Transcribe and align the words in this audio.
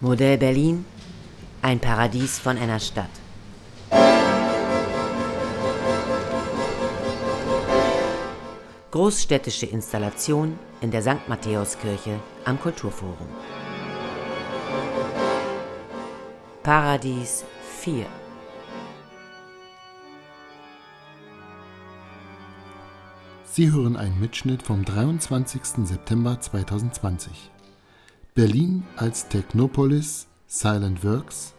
Modell 0.00 0.38
Berlin, 0.38 0.84
ein 1.60 1.80
Paradies 1.80 2.38
von 2.38 2.56
einer 2.56 2.78
Stadt. 2.78 3.10
Großstädtische 8.92 9.66
Installation 9.66 10.56
in 10.80 10.92
der 10.92 11.02
St. 11.02 11.28
Matthäuskirche 11.28 12.20
am 12.44 12.60
Kulturforum. 12.60 13.26
Paradies 16.62 17.44
4 17.80 18.06
Sie 23.46 23.72
hören 23.72 23.96
einen 23.96 24.20
Mitschnitt 24.20 24.62
vom 24.62 24.84
23. 24.84 25.60
September 25.84 26.40
2020. 26.40 27.50
Berlin 28.38 28.86
als 28.96 29.26
Technopolis 29.26 30.28
Silent 30.46 31.02
Works. 31.02 31.54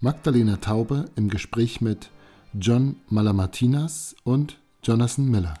Magdalena 0.00 0.58
Taube 0.58 1.06
im 1.16 1.30
Gespräch 1.30 1.80
mit 1.80 2.10
John 2.52 3.00
Malamartinas 3.08 4.14
und 4.22 4.60
Jonathan 4.82 5.30
Miller. 5.30 5.54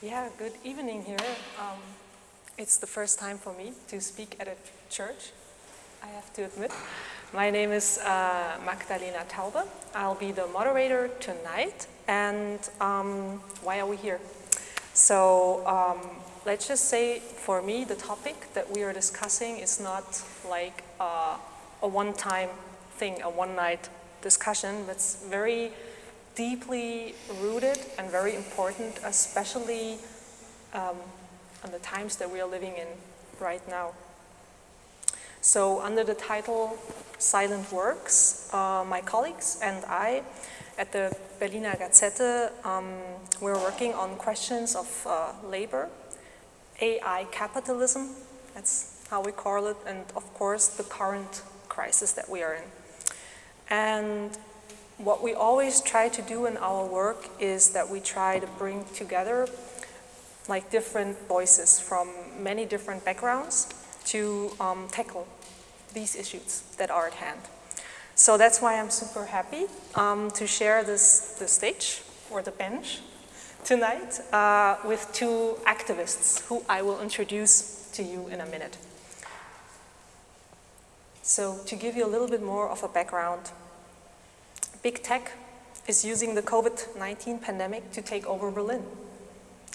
Yeah, 0.00 0.30
good 0.38 0.54
evening 0.64 1.02
here. 1.04 1.18
Um, 1.60 1.78
it's 2.56 2.78
the 2.78 2.86
first 2.86 3.18
time 3.18 3.36
for 3.36 3.52
me 3.52 3.74
to 3.90 4.00
speak 4.00 4.40
at 4.40 4.48
a 4.48 4.56
church, 4.88 5.34
I 6.02 6.06
have 6.06 6.32
to 6.36 6.44
admit. 6.44 6.70
My 7.34 7.50
name 7.50 7.70
is 7.70 7.98
uh, 7.98 8.56
Magdalena 8.64 9.26
Taube. 9.28 9.68
I'll 9.94 10.18
be 10.18 10.32
the 10.32 10.46
moderator 10.54 11.10
tonight. 11.20 11.86
And 12.08 12.60
um, 12.80 13.42
why 13.62 13.78
are 13.80 13.86
we 13.86 13.98
here? 13.98 14.20
So 14.94 15.62
um, 15.66 16.00
let's 16.46 16.68
just 16.68 16.84
say 16.84 17.18
for 17.18 17.60
me, 17.60 17.84
the 17.84 17.96
topic 17.96 18.54
that 18.54 18.72
we 18.72 18.84
are 18.84 18.92
discussing 18.92 19.58
is 19.58 19.80
not 19.80 20.22
like 20.48 20.84
uh, 21.00 21.36
a 21.82 21.88
one 21.88 22.14
time 22.14 22.50
thing, 22.92 23.20
a 23.22 23.28
one 23.28 23.56
night 23.56 23.88
discussion. 24.22 24.84
It's 24.88 25.24
very 25.28 25.72
deeply 26.36 27.14
rooted 27.42 27.78
and 27.98 28.08
very 28.10 28.36
important, 28.36 29.00
especially 29.04 29.98
um, 30.72 30.96
in 31.64 31.72
the 31.72 31.80
times 31.80 32.16
that 32.16 32.30
we 32.30 32.40
are 32.40 32.48
living 32.48 32.76
in 32.76 32.86
right 33.40 33.66
now. 33.68 33.92
So, 35.40 35.80
under 35.80 36.04
the 36.04 36.14
title 36.14 36.78
Silent 37.18 37.72
Works, 37.72 38.52
uh, 38.52 38.84
my 38.86 39.00
colleagues 39.00 39.58
and 39.62 39.84
I 39.86 40.22
at 40.78 40.92
the 40.92 41.16
Berliner 41.40 41.74
Gazette, 41.76 42.52
um, 42.64 42.94
we're 43.40 43.58
working 43.58 43.94
on 43.94 44.16
questions 44.16 44.76
of 44.76 45.06
uh, 45.06 45.32
labor, 45.48 45.88
AI 46.80 47.26
capitalism, 47.30 48.10
that's 48.54 49.06
how 49.10 49.22
we 49.22 49.32
call 49.32 49.66
it, 49.66 49.76
and 49.86 50.04
of 50.14 50.32
course 50.34 50.68
the 50.68 50.82
current 50.82 51.42
crisis 51.68 52.12
that 52.12 52.28
we 52.28 52.42
are 52.42 52.54
in. 52.54 52.64
And 53.68 54.36
what 54.98 55.22
we 55.22 55.34
always 55.34 55.80
try 55.80 56.08
to 56.08 56.22
do 56.22 56.46
in 56.46 56.56
our 56.56 56.86
work 56.86 57.28
is 57.38 57.70
that 57.70 57.88
we 57.90 58.00
try 58.00 58.38
to 58.38 58.46
bring 58.58 58.84
together 58.94 59.46
like 60.48 60.70
different 60.70 61.18
voices 61.28 61.80
from 61.80 62.08
many 62.38 62.64
different 62.64 63.04
backgrounds 63.04 63.68
to 64.06 64.50
um, 64.60 64.88
tackle 64.90 65.26
these 65.92 66.14
issues 66.14 66.62
that 66.78 66.90
are 66.90 67.08
at 67.08 67.14
hand. 67.14 67.40
So 68.14 68.38
that's 68.38 68.62
why 68.62 68.78
I'm 68.80 68.90
super 68.90 69.26
happy 69.26 69.66
um, 69.94 70.30
to 70.32 70.46
share 70.46 70.82
this 70.84 71.36
the 71.38 71.48
stage 71.48 72.02
or 72.30 72.42
the 72.42 72.52
bench 72.52 73.00
tonight 73.66 74.20
uh, 74.32 74.76
with 74.84 75.10
two 75.12 75.58
activists 75.66 76.40
who 76.46 76.62
I 76.68 76.82
will 76.82 77.00
introduce 77.00 77.90
to 77.94 78.02
you 78.04 78.28
in 78.28 78.40
a 78.40 78.46
minute. 78.46 78.78
So 81.22 81.58
to 81.66 81.74
give 81.74 81.96
you 81.96 82.06
a 82.06 82.10
little 82.14 82.28
bit 82.28 82.40
more 82.40 82.68
of 82.68 82.84
a 82.84 82.88
background, 82.88 83.50
big 84.84 85.02
tech 85.02 85.32
is 85.88 86.04
using 86.04 86.36
the 86.36 86.42
COVID-19 86.42 87.42
pandemic 87.42 87.90
to 87.90 88.00
take 88.00 88.24
over 88.28 88.52
Berlin. 88.52 88.84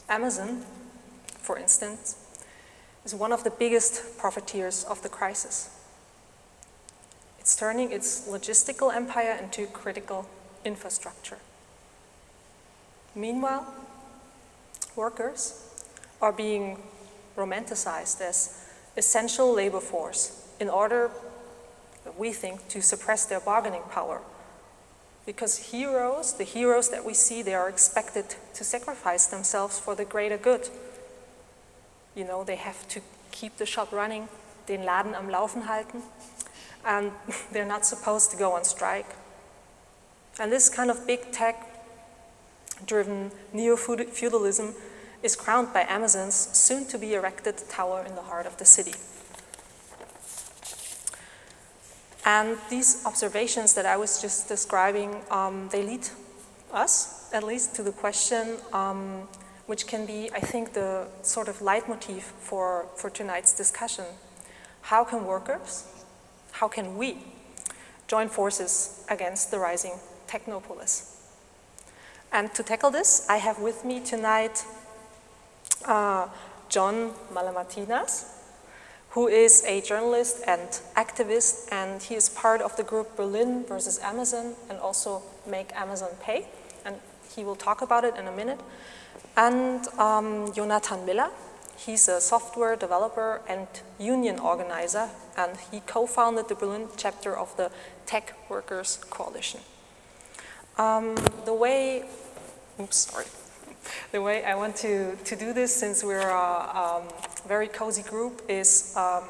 Amazon, 0.07 0.63
for 1.40 1.57
instance, 1.57 2.16
is 3.03 3.13
one 3.13 3.34
of 3.34 3.44
the 3.44 3.51
biggest 3.51 4.18
profiteers 4.18 4.85
of 4.85 5.01
the 5.03 5.09
crisis. 5.09 5.69
It's 7.40 7.57
turning 7.57 7.91
its 7.91 8.25
logistical 8.30 8.96
empire 8.96 9.38
into 9.41 9.68
critical 9.68 10.30
infrastructure. 10.63 11.40
Meanwhile, 13.16 13.66
workers 14.96 15.68
are 16.22 16.32
being 16.32 16.78
romanticized 17.38 18.22
as 18.22 18.68
essential 18.98 19.54
labor 19.54 19.80
force 19.80 20.48
in 20.60 20.70
order, 20.70 21.12
we 22.18 22.32
think, 22.32 22.68
to 22.70 22.82
suppress 22.82 23.26
their 23.26 23.40
bargaining 23.40 23.84
power. 23.90 24.22
Because 25.26 25.72
heroes, 25.72 26.34
the 26.34 26.44
heroes 26.44 26.90
that 26.90 27.06
we 27.06 27.14
see, 27.14 27.42
they 27.42 27.54
are 27.54 27.70
expected 27.70 28.36
to 28.54 28.64
sacrifice 28.64 29.28
themselves 29.28 29.80
for 29.80 29.96
the 29.96 30.06
greater 30.06 30.38
good. 30.38 30.70
You 32.16 32.26
know, 32.26 32.44
they 32.44 32.56
have 32.56 32.88
to 32.90 33.02
keep 33.32 33.58
the 33.58 33.66
shop 33.66 33.92
running, 33.92 34.28
den 34.68 34.86
Laden 34.86 35.16
am 35.16 35.30
Laufen 35.30 35.64
halten, 35.64 36.02
and 36.86 37.12
they're 37.52 37.66
not 37.66 37.86
supposed 37.86 38.32
to 38.32 38.38
go 38.38 38.54
on 38.54 38.64
strike. 38.64 39.16
And 40.40 40.52
this 40.52 40.70
kind 40.70 40.90
of 40.90 41.06
big 41.06 41.32
tech 41.32 41.71
driven 42.86 43.31
neo 43.53 43.75
feudalism 43.75 44.74
is 45.24 45.36
crowned 45.36 45.74
by 45.74 45.86
Amazon's 45.88 46.36
soon 46.36 46.86
to 46.88 46.97
be 46.97 47.14
erected 47.14 47.58
tower 47.69 48.03
in 48.08 48.16
the 48.16 48.22
heart 48.22 48.46
of 48.46 48.58
the 48.58 48.66
city. 48.66 48.94
And 52.25 52.58
these 52.69 53.03
observations 53.06 53.74
that 53.74 53.86
I 53.86 53.97
was 53.97 54.22
just 54.22 54.47
describing, 54.47 55.22
um, 55.31 55.69
they 55.72 55.84
lead 55.84 56.08
us, 56.72 57.30
at 57.34 57.44
least, 57.44 57.75
to 57.75 57.84
the 57.84 57.92
question, 57.92 58.58
um, 58.74 59.28
which 59.66 59.88
can 59.88 60.06
be, 60.06 60.30
I 60.34 60.40
think, 60.40 60.74
the 60.74 61.08
sort 61.24 61.48
of 61.48 61.62
leitmotif 61.62 62.24
for, 62.40 62.86
for 62.96 63.09
tonight's 63.09 63.53
discussion. 63.53 64.06
How 64.81 65.03
can 65.03 65.25
workers, 65.25 65.86
how 66.52 66.68
can 66.68 66.98
we 66.98 67.18
join 68.08 68.30
forces 68.30 69.03
against 69.09 69.50
the 69.52 69.59
rising 69.59 69.94
technopolis? 70.28 71.11
And 72.34 72.53
to 72.53 72.64
tackle 72.64 72.92
this, 72.92 73.25
I 73.28 73.38
have 73.38 73.59
with 73.59 73.84
me 73.84 74.00
tonight 74.00 74.64
uh, 75.86 76.30
John 76.69 77.12
Malamatinas, 77.34 78.25
who 79.09 79.28
is 79.28 79.66
a 79.66 79.81
journalist 79.81 80.42
and 80.47 80.69
activist, 80.96 81.68
and 81.74 82.02
he 82.02 82.16
is 82.16 82.30
part 82.30 82.62
of 82.62 82.78
the 82.78 82.84
group 82.84 83.18
Berlin 83.18 83.66
versus 83.66 84.00
Amazon 84.00 84.56
and 84.69 84.80
also 84.80 85.22
Make 85.46 85.75
Amazon 85.75 86.12
Pay, 86.22 86.47
and 86.86 86.96
he 87.36 87.44
will 87.44 87.58
talk 87.58 87.81
about 87.81 88.06
it 88.06 88.16
in 88.16 88.28
a 88.28 88.31
minute. 88.31 88.62
And 89.36 89.86
um, 90.00 90.53
Jonathan 90.53 91.06
Miller, 91.06 91.31
he's 91.75 92.08
a 92.08 92.22
software 92.22 92.78
developer 92.78 93.42
and 93.50 93.68
union 94.00 94.40
organizer, 94.40 95.09
and 95.36 95.58
he 95.69 95.81
co-founded 95.81 96.48
the 96.48 96.56
Berlin 96.56 96.88
chapter 96.96 97.36
of 97.36 97.56
the 97.58 97.72
Tech 98.06 98.34
Workers 98.48 99.00
Coalition. 99.09 99.59
Um, 100.78 101.16
the 101.46 101.53
way, 101.53 102.06
oops, 102.81 102.97
sorry. 102.97 103.25
The 104.12 104.22
way 104.22 104.44
I 104.44 104.56
want 104.56 104.75
to, 104.78 105.16
to 105.16 105.36
do 105.36 105.53
this, 105.53 105.74
since 105.74 106.03
we're 106.03 106.30
a 106.30 107.02
um, 107.02 107.03
very 107.47 107.68
cozy 107.68 108.02
group, 108.02 108.42
is 108.50 108.94
um, 108.97 109.24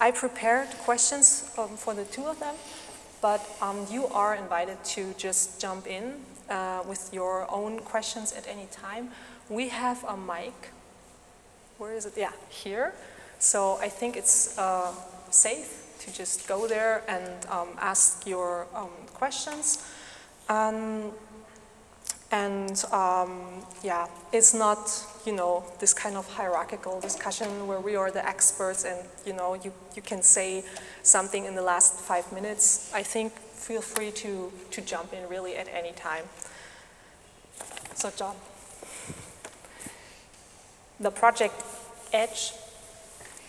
I 0.00 0.10
prepared 0.10 0.68
questions 0.84 1.50
um, 1.58 1.76
for 1.76 1.94
the 1.94 2.04
two 2.04 2.24
of 2.24 2.40
them, 2.40 2.54
but 3.20 3.46
um, 3.60 3.86
you 3.90 4.06
are 4.06 4.34
invited 4.34 4.82
to 4.96 5.14
just 5.18 5.60
jump 5.60 5.86
in 5.86 6.14
uh, 6.48 6.82
with 6.88 7.10
your 7.12 7.46
own 7.50 7.80
questions 7.80 8.32
at 8.32 8.46
any 8.48 8.66
time. 8.70 9.10
We 9.48 9.68
have 9.68 10.02
a 10.04 10.16
mic. 10.16 10.70
Where 11.78 11.92
is 11.92 12.06
it? 12.06 12.14
Yeah, 12.16 12.32
here. 12.48 12.92
So 13.38 13.78
I 13.80 13.88
think 13.88 14.16
it's 14.16 14.56
uh, 14.58 14.92
safe 15.30 15.82
to 16.00 16.12
just 16.12 16.48
go 16.48 16.66
there 16.66 17.02
and 17.08 17.46
um, 17.46 17.68
ask 17.78 18.26
your 18.26 18.66
questions. 19.14 19.84
Um, 20.48 21.12
and 22.32 22.84
um, 22.92 23.64
yeah, 23.82 24.08
it's 24.32 24.52
not, 24.52 24.90
you 25.24 25.32
know, 25.32 25.64
this 25.78 25.94
kind 25.94 26.16
of 26.16 26.28
hierarchical 26.28 27.00
discussion 27.00 27.66
where 27.66 27.80
we 27.80 27.94
are 27.94 28.10
the 28.10 28.26
experts 28.26 28.84
and, 28.84 29.06
you 29.24 29.32
know, 29.32 29.54
you, 29.54 29.72
you 29.94 30.02
can 30.02 30.22
say 30.22 30.64
something 31.02 31.44
in 31.44 31.54
the 31.54 31.62
last 31.62 31.94
five 31.94 32.30
minutes. 32.32 32.90
I 32.92 33.02
think 33.02 33.32
feel 33.32 33.80
free 33.80 34.10
to, 34.12 34.52
to 34.72 34.80
jump 34.80 35.12
in 35.12 35.28
really 35.28 35.56
at 35.56 35.68
any 35.68 35.92
time. 35.92 36.24
So, 37.94 38.10
John. 38.10 38.36
The 40.98 41.10
project 41.10 41.62
Edge 42.12 42.52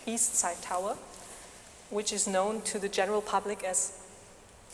East 0.06 0.35
Side 0.35 0.62
Tower, 0.62 0.97
which 1.89 2.13
is 2.13 2.27
known 2.27 2.62
to 2.62 2.80
the 2.80 2.89
general 2.89 3.21
public 3.21 3.63
as 3.63 3.94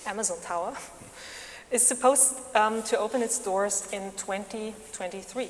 Amazon 0.06 0.38
Tower, 0.44 0.76
is 1.74 1.86
supposed 1.86 2.36
um, 2.56 2.84
to 2.84 3.00
open 3.00 3.24
its 3.24 3.40
doors 3.40 3.90
in 3.92 4.12
2023. 4.12 5.50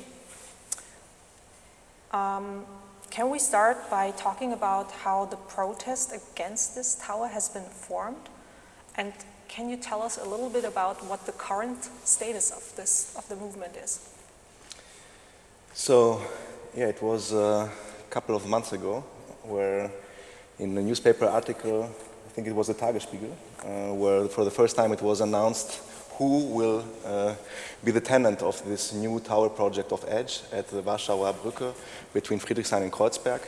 Um, 2.12 2.64
can 3.10 3.28
we 3.28 3.38
start 3.38 3.90
by 3.90 4.10
talking 4.12 4.54
about 4.54 4.90
how 4.90 5.26
the 5.26 5.36
protest 5.36 6.14
against 6.14 6.74
this 6.74 6.94
tower 6.94 7.28
has 7.28 7.50
been 7.50 7.68
formed? 7.68 8.30
And 8.96 9.12
can 9.48 9.68
you 9.68 9.76
tell 9.76 10.00
us 10.00 10.16
a 10.16 10.24
little 10.24 10.48
bit 10.48 10.64
about 10.64 11.04
what 11.04 11.26
the 11.26 11.32
current 11.32 11.84
status 12.04 12.50
of 12.50 12.74
this 12.74 13.14
of 13.18 13.28
the 13.28 13.36
movement 13.36 13.76
is? 13.76 14.08
So, 15.74 16.22
yeah, 16.74 16.86
it 16.86 17.02
was 17.02 17.34
a 17.34 17.70
couple 18.08 18.34
of 18.34 18.46
months 18.46 18.72
ago 18.72 19.04
where 19.42 19.90
in 20.58 20.78
a 20.78 20.82
newspaper 20.82 21.26
article, 21.26 21.82
I 21.84 22.30
think 22.30 22.46
it 22.46 22.54
was 22.54 22.68
the 22.68 22.74
Tagesspiegel, 22.74 23.30
uh, 23.30 23.94
where 23.94 24.26
for 24.28 24.44
the 24.44 24.50
first 24.50 24.74
time 24.74 24.90
it 24.92 25.02
was 25.02 25.20
announced 25.20 25.82
who 26.18 26.44
will 26.44 26.84
uh, 27.04 27.34
be 27.82 27.90
the 27.90 28.00
tenant 28.00 28.42
of 28.42 28.64
this 28.64 28.92
new 28.92 29.20
tower 29.20 29.48
project 29.48 29.92
of 29.92 30.04
EDGE 30.08 30.42
at 30.52 30.68
the 30.68 30.82
Warschauer 30.82 31.34
Brücke 31.34 31.74
between 32.12 32.38
Friedrichshain 32.38 32.82
and 32.82 32.92
Kreuzberg. 32.92 33.40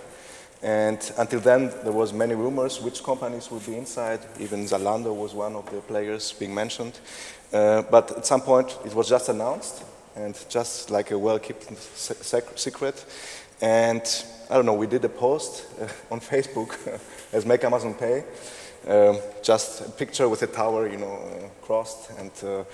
And 0.62 0.98
until 1.18 1.40
then, 1.40 1.72
there 1.84 1.92
was 1.92 2.12
many 2.12 2.34
rumors 2.34 2.80
which 2.80 3.02
companies 3.04 3.50
would 3.50 3.64
be 3.66 3.76
inside. 3.76 4.20
Even 4.40 4.64
Zalando 4.64 5.14
was 5.14 5.34
one 5.34 5.54
of 5.54 5.70
the 5.70 5.80
players 5.80 6.32
being 6.32 6.54
mentioned. 6.54 6.98
Uh, 7.52 7.82
but 7.82 8.16
at 8.16 8.26
some 8.26 8.40
point, 8.40 8.76
it 8.84 8.94
was 8.94 9.08
just 9.08 9.28
announced, 9.28 9.84
and 10.16 10.34
just 10.48 10.90
like 10.90 11.10
a 11.10 11.18
well-kept 11.18 11.70
secret. 12.58 13.04
And 13.60 14.02
I 14.50 14.54
don't 14.54 14.66
know, 14.66 14.74
we 14.74 14.86
did 14.86 15.04
a 15.04 15.08
post 15.08 15.66
uh, 15.80 15.88
on 16.10 16.20
Facebook 16.20 16.76
as 17.32 17.44
Make 17.46 17.64
Amazon 17.64 17.94
Pay, 17.94 18.24
um, 18.86 19.18
just 19.42 19.80
a 19.80 19.90
picture 19.90 20.28
with 20.28 20.42
a 20.42 20.46
tower, 20.46 20.88
you 20.88 20.98
know, 20.98 21.14
uh, 21.14 21.48
crossed, 21.64 22.10
and 22.18 22.30
uh, 22.44 22.64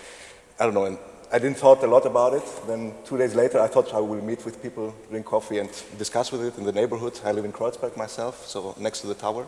I 0.61 0.65
don't 0.65 0.75
know, 0.75 0.85
and 0.85 0.99
I 1.33 1.39
didn't 1.39 1.57
thought 1.57 1.83
a 1.83 1.87
lot 1.87 2.05
about 2.05 2.35
it. 2.35 2.45
Then 2.67 2.93
two 3.05 3.17
days 3.17 3.35
later, 3.35 3.59
I 3.59 3.67
thought 3.67 3.95
I 3.95 4.01
will 4.01 4.23
meet 4.23 4.45
with 4.45 4.63
people, 4.63 4.95
drink 5.09 5.25
coffee, 5.25 5.59
and 5.59 5.71
discuss 5.97 6.31
with 6.31 6.45
it 6.45 6.59
in 6.59 6.65
the 6.65 6.73
neighborhood. 6.73 7.19
I 7.25 7.33
live 7.33 7.47
in 7.47 7.53
Kreuzberg 7.53 7.97
myself, 7.97 8.47
so 8.47 8.75
next 8.79 9.01
to 9.01 9.07
the 9.07 9.15
tower. 9.15 9.47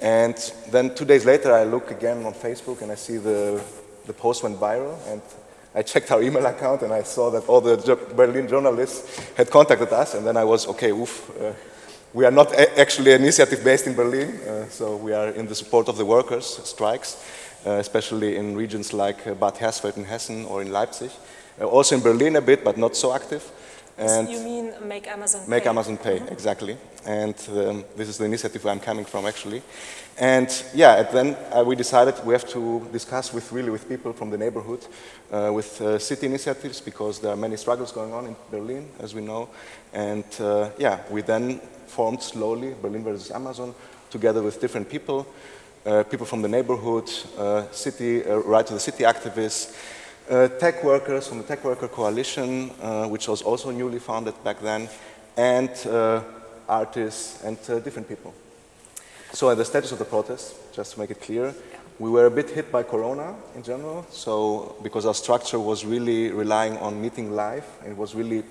And 0.00 0.34
then 0.70 0.94
two 0.94 1.04
days 1.04 1.26
later, 1.26 1.52
I 1.52 1.64
look 1.64 1.90
again 1.90 2.24
on 2.24 2.32
Facebook, 2.32 2.80
and 2.80 2.90
I 2.90 2.94
see 2.94 3.18
the 3.18 3.62
the 4.06 4.14
post 4.14 4.42
went 4.42 4.58
viral, 4.58 4.96
and 5.08 5.20
I 5.74 5.82
checked 5.82 6.10
our 6.10 6.22
email 6.22 6.46
account, 6.46 6.82
and 6.82 6.92
I 6.92 7.02
saw 7.02 7.30
that 7.30 7.46
all 7.48 7.60
the 7.60 7.76
Berlin 8.16 8.48
journalists 8.48 9.20
had 9.36 9.50
contacted 9.50 9.92
us, 9.92 10.14
and 10.14 10.26
then 10.26 10.36
I 10.36 10.44
was 10.44 10.66
okay. 10.68 10.90
Oof. 10.90 11.30
Uh, 11.38 11.52
we 12.12 12.24
are 12.24 12.30
not 12.30 12.52
actually 12.78 13.12
an 13.12 13.22
initiative 13.22 13.62
based 13.62 13.86
in 13.86 13.94
Berlin, 13.94 14.40
uh, 14.40 14.68
so 14.68 14.96
we 14.96 15.12
are 15.12 15.28
in 15.28 15.46
the 15.46 15.54
support 15.54 15.88
of 15.88 15.96
the 15.96 16.04
workers' 16.04 16.60
strikes, 16.64 17.24
uh, 17.66 17.70
especially 17.72 18.36
in 18.36 18.56
regions 18.56 18.92
like 18.92 19.26
uh, 19.26 19.34
Bad 19.34 19.54
Hersfeld 19.54 19.96
in 19.96 20.04
Hessen 20.04 20.44
or 20.46 20.62
in 20.62 20.72
Leipzig. 20.72 21.10
Uh, 21.60 21.66
also 21.66 21.94
in 21.94 22.02
Berlin 22.02 22.36
a 22.36 22.40
bit, 22.40 22.64
but 22.64 22.76
not 22.76 22.96
so 22.96 23.12
active. 23.14 23.44
And 23.98 24.28
you 24.28 24.40
mean 24.40 24.72
Make 24.88 25.08
Amazon 25.08 25.42
Make 25.46 25.64
Pay. 25.64 25.68
Amazon 25.68 25.96
Pay, 25.96 26.18
mm 26.18 26.26
-hmm. 26.26 26.32
exactly. 26.32 26.76
And 27.04 27.34
um, 27.48 27.84
this 27.96 28.08
is 28.08 28.16
the 28.16 28.24
initiative 28.24 28.64
where 28.64 28.74
I'm 28.74 28.84
coming 28.84 29.06
from, 29.06 29.26
actually. 29.26 29.62
And 30.18 30.64
yeah, 30.74 31.10
then 31.10 31.36
uh, 31.52 31.66
we 31.66 31.76
decided 31.76 32.14
we 32.24 32.32
have 32.32 32.46
to 32.46 32.88
discuss 32.92 33.32
with 33.32 33.52
really 33.52 33.70
with 33.70 33.88
people 33.88 34.12
from 34.12 34.30
the 34.30 34.36
neighborhood, 34.36 34.80
uh, 35.32 35.54
with 35.54 35.80
uh, 35.80 35.98
city 35.98 36.26
initiatives, 36.26 36.80
because 36.80 37.20
there 37.20 37.30
are 37.30 37.40
many 37.40 37.56
struggles 37.56 37.92
going 37.92 38.12
on 38.14 38.26
in 38.26 38.36
Berlin, 38.50 38.88
as 39.02 39.14
we 39.14 39.20
know. 39.20 39.48
And 39.92 40.24
uh, 40.40 40.68
yeah, 40.78 40.98
we 41.10 41.22
then 41.22 41.60
formed 41.90 42.22
slowly 42.22 42.74
Berlin 42.80 43.04
versus 43.04 43.30
Amazon, 43.30 43.74
together 44.10 44.42
with 44.42 44.60
different 44.60 44.88
people, 44.88 45.26
uh, 45.84 46.04
people 46.04 46.26
from 46.26 46.42
the 46.42 46.48
neighborhood, 46.48 47.10
uh, 47.36 47.70
city, 47.70 48.22
right 48.22 48.66
to 48.66 48.74
the 48.74 48.80
city 48.80 49.04
activists, 49.04 49.76
uh, 50.30 50.48
tech 50.58 50.84
workers 50.84 51.26
from 51.26 51.38
the 51.38 51.44
Tech 51.44 51.64
Worker 51.64 51.88
Coalition, 51.88 52.70
uh, 52.80 53.08
which 53.08 53.26
was 53.26 53.42
also 53.42 53.70
newly 53.70 53.98
founded 53.98 54.34
back 54.44 54.60
then, 54.60 54.88
and 55.36 55.70
uh, 55.86 56.22
artists 56.68 57.42
and 57.44 57.58
different 57.84 58.08
people. 58.08 58.32
So 59.32 59.54
the 59.54 59.64
status 59.64 59.92
of 59.92 59.98
the 59.98 60.04
protest, 60.04 60.54
just 60.72 60.94
to 60.94 61.00
make 61.00 61.10
it 61.10 61.20
clear, 61.20 61.54
we 61.98 62.10
were 62.10 62.26
a 62.26 62.30
bit 62.30 62.50
hit 62.50 62.72
by 62.72 62.82
Corona 62.82 63.34
in 63.54 63.62
general, 63.62 64.06
so 64.10 64.76
because 64.82 65.04
our 65.04 65.14
structure 65.14 65.58
was 65.58 65.84
really 65.84 66.30
relying 66.30 66.78
on 66.78 67.00
meeting 67.00 67.34
live, 67.34 67.66
it 67.86 67.96
was 67.96 68.14
really, 68.14 68.42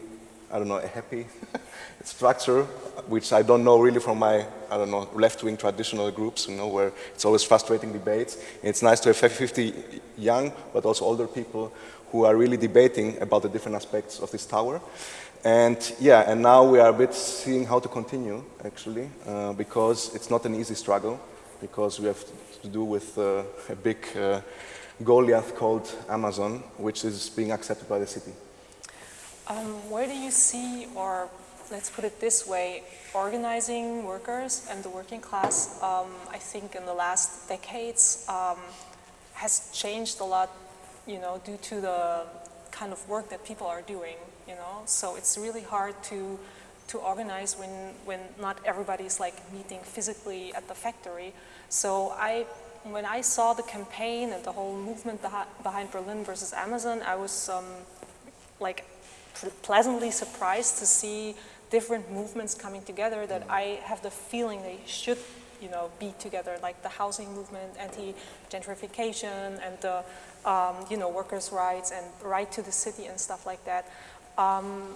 I 0.51 0.57
don't 0.57 0.67
know, 0.67 0.77
a 0.77 0.87
happy 0.87 1.27
structure, 2.03 2.63
which 3.07 3.31
I 3.33 3.43
don't 3.43 3.63
know 3.63 3.79
really 3.79 3.99
from 3.99 4.19
my, 4.19 4.45
I 4.71 4.77
don't 4.77 4.89
know, 4.89 5.07
left-wing 5.13 5.57
traditional 5.57 6.09
groups, 6.11 6.47
you 6.47 6.55
know, 6.55 6.67
where 6.67 6.91
it's 7.13 7.25
always 7.25 7.43
frustrating 7.43 7.93
debates. 7.93 8.37
It's 8.63 8.81
nice 8.81 8.99
to 9.01 9.09
have 9.09 9.31
50 9.31 9.73
young, 10.17 10.51
but 10.73 10.85
also 10.85 11.05
older 11.05 11.27
people 11.27 11.71
who 12.11 12.25
are 12.25 12.35
really 12.35 12.57
debating 12.57 13.21
about 13.21 13.43
the 13.43 13.49
different 13.49 13.75
aspects 13.75 14.19
of 14.19 14.31
this 14.31 14.45
tower. 14.45 14.81
And 15.43 15.77
yeah, 15.99 16.29
and 16.29 16.41
now 16.41 16.63
we 16.65 16.79
are 16.79 16.89
a 16.89 16.93
bit 16.93 17.13
seeing 17.13 17.65
how 17.65 17.79
to 17.79 17.87
continue, 17.87 18.43
actually, 18.65 19.09
uh, 19.27 19.53
because 19.53 20.13
it's 20.15 20.29
not 20.29 20.45
an 20.45 20.55
easy 20.55 20.75
struggle, 20.75 21.19
because 21.61 21.99
we 21.99 22.07
have 22.07 22.25
to 22.61 22.67
do 22.67 22.83
with 22.83 23.17
uh, 23.17 23.43
a 23.69 23.75
big 23.75 24.05
uh, 24.17 24.41
Goliath 25.03 25.55
called 25.55 25.89
Amazon, 26.09 26.63
which 26.77 27.05
is 27.05 27.29
being 27.29 27.51
accepted 27.51 27.87
by 27.87 27.99
the 27.99 28.07
city. 28.07 28.31
Um, 29.49 29.89
where 29.89 30.05
do 30.05 30.13
you 30.13 30.29
see, 30.29 30.85
or 30.93 31.27
let's 31.71 31.89
put 31.89 32.05
it 32.05 32.19
this 32.19 32.45
way, 32.45 32.83
organizing 33.15 34.05
workers 34.05 34.67
and 34.69 34.83
the 34.83 34.89
working 34.89 35.21
class, 35.21 35.81
um, 35.81 36.11
I 36.29 36.37
think 36.37 36.75
in 36.75 36.85
the 36.85 36.93
last 36.93 37.49
decades, 37.49 38.25
um, 38.29 38.59
has 39.33 39.71
changed 39.73 40.19
a 40.19 40.23
lot, 40.23 40.55
you 41.07 41.17
know, 41.17 41.41
due 41.43 41.57
to 41.63 41.81
the 41.81 42.27
kind 42.69 42.93
of 42.93 43.09
work 43.09 43.29
that 43.29 43.43
people 43.43 43.65
are 43.65 43.81
doing, 43.81 44.17
you 44.47 44.53
know. 44.53 44.83
So 44.85 45.15
it's 45.15 45.35
really 45.35 45.63
hard 45.63 45.95
to 46.03 46.37
to 46.89 46.97
organize 46.97 47.55
when 47.55 47.93
when 48.05 48.19
not 48.39 48.59
everybody's 48.65 49.19
like 49.19 49.35
meeting 49.51 49.79
physically 49.83 50.53
at 50.53 50.67
the 50.67 50.75
factory. 50.75 51.33
So 51.69 52.13
I 52.17 52.45
when 52.83 53.05
I 53.05 53.21
saw 53.21 53.53
the 53.53 53.63
campaign 53.63 54.31
and 54.31 54.43
the 54.43 54.51
whole 54.51 54.75
movement 54.75 55.21
behind 55.63 55.91
Berlin 55.91 56.23
versus 56.23 56.53
Amazon, 56.53 57.01
I 57.01 57.15
was 57.15 57.49
um, 57.49 57.65
like 58.59 58.85
pleasantly 59.61 60.11
surprised 60.11 60.77
to 60.79 60.85
see 60.85 61.35
different 61.69 62.11
movements 62.11 62.55
coming 62.55 62.81
together 62.83 63.27
that 63.27 63.43
I 63.49 63.79
have 63.83 64.01
the 64.01 64.09
feeling 64.11 64.61
they 64.61 64.79
should 64.85 65.19
you 65.61 65.69
know, 65.69 65.91
be 65.99 66.13
together, 66.19 66.57
like 66.61 66.81
the 66.83 66.89
housing 66.89 67.33
movement, 67.33 67.73
anti-gentrification, 67.77 69.59
and 69.65 69.77
the, 69.81 70.03
um, 70.49 70.75
you 70.89 70.97
know, 70.97 71.09
workers' 71.09 71.51
rights 71.51 71.91
and 71.91 72.05
right 72.23 72.51
to 72.51 72.61
the 72.61 72.71
city 72.71 73.05
and 73.05 73.19
stuff 73.19 73.45
like 73.45 73.63
that. 73.65 73.91
Um, 74.37 74.95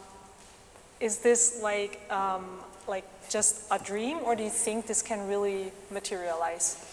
is 0.99 1.19
this 1.19 1.61
like, 1.61 1.99
um, 2.09 2.59
like 2.87 3.03
just 3.29 3.65
a 3.71 3.79
dream, 3.79 4.19
or 4.23 4.35
do 4.35 4.43
you 4.43 4.49
think 4.49 4.87
this 4.87 5.01
can 5.01 5.27
really 5.27 5.71
materialize? 5.91 6.92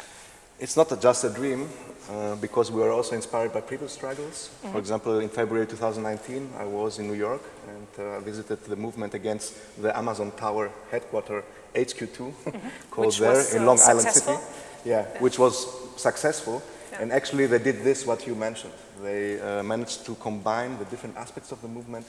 It's 0.60 0.76
not 0.76 0.92
a, 0.92 0.96
just 0.96 1.24
a 1.24 1.30
dream, 1.30 1.70
uh, 2.10 2.36
because 2.36 2.70
we 2.70 2.82
are 2.82 2.90
also 2.90 3.14
inspired 3.14 3.50
by 3.50 3.62
previous 3.62 3.92
struggles. 3.92 4.48
Mm 4.48 4.66
-hmm. 4.66 4.72
For 4.72 4.80
example, 4.80 5.22
in 5.22 5.28
February 5.30 5.66
2019, 5.66 6.50
I 6.60 6.64
was 6.64 6.98
in 6.98 7.06
New 7.06 7.18
York 7.18 7.42
and 7.68 7.88
uh, 7.98 8.24
visited 8.24 8.58
the 8.68 8.76
movement 8.76 9.14
against 9.14 9.52
the 9.82 9.96
Amazon 9.96 10.32
Tower 10.36 10.70
headquarter 10.90 11.42
HQ2, 11.74 12.18
mm 12.20 12.34
-hmm. 12.44 12.70
called 12.90 13.06
which 13.06 13.18
there 13.18 13.36
was, 13.36 13.52
in 13.52 13.60
uh, 13.60 13.66
Long 13.66 13.78
Island 13.78 14.00
successful? 14.00 14.36
City. 14.36 14.90
Yeah, 14.90 15.04
yeah, 15.12 15.22
which 15.22 15.38
was 15.38 15.66
successful. 15.96 16.54
Yeah. 16.54 17.02
And 17.02 17.12
actually, 17.12 17.48
they 17.48 17.62
did 17.62 17.82
this 17.82 18.04
what 18.04 18.26
you 18.26 18.36
mentioned. 18.36 18.74
They 19.02 19.40
uh, 19.40 19.62
managed 19.62 20.04
to 20.04 20.14
combine 20.14 20.76
the 20.78 20.90
different 20.90 21.16
aspects 21.16 21.52
of 21.52 21.58
the 21.60 21.68
movement 21.68 22.06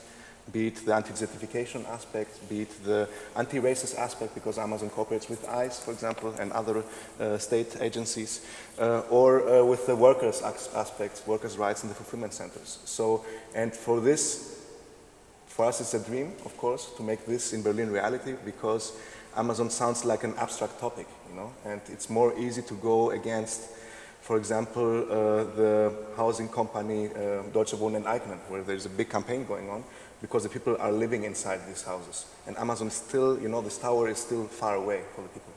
be 0.52 0.68
it 0.68 0.86
the 0.86 0.94
anti-desertification 0.94 1.88
aspect, 1.90 2.48
be 2.50 2.62
it 2.62 2.84
the 2.84 3.08
anti-racist 3.36 3.98
aspect, 3.98 4.34
because 4.34 4.58
Amazon 4.58 4.90
cooperates 4.90 5.30
with 5.30 5.48
ICE, 5.48 5.80
for 5.80 5.92
example, 5.92 6.34
and 6.40 6.52
other 6.52 6.84
uh, 7.20 7.38
state 7.38 7.78
agencies, 7.80 8.46
uh, 8.80 9.02
or 9.10 9.48
uh, 9.48 9.64
with 9.64 9.86
the 9.88 9.96
workers' 9.96 10.42
aspects, 10.42 11.26
workers' 11.28 11.58
rights 11.58 11.84
in 11.84 11.90
the 11.90 11.96
fulfillment 11.96 12.34
centers. 12.34 12.80
So, 12.86 13.26
and 13.56 13.74
for 13.74 14.00
this, 14.00 14.66
for 15.48 15.66
us 15.66 15.82
it's 15.82 15.94
a 15.94 16.00
dream, 16.00 16.34
of 16.46 16.56
course, 16.58 16.90
to 16.98 17.04
make 17.04 17.26
this 17.26 17.54
in 17.54 17.62
Berlin 17.62 17.92
reality, 17.92 18.36
because 18.46 18.94
Amazon 19.36 19.70
sounds 19.70 20.04
like 20.04 20.24
an 20.24 20.34
abstract 20.38 20.80
topic, 20.80 21.08
you 21.30 21.36
know, 21.36 21.54
and 21.66 21.82
it's 21.88 22.10
more 22.10 22.38
easy 22.38 22.62
to 22.64 22.74
go 22.76 23.12
against 23.12 23.70
for 24.22 24.38
example, 24.38 25.04
uh, 25.10 25.44
the 25.56 25.94
housing 26.16 26.48
company 26.48 27.08
uh, 27.08 27.42
Deutsche 27.52 27.74
Wohnen 27.74 28.04
Enteignen, 28.04 28.38
where 28.50 28.62
there's 28.62 28.86
a 28.86 28.90
big 28.90 29.10
campaign 29.10 29.46
going 29.46 29.68
on, 29.70 29.84
because 30.22 30.44
the 30.44 30.50
people 30.50 30.78
are 30.80 30.92
living 30.92 31.24
inside 31.24 31.60
these 31.68 31.84
houses. 31.84 32.26
And 32.48 32.58
Amazon 32.58 32.90
still, 32.92 33.40
you 33.40 33.50
know, 33.50 33.62
this 33.62 33.78
tower 33.78 34.08
is 34.08 34.20
still 34.20 34.46
far 34.46 34.76
away 34.76 35.02
for 35.16 35.22
the 35.22 35.30
people. 35.30 35.54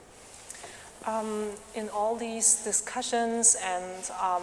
Um, 1.06 1.50
in 1.74 1.90
all 1.90 2.16
these 2.16 2.64
discussions 2.64 3.56
and 3.62 4.10
um, 4.22 4.42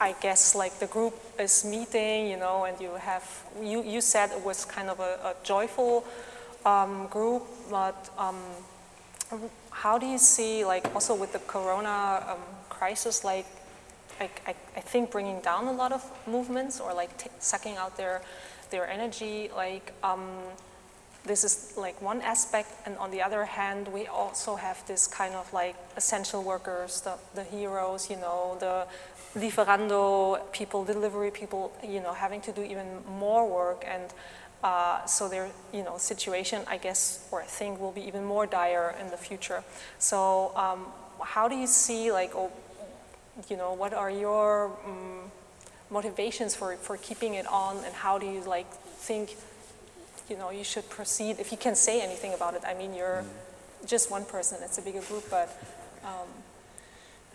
I 0.00 0.14
guess 0.20 0.54
like 0.54 0.78
the 0.78 0.86
group 0.86 1.14
is 1.40 1.64
meeting, 1.64 2.28
you 2.28 2.36
know, 2.36 2.64
and 2.64 2.80
you 2.80 2.90
have, 2.94 3.24
you, 3.60 3.82
you 3.82 4.00
said 4.00 4.30
it 4.30 4.44
was 4.44 4.64
kind 4.64 4.88
of 4.88 5.00
a, 5.00 5.18
a 5.24 5.34
joyful 5.42 6.04
um, 6.64 7.08
group, 7.08 7.42
but 7.68 8.10
um, 8.16 8.36
how 9.70 9.98
do 9.98 10.06
you 10.06 10.18
see 10.18 10.64
like 10.64 10.92
also 10.94 11.14
with 11.14 11.32
the 11.32 11.40
corona 11.40 12.24
um, 12.28 12.38
crisis, 12.68 13.24
like 13.24 13.46
I, 14.20 14.30
I, 14.46 14.54
I, 14.76 14.80
think 14.80 15.10
bringing 15.10 15.40
down 15.40 15.66
a 15.66 15.72
lot 15.72 15.92
of 15.92 16.04
movements 16.26 16.78
or 16.80 16.94
like 16.94 17.10
sucking 17.40 17.76
out 17.76 17.96
their 17.96 18.22
their 18.72 18.88
energy, 18.90 19.48
like, 19.54 19.92
um, 20.02 20.26
this 21.24 21.44
is 21.44 21.74
like 21.76 22.02
one 22.02 22.20
aspect, 22.22 22.70
and 22.84 22.98
on 22.98 23.12
the 23.12 23.22
other 23.22 23.44
hand, 23.44 23.86
we 23.86 24.08
also 24.08 24.56
have 24.56 24.84
this 24.88 25.06
kind 25.06 25.34
of 25.34 25.46
like 25.52 25.76
essential 25.96 26.42
workers, 26.42 27.00
the, 27.02 27.14
the 27.36 27.44
heroes, 27.44 28.10
you 28.10 28.16
know, 28.16 28.56
the 28.58 28.86
Lieferando 29.38 30.40
people, 30.52 30.84
delivery 30.84 31.30
people, 31.30 31.72
you 31.82 32.00
know, 32.00 32.12
having 32.12 32.40
to 32.40 32.52
do 32.52 32.62
even 32.62 32.86
more 33.06 33.48
work, 33.48 33.84
and 33.86 34.12
uh, 34.64 35.04
so 35.06 35.28
their, 35.28 35.48
you 35.72 35.84
know, 35.84 35.96
situation, 35.96 36.62
I 36.66 36.76
guess, 36.78 37.26
or 37.30 37.40
I 37.40 37.46
think, 37.46 37.80
will 37.80 37.92
be 37.92 38.04
even 38.06 38.24
more 38.24 38.46
dire 38.46 38.94
in 39.00 39.10
the 39.10 39.16
future. 39.16 39.62
So, 39.98 40.52
um, 40.56 40.86
how 41.22 41.48
do 41.48 41.54
you 41.54 41.66
see, 41.66 42.12
like, 42.12 42.34
oh, 42.34 42.50
you 43.48 43.56
know, 43.56 43.72
what 43.72 43.94
are 43.94 44.10
your 44.10 44.72
um, 44.84 45.30
motivations 45.92 46.56
for 46.56 46.76
for 46.76 46.96
keeping 46.96 47.34
it 47.34 47.46
on, 47.46 47.76
and 47.84 47.94
how 47.94 48.18
do 48.18 48.26
you 48.26 48.40
like 48.56 48.70
think? 49.08 49.36
you 50.32 50.38
know, 50.38 50.50
you 50.50 50.64
should 50.64 50.88
proceed, 50.88 51.38
if 51.38 51.52
you 51.52 51.58
can 51.58 51.74
say 51.74 52.00
anything 52.00 52.32
about 52.34 52.54
it. 52.54 52.62
I 52.66 52.74
mean, 52.74 52.94
you're 52.94 53.22
mm. 53.22 53.86
just 53.86 54.10
one 54.10 54.24
person, 54.24 54.58
it's 54.62 54.78
a 54.78 54.82
bigger 54.82 55.02
group, 55.02 55.24
but. 55.30 55.48
Um, 56.04 56.28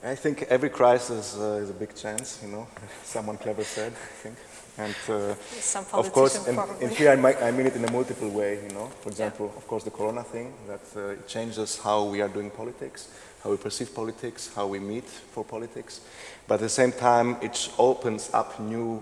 I 0.03 0.15
think 0.15 0.43
every 0.43 0.69
crisis 0.69 1.37
uh, 1.37 1.63
is 1.63 1.69
a 1.69 1.73
big 1.73 1.95
chance, 1.95 2.39
you 2.43 2.49
know, 2.49 2.67
someone 3.03 3.37
clever 3.37 3.63
said, 3.63 3.91
I 3.91 4.13
think. 4.23 4.37
And 4.79 4.95
uh, 5.09 5.97
of 5.97 6.11
course, 6.11 6.47
and, 6.47 6.59
and 6.83 6.91
here 6.91 7.09
I, 7.09 7.15
might, 7.15 7.41
I, 7.41 7.49
mean 7.49 7.65
it 7.65 7.75
in 7.75 7.83
a 7.83 7.91
multiple 7.91 8.29
way, 8.29 8.61
you 8.61 8.69
know. 8.75 8.85
For 9.01 9.09
example, 9.09 9.47
yeah. 9.47 9.57
of 9.57 9.67
course, 9.67 9.83
the 9.83 9.89
corona 9.89 10.23
thing, 10.23 10.53
that 10.67 10.85
uh, 10.95 11.15
changes 11.27 11.79
how 11.79 12.03
we 12.03 12.21
are 12.21 12.27
doing 12.27 12.51
politics, 12.51 13.09
how 13.47 13.51
we 13.51 13.57
perceive 13.57 13.95
politics, 13.95 14.51
how 14.53 14.67
we 14.67 14.79
meet 14.79 15.05
for 15.05 15.43
politics. 15.43 16.01
But 16.47 16.55
at 16.55 16.61
the 16.61 16.69
same 16.69 16.91
time, 16.91 17.37
it 17.41 17.69
opens 17.77 18.29
up 18.33 18.59
new 18.59 19.01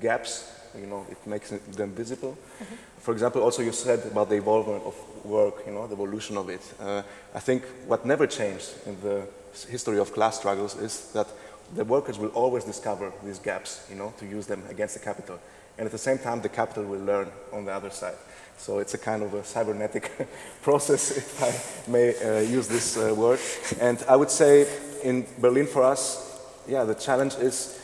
gaps, 0.00 0.50
you 0.78 0.86
know, 0.86 1.06
it 1.10 1.26
makes 1.26 1.50
them 1.50 1.90
visible. 1.94 2.32
Mm 2.32 2.66
-hmm 2.66 2.92
for 3.02 3.12
example, 3.12 3.42
also 3.42 3.62
you 3.62 3.72
said 3.72 4.06
about 4.06 4.28
the 4.28 4.36
evolvement 4.36 4.84
of 4.84 4.94
work, 5.24 5.66
you 5.66 5.72
know, 5.72 5.88
the 5.88 5.94
evolution 5.94 6.36
of 6.36 6.48
it. 6.48 6.62
Uh, 6.78 7.02
I 7.34 7.40
think 7.40 7.64
what 7.88 8.06
never 8.06 8.28
changed 8.28 8.70
in 8.86 9.00
the 9.00 9.26
history 9.68 9.98
of 9.98 10.12
class 10.12 10.38
struggles 10.38 10.76
is 10.76 11.10
that 11.12 11.26
the 11.74 11.84
workers 11.84 12.16
will 12.16 12.28
always 12.28 12.62
discover 12.62 13.12
these 13.24 13.40
gaps, 13.40 13.84
you 13.90 13.96
know, 13.96 14.14
to 14.18 14.24
use 14.24 14.46
them 14.46 14.62
against 14.70 14.94
the 14.94 15.00
capital. 15.00 15.40
And 15.78 15.86
at 15.86 15.90
the 15.90 15.98
same 15.98 16.18
time, 16.18 16.42
the 16.42 16.48
capital 16.48 16.84
will 16.84 17.00
learn 17.00 17.28
on 17.52 17.64
the 17.64 17.72
other 17.72 17.90
side. 17.90 18.14
So 18.58 18.78
it's 18.78 18.94
a 18.94 18.98
kind 18.98 19.22
of 19.22 19.34
a 19.34 19.44
cybernetic 19.44 20.12
process, 20.62 21.10
if 21.16 21.42
I 21.42 21.90
may 21.90 22.14
uh, 22.14 22.40
use 22.40 22.68
this 22.68 22.96
uh, 22.96 23.14
word. 23.14 23.40
And 23.80 24.02
I 24.08 24.16
would 24.16 24.30
say 24.30 24.68
in 25.02 25.26
Berlin 25.40 25.66
for 25.66 25.82
us, 25.82 26.40
yeah, 26.68 26.84
the 26.84 26.94
challenge 26.94 27.34
is 27.34 27.81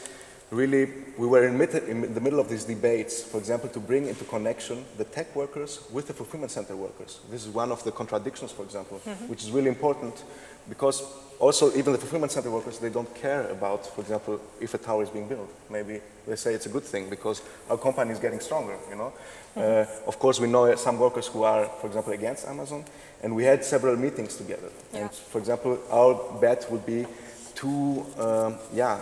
really, 0.50 0.90
we 1.18 1.26
were 1.26 1.46
in, 1.46 1.60
in, 1.60 2.14
the 2.14 2.20
middle 2.20 2.40
of 2.40 2.48
these 2.48 2.64
debates, 2.64 3.22
for 3.22 3.38
example, 3.38 3.68
to 3.70 3.80
bring 3.80 4.06
into 4.06 4.24
connection 4.24 4.84
the 4.96 5.04
tech 5.04 5.34
workers 5.36 5.80
with 5.92 6.06
the 6.06 6.14
fulfillment 6.14 6.50
center 6.50 6.76
workers. 6.76 7.20
This 7.30 7.46
is 7.46 7.52
one 7.52 7.70
of 7.70 7.84
the 7.84 7.92
contradictions, 7.92 8.52
for 8.52 8.64
example, 8.64 9.00
mm 9.04 9.12
-hmm. 9.12 9.28
which 9.28 9.42
is 9.44 9.50
really 9.50 9.68
important 9.68 10.24
because 10.68 11.04
also 11.38 11.70
even 11.76 11.92
the 11.92 11.98
fulfillment 11.98 12.32
center 12.32 12.50
workers, 12.50 12.78
they 12.78 12.90
don't 12.90 13.14
care 13.14 13.50
about, 13.50 13.86
for 13.94 14.00
example, 14.02 14.40
if 14.60 14.74
a 14.74 14.78
tower 14.78 15.02
is 15.02 15.10
being 15.10 15.28
built. 15.28 15.48
Maybe 15.70 16.00
they 16.26 16.36
say 16.36 16.54
it's 16.54 16.66
a 16.66 16.72
good 16.72 16.84
thing 16.84 17.10
because 17.10 17.42
our 17.70 17.78
company 17.78 18.12
is 18.12 18.18
getting 18.18 18.40
stronger, 18.40 18.76
you 18.90 18.96
know. 18.96 19.12
Mm 19.54 19.62
-hmm. 19.62 19.80
uh, 19.80 20.08
of 20.08 20.18
course, 20.18 20.40
we 20.40 20.46
know 20.46 20.76
some 20.76 20.98
workers 20.98 21.28
who 21.32 21.44
are, 21.44 21.68
for 21.80 21.86
example, 21.88 22.12
against 22.12 22.46
Amazon, 22.46 22.84
and 23.22 23.34
we 23.34 23.44
had 23.44 23.64
several 23.64 23.96
meetings 23.96 24.36
together. 24.36 24.70
Yeah. 24.92 25.02
And 25.02 25.10
for 25.30 25.40
example, 25.40 25.76
our 25.90 26.14
bet 26.40 26.66
would 26.70 26.84
be 26.84 27.06
to, 27.54 27.68
um, 27.68 28.54
yeah, 28.74 28.98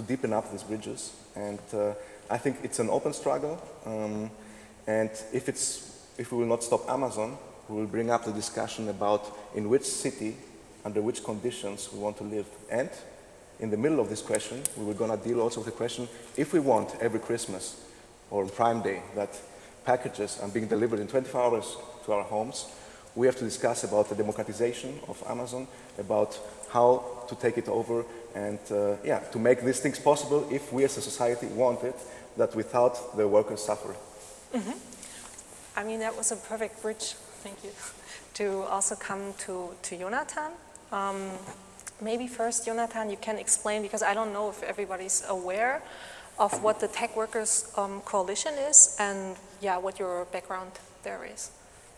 to 0.00 0.06
deepen 0.06 0.32
up 0.32 0.50
these 0.50 0.62
bridges. 0.62 1.12
And 1.36 1.60
uh, 1.72 1.92
I 2.28 2.38
think 2.38 2.58
it's 2.62 2.78
an 2.78 2.90
open 2.90 3.12
struggle. 3.12 3.60
Um, 3.84 4.30
and 4.86 5.10
if, 5.32 5.48
it's, 5.48 6.06
if 6.18 6.32
we 6.32 6.38
will 6.38 6.46
not 6.46 6.64
stop 6.64 6.88
Amazon, 6.88 7.36
we 7.68 7.76
will 7.76 7.86
bring 7.86 8.10
up 8.10 8.24
the 8.24 8.32
discussion 8.32 8.88
about 8.88 9.36
in 9.54 9.68
which 9.68 9.84
city, 9.84 10.36
under 10.84 11.02
which 11.02 11.22
conditions 11.22 11.88
we 11.92 11.98
want 11.98 12.16
to 12.18 12.24
live. 12.24 12.46
And 12.70 12.90
in 13.60 13.70
the 13.70 13.76
middle 13.76 14.00
of 14.00 14.08
this 14.08 14.22
question, 14.22 14.62
we 14.76 14.84
were 14.84 14.94
going 14.94 15.16
to 15.16 15.22
deal 15.22 15.40
also 15.40 15.60
with 15.60 15.66
the 15.66 15.76
question 15.76 16.08
if 16.36 16.52
we 16.52 16.60
want 16.60 16.96
every 17.00 17.20
Christmas 17.20 17.84
or 18.30 18.46
Prime 18.46 18.80
Day 18.82 19.02
that 19.14 19.38
packages 19.84 20.38
are 20.42 20.48
being 20.48 20.66
delivered 20.66 21.00
in 21.00 21.08
24 21.08 21.42
hours 21.42 21.76
to 22.04 22.12
our 22.12 22.22
homes, 22.22 22.66
we 23.14 23.26
have 23.26 23.36
to 23.36 23.44
discuss 23.44 23.84
about 23.84 24.08
the 24.08 24.14
democratization 24.14 25.00
of 25.08 25.22
Amazon, 25.28 25.66
about 25.98 26.38
how 26.70 27.24
to 27.28 27.34
take 27.34 27.58
it 27.58 27.68
over 27.68 28.04
and 28.34 28.58
uh, 28.70 28.96
yeah, 29.04 29.18
to 29.32 29.38
make 29.38 29.62
these 29.62 29.80
things 29.80 29.98
possible 29.98 30.46
if 30.50 30.72
we 30.72 30.84
as 30.84 30.96
a 30.96 31.00
society 31.00 31.46
want 31.46 31.82
it, 31.82 31.96
that 32.36 32.54
without 32.54 33.16
the 33.16 33.26
workers 33.26 33.64
suffer. 33.64 33.94
Mm 34.52 34.62
-hmm. 34.62 34.76
I 35.80 35.84
mean, 35.84 36.00
that 36.00 36.16
was 36.16 36.32
a 36.32 36.36
perfect 36.36 36.82
bridge, 36.82 37.16
thank 37.42 37.56
you, 37.62 37.72
to 38.38 38.74
also 38.74 38.96
come 38.96 39.32
to, 39.46 39.74
to 39.88 39.96
Jonathan. 39.96 40.50
Um, 40.92 41.38
maybe 42.00 42.28
first, 42.28 42.66
Jonathan, 42.66 43.08
you 43.10 43.18
can 43.20 43.38
explain, 43.38 43.82
because 43.82 44.02
I 44.02 44.14
don't 44.14 44.32
know 44.32 44.50
if 44.50 44.62
everybody's 44.62 45.22
aware 45.28 45.80
of 46.36 46.62
what 46.62 46.80
the 46.80 46.88
Tech 46.88 47.14
Workers 47.16 47.72
um, 47.76 48.00
Coalition 48.00 48.54
is 48.70 48.96
and 48.98 49.36
yeah, 49.60 49.78
what 49.82 49.98
your 49.98 50.24
background 50.32 50.72
there 51.02 51.24
is. 51.34 51.50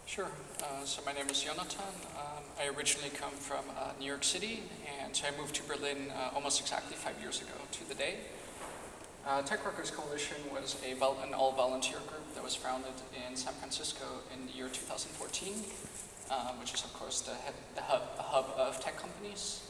Sure. 0.07 0.27
Uh, 0.61 0.85
so 0.85 1.01
my 1.07 1.13
name 1.13 1.31
is 1.31 1.41
Jonathan. 1.41 1.81
Um, 2.17 2.32
I 2.61 2.69
originally 2.77 3.11
come 3.11 3.33
from 3.33 3.65
uh, 3.79 3.93
New 3.99 4.07
York 4.07 4.25
City, 4.25 4.63
and 5.01 5.15
so 5.15 5.27
I 5.27 5.41
moved 5.41 5.55
to 5.57 5.63
Berlin 5.63 6.13
uh, 6.15 6.35
almost 6.35 6.61
exactly 6.61 6.97
five 6.97 7.19
years 7.21 7.41
ago 7.41 7.55
to 7.73 7.89
the 7.89 7.95
day. 7.95 8.17
Uh, 9.27 9.41
Tech 9.43 9.65
Workers 9.65 9.91
Coalition 9.91 10.37
was 10.53 10.77
a 10.85 10.93
an 10.93 11.35
all-volunteer 11.35 11.99
group 12.09 12.35
that 12.35 12.43
was 12.43 12.55
founded 12.55 12.93
in 13.27 13.37
San 13.37 13.55
Francisco 13.55 14.05
in 14.35 14.47
the 14.47 14.53
year 14.53 14.69
2014, 14.69 15.53
um, 16.31 16.59
which 16.61 16.75
is 16.75 16.85
of 16.85 16.93
course 16.95 17.21
the, 17.23 17.35
head, 17.35 17.55
the, 17.75 17.83
hub, 17.83 18.17
the 18.17 18.23
hub, 18.23 18.47
of 18.59 18.81
tech 18.81 18.97
companies. 18.97 19.63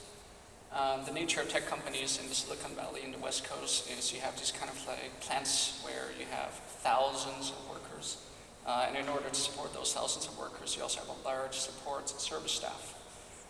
Um, 0.73 1.05
the 1.05 1.13
nature 1.13 1.43
of 1.43 1.51
tech 1.51 1.67
companies 1.67 2.19
in 2.21 2.29
the 2.29 2.35
Silicon 2.35 2.75
Valley 2.75 3.03
in 3.05 3.13
the 3.13 3.19
West 3.19 3.45
Coast 3.45 3.91
is 3.91 4.13
you 4.13 4.21
have 4.21 4.39
these 4.39 4.53
kind 4.53 4.71
of 4.71 4.87
like 4.89 5.21
plants 5.21 5.81
where 5.85 6.09
you 6.19 6.25
have 6.31 6.51
thousands 6.81 7.51
of 7.51 7.69
workers 7.69 8.17
uh, 8.67 8.87
and 8.89 8.97
in 8.97 9.09
order 9.09 9.29
to 9.29 9.35
support 9.35 9.73
those 9.75 9.93
thousands 9.93 10.27
of 10.27 10.39
workers, 10.39 10.77
you 10.77 10.83
also 10.83 11.01
have 11.01 11.09
a 11.09 11.27
large 11.27 11.55
support 11.55 12.09
service 12.09 12.53
staff. 12.53 12.95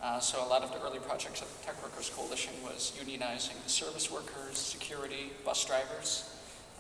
Uh, 0.03 0.19
so 0.19 0.45
a 0.45 0.49
lot 0.49 0.63
of 0.63 0.73
the 0.73 0.83
early 0.83 0.99
projects 0.99 1.43
of 1.43 1.49
the 1.59 1.67
Tech 1.67 1.81
Workers 1.83 2.11
Coalition 2.11 2.53
was 2.65 2.93
unionizing 2.99 3.63
the 3.63 3.71
service 3.71 4.11
workers, 4.11 4.59
security, 4.59 5.31
bus 5.45 5.65
drivers. 5.65 6.29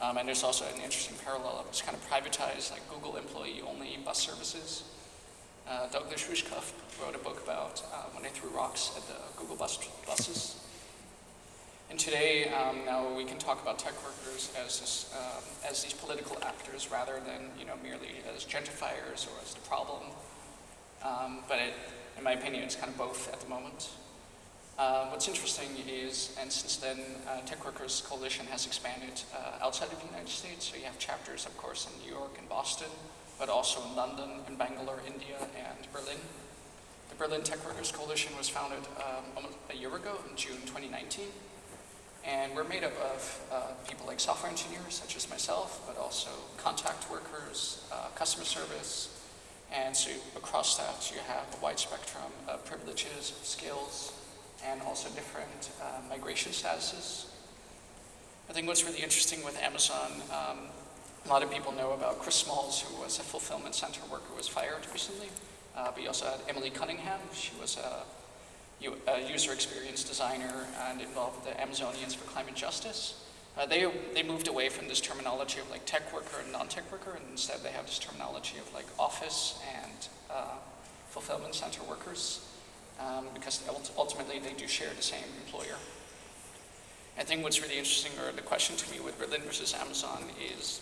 Um, 0.00 0.16
and 0.16 0.26
there's 0.26 0.42
also 0.42 0.64
an 0.64 0.80
interesting 0.82 1.16
parallel 1.24 1.58
of 1.60 1.66
it's 1.68 1.82
kind 1.82 1.96
of 1.96 2.02
privatized, 2.10 2.72
like 2.72 2.82
Google 2.90 3.16
employee-only 3.16 3.98
bus 4.04 4.18
services. 4.18 4.82
Uh, 5.68 5.86
Douglas 5.88 6.26
Rushkoff 6.26 6.72
wrote 7.00 7.14
a 7.14 7.18
book 7.18 7.40
about 7.44 7.80
uh, 7.94 8.10
when 8.12 8.24
they 8.24 8.30
threw 8.30 8.50
rocks 8.50 8.90
at 8.96 9.06
the 9.06 9.14
Google 9.38 9.54
bus 9.54 9.78
buses. 10.04 10.56
And 11.92 12.00
today, 12.00 12.48
um, 12.48 12.86
now 12.86 13.14
we 13.14 13.26
can 13.26 13.36
talk 13.36 13.60
about 13.60 13.78
tech 13.78 13.92
workers 14.02 14.50
as, 14.64 14.80
this, 14.80 15.14
um, 15.14 15.44
as 15.68 15.82
these 15.82 15.92
political 15.92 16.38
actors 16.42 16.90
rather 16.90 17.20
than 17.26 17.50
you 17.60 17.66
know, 17.66 17.74
merely 17.82 18.08
as 18.34 18.46
gentrifiers 18.46 19.28
or 19.28 19.36
as 19.42 19.52
the 19.52 19.60
problem. 19.68 20.00
Um, 21.04 21.40
but 21.46 21.58
it, 21.58 21.74
in 22.16 22.24
my 22.24 22.32
opinion, 22.32 22.62
it's 22.62 22.76
kind 22.76 22.88
of 22.88 22.96
both 22.96 23.30
at 23.30 23.40
the 23.42 23.46
moment. 23.46 23.90
Uh, 24.78 25.08
what's 25.08 25.28
interesting 25.28 25.68
is, 25.86 26.34
and 26.40 26.50
since 26.50 26.76
then, 26.76 26.96
uh, 27.28 27.42
Tech 27.44 27.62
Workers 27.62 28.02
Coalition 28.08 28.46
has 28.46 28.64
expanded 28.64 29.20
uh, 29.36 29.62
outside 29.62 29.92
of 29.92 30.00
the 30.00 30.06
United 30.06 30.30
States. 30.30 30.70
So 30.70 30.78
you 30.78 30.84
have 30.84 30.98
chapters, 30.98 31.44
of 31.44 31.54
course, 31.58 31.86
in 31.92 32.06
New 32.06 32.10
York 32.10 32.36
and 32.38 32.48
Boston, 32.48 32.88
but 33.38 33.50
also 33.50 33.86
in 33.90 33.94
London 33.94 34.30
and 34.46 34.56
Bangalore, 34.56 35.02
India, 35.06 35.36
and 35.38 35.92
Berlin. 35.92 36.16
The 37.10 37.16
Berlin 37.16 37.42
Tech 37.42 37.62
Workers 37.66 37.92
Coalition 37.92 38.32
was 38.38 38.48
founded 38.48 38.80
um, 38.96 39.44
a 39.68 39.76
year 39.76 39.94
ago, 39.94 40.16
in 40.30 40.34
June 40.38 40.56
2019. 40.64 41.26
And 42.24 42.54
we're 42.54 42.64
made 42.64 42.84
up 42.84 42.92
of 43.14 43.40
uh, 43.50 43.62
people 43.88 44.06
like 44.06 44.20
software 44.20 44.50
engineers, 44.50 44.94
such 44.94 45.16
as 45.16 45.28
myself, 45.28 45.82
but 45.86 46.00
also 46.00 46.30
contact 46.56 47.10
workers, 47.10 47.84
uh, 47.92 48.08
customer 48.14 48.44
service, 48.44 49.08
and 49.74 49.96
so 49.96 50.10
across 50.36 50.76
that 50.76 51.10
you 51.12 51.20
have 51.26 51.46
a 51.58 51.62
wide 51.62 51.78
spectrum 51.78 52.30
of 52.46 52.64
privileges, 52.64 53.32
skills, 53.42 54.12
and 54.66 54.80
also 54.82 55.08
different 55.10 55.70
uh, 55.80 56.00
migration 56.08 56.52
statuses. 56.52 57.26
I 58.48 58.52
think 58.52 58.66
what's 58.66 58.84
really 58.84 59.02
interesting 59.02 59.42
with 59.44 59.60
Amazon, 59.62 60.12
um, 60.30 60.58
a 61.24 61.28
lot 61.28 61.42
of 61.42 61.50
people 61.50 61.72
know 61.72 61.92
about 61.92 62.18
Chris 62.18 62.34
Smalls, 62.34 62.82
who 62.82 63.00
was 63.00 63.18
a 63.18 63.22
fulfillment 63.22 63.74
center 63.74 64.00
worker 64.10 64.24
who 64.28 64.36
was 64.36 64.48
fired 64.48 64.86
recently. 64.92 65.28
Uh, 65.74 65.90
but 65.92 66.02
you 66.02 66.08
also 66.08 66.26
had 66.26 66.40
Emily 66.48 66.68
Cunningham. 66.68 67.20
She 67.32 67.52
was 67.60 67.78
a 67.78 68.02
a 69.06 69.30
user 69.30 69.52
experience 69.52 70.04
designer 70.04 70.66
and 70.88 71.00
involved 71.00 71.44
the 71.44 71.50
Amazonians 71.52 72.16
for 72.16 72.24
Climate 72.30 72.54
Justice. 72.54 73.24
Uh, 73.56 73.66
they, 73.66 73.90
they 74.14 74.22
moved 74.22 74.48
away 74.48 74.68
from 74.68 74.88
this 74.88 75.00
terminology 75.00 75.60
of 75.60 75.70
like 75.70 75.84
tech 75.84 76.12
worker 76.12 76.40
and 76.42 76.52
non-tech 76.52 76.90
worker, 76.90 77.12
and 77.14 77.24
instead 77.30 77.62
they 77.62 77.70
have 77.70 77.86
this 77.86 77.98
terminology 77.98 78.56
of 78.58 78.72
like 78.74 78.86
office 78.98 79.60
and 79.82 80.08
uh, 80.30 80.56
fulfillment 81.10 81.54
center 81.54 81.82
workers, 81.88 82.48
um, 82.98 83.26
because 83.34 83.62
ultimately 83.98 84.38
they 84.38 84.54
do 84.54 84.66
share 84.66 84.88
the 84.96 85.02
same 85.02 85.24
employer. 85.44 85.76
I 87.18 87.24
think 87.24 87.42
what's 87.42 87.60
really 87.60 87.76
interesting, 87.76 88.12
or 88.24 88.32
the 88.32 88.40
question 88.40 88.74
to 88.76 88.90
me 88.90 89.00
with 89.00 89.18
Berlin 89.18 89.42
versus 89.42 89.74
Amazon 89.74 90.24
is, 90.58 90.80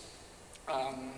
um, 0.69 1.11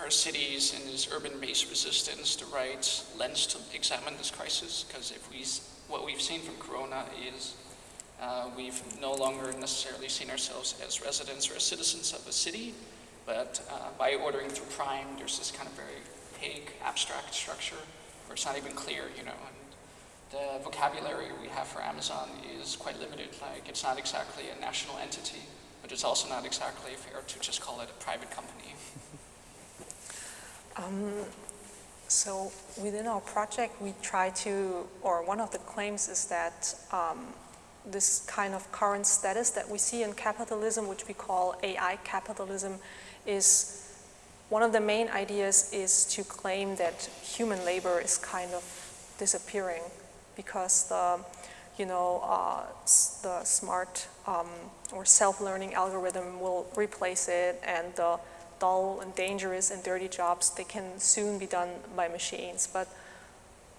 our 0.00 0.10
cities 0.10 0.74
and 0.74 0.92
this 0.92 1.08
urban-based 1.12 1.68
resistance, 1.70 2.36
the 2.36 2.46
right 2.46 3.04
lens 3.18 3.46
to 3.46 3.58
examine 3.74 4.16
this 4.16 4.30
crisis, 4.30 4.84
because 4.86 5.10
if 5.10 5.30
we, 5.30 5.44
what 5.92 6.06
we've 6.06 6.20
seen 6.20 6.40
from 6.40 6.54
Corona 6.56 7.04
is 7.34 7.54
uh, 8.20 8.48
we've 8.56 8.80
no 9.00 9.12
longer 9.14 9.52
necessarily 9.58 10.08
seen 10.08 10.30
ourselves 10.30 10.74
as 10.84 11.02
residents 11.02 11.50
or 11.50 11.56
as 11.56 11.62
citizens 11.62 12.12
of 12.12 12.26
a 12.26 12.32
city, 12.32 12.74
but 13.26 13.60
uh, 13.70 13.88
by 13.98 14.14
ordering 14.14 14.48
through 14.48 14.66
Prime, 14.76 15.06
there's 15.16 15.38
this 15.38 15.50
kind 15.50 15.68
of 15.68 15.74
very 15.74 16.00
vague, 16.40 16.72
abstract 16.84 17.34
structure 17.34 17.76
where 18.26 18.34
it's 18.34 18.46
not 18.46 18.56
even 18.56 18.72
clear, 18.72 19.04
you 19.16 19.24
know. 19.24 19.38
And 19.46 19.58
the 20.30 20.64
vocabulary 20.64 21.26
we 21.40 21.48
have 21.48 21.66
for 21.66 21.82
Amazon 21.82 22.28
is 22.60 22.76
quite 22.76 22.98
limited. 23.00 23.28
Like, 23.40 23.68
it's 23.68 23.82
not 23.82 23.98
exactly 23.98 24.44
a 24.56 24.60
national 24.60 24.98
entity, 24.98 25.42
but 25.82 25.92
it's 25.92 26.04
also 26.04 26.28
not 26.28 26.44
exactly 26.44 26.92
fair 26.92 27.20
to 27.20 27.40
just 27.40 27.60
call 27.60 27.80
it 27.80 27.88
a 27.90 28.04
private 28.04 28.30
company. 28.30 28.74
Um, 30.78 31.12
so 32.06 32.52
within 32.80 33.06
our 33.06 33.20
project, 33.20 33.82
we 33.82 33.92
try 34.00 34.30
to, 34.30 34.86
or 35.02 35.24
one 35.24 35.40
of 35.40 35.50
the 35.50 35.58
claims 35.58 36.08
is 36.08 36.26
that 36.26 36.74
um, 36.92 37.26
this 37.84 38.24
kind 38.26 38.54
of 38.54 38.70
current 38.70 39.06
status 39.06 39.50
that 39.50 39.68
we 39.68 39.78
see 39.78 40.02
in 40.02 40.12
capitalism, 40.14 40.88
which 40.88 41.06
we 41.08 41.14
call 41.14 41.56
AI 41.62 41.98
capitalism, 42.04 42.74
is 43.26 43.84
one 44.48 44.62
of 44.62 44.72
the 44.72 44.80
main 44.80 45.08
ideas 45.08 45.70
is 45.72 46.04
to 46.06 46.24
claim 46.24 46.76
that 46.76 47.10
human 47.22 47.62
labor 47.64 48.00
is 48.00 48.16
kind 48.16 48.52
of 48.52 48.64
disappearing 49.18 49.82
because 50.36 50.88
the, 50.88 51.18
you 51.76 51.84
know, 51.84 52.22
uh, 52.24 52.62
the 53.22 53.44
smart 53.44 54.06
um, 54.26 54.46
or 54.92 55.04
self-learning 55.04 55.74
algorithm 55.74 56.40
will 56.40 56.66
replace 56.76 57.28
it 57.28 57.60
and 57.66 57.94
the 57.96 58.18
dull 58.58 59.00
and 59.00 59.14
dangerous 59.14 59.70
and 59.70 59.82
dirty 59.82 60.08
jobs, 60.08 60.50
they 60.50 60.64
can 60.64 60.98
soon 60.98 61.38
be 61.38 61.46
done 61.46 61.68
by 61.96 62.08
machines. 62.08 62.68
But 62.72 62.88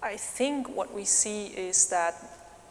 I 0.02 0.16
think 0.16 0.68
what 0.68 0.94
we 0.94 1.04
see 1.04 1.46
is 1.46 1.88
that 1.90 2.14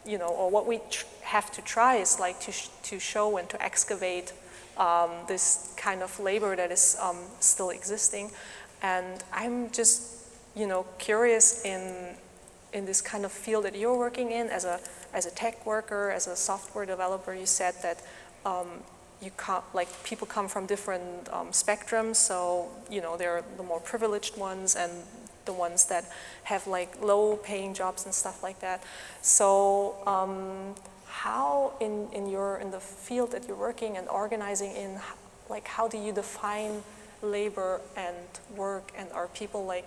you 0.06 0.18
know, 0.18 0.28
or 0.28 0.50
what 0.50 0.66
we 0.66 0.80
have 1.22 1.50
to 1.52 1.62
try 1.62 1.96
is 1.96 2.18
like 2.18 2.40
to, 2.40 2.52
sh 2.52 2.68
to 2.84 2.98
show 2.98 3.36
and 3.36 3.48
to 3.50 3.62
excavate 3.62 4.32
um, 4.78 5.10
this 5.28 5.74
kind 5.76 6.02
of 6.02 6.18
labor 6.18 6.56
that 6.56 6.70
is 6.72 6.96
um, 7.00 7.18
still 7.40 7.70
existing. 7.70 8.30
And 8.82 9.22
I'm 9.32 9.70
just, 9.70 10.24
you 10.56 10.66
know, 10.66 10.86
curious 10.98 11.64
in, 11.64 12.14
in 12.72 12.86
this 12.86 13.02
kind 13.02 13.24
of 13.24 13.32
field 13.32 13.64
that 13.64 13.76
you're 13.76 13.98
working 13.98 14.32
in 14.32 14.48
as 14.48 14.64
a, 14.64 14.80
as 15.12 15.26
a 15.26 15.30
tech 15.30 15.66
worker, 15.66 16.10
as 16.10 16.26
a 16.26 16.36
software 16.36 16.86
developer, 16.86 17.34
you 17.34 17.46
said 17.46 17.74
that 17.82 18.02
um, 18.46 18.68
you 19.22 19.30
come, 19.36 19.62
like 19.74 19.88
people 20.04 20.26
come 20.26 20.48
from 20.48 20.66
different 20.66 21.28
um, 21.32 21.48
spectrums, 21.48 22.16
so, 22.16 22.68
you 22.90 23.00
know, 23.00 23.16
there 23.16 23.32
are 23.32 23.44
the 23.56 23.62
more 23.62 23.80
privileged 23.80 24.36
ones 24.36 24.74
and 24.74 24.92
the 25.44 25.52
ones 25.52 25.86
that 25.86 26.04
have 26.44 26.66
like 26.66 27.00
low 27.02 27.36
paying 27.36 27.74
jobs 27.74 28.04
and 28.04 28.14
stuff 28.14 28.42
like 28.42 28.60
that. 28.60 28.82
So 29.22 29.96
um, 30.06 30.74
how 31.06 31.72
in, 31.80 32.08
in 32.12 32.28
your, 32.28 32.58
in 32.58 32.70
the 32.70 32.80
field 32.80 33.32
that 33.32 33.46
you're 33.46 33.56
working 33.56 33.96
and 33.96 34.08
organizing 34.08 34.74
in, 34.74 34.98
like 35.48 35.66
how 35.66 35.88
do 35.88 35.98
you 35.98 36.12
define 36.12 36.82
labor 37.22 37.80
and 37.96 38.16
work 38.56 38.92
and 38.96 39.10
are 39.12 39.28
people 39.28 39.64
like, 39.64 39.84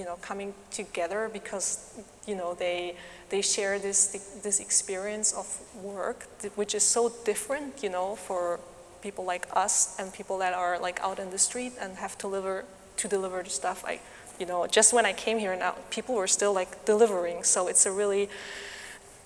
you 0.00 0.06
know, 0.06 0.16
coming 0.22 0.54
together 0.70 1.28
because, 1.30 2.00
you 2.26 2.34
know, 2.34 2.54
they, 2.54 2.96
they 3.28 3.42
share 3.42 3.78
this, 3.78 4.40
this 4.42 4.58
experience 4.58 5.34
of 5.34 5.46
work, 5.84 6.26
which 6.54 6.74
is 6.74 6.82
so 6.82 7.12
different, 7.26 7.82
you 7.82 7.90
know, 7.90 8.16
for 8.16 8.58
people 9.02 9.26
like 9.26 9.46
us 9.52 10.00
and 10.00 10.10
people 10.14 10.38
that 10.38 10.54
are 10.54 10.78
like 10.78 10.98
out 11.02 11.18
in 11.18 11.28
the 11.30 11.36
street 11.36 11.74
and 11.78 11.98
have 11.98 12.16
to 12.16 12.22
deliver, 12.22 12.64
to 12.96 13.08
deliver 13.08 13.42
the 13.42 13.50
stuff. 13.50 13.84
I, 13.86 14.00
you 14.38 14.46
know, 14.46 14.66
just 14.66 14.94
when 14.94 15.04
I 15.04 15.12
came 15.12 15.38
here 15.38 15.54
now, 15.54 15.74
people 15.90 16.14
were 16.14 16.26
still 16.26 16.54
like 16.54 16.86
delivering. 16.86 17.44
So 17.44 17.68
it's 17.68 17.84
a 17.84 17.92
really, 17.92 18.30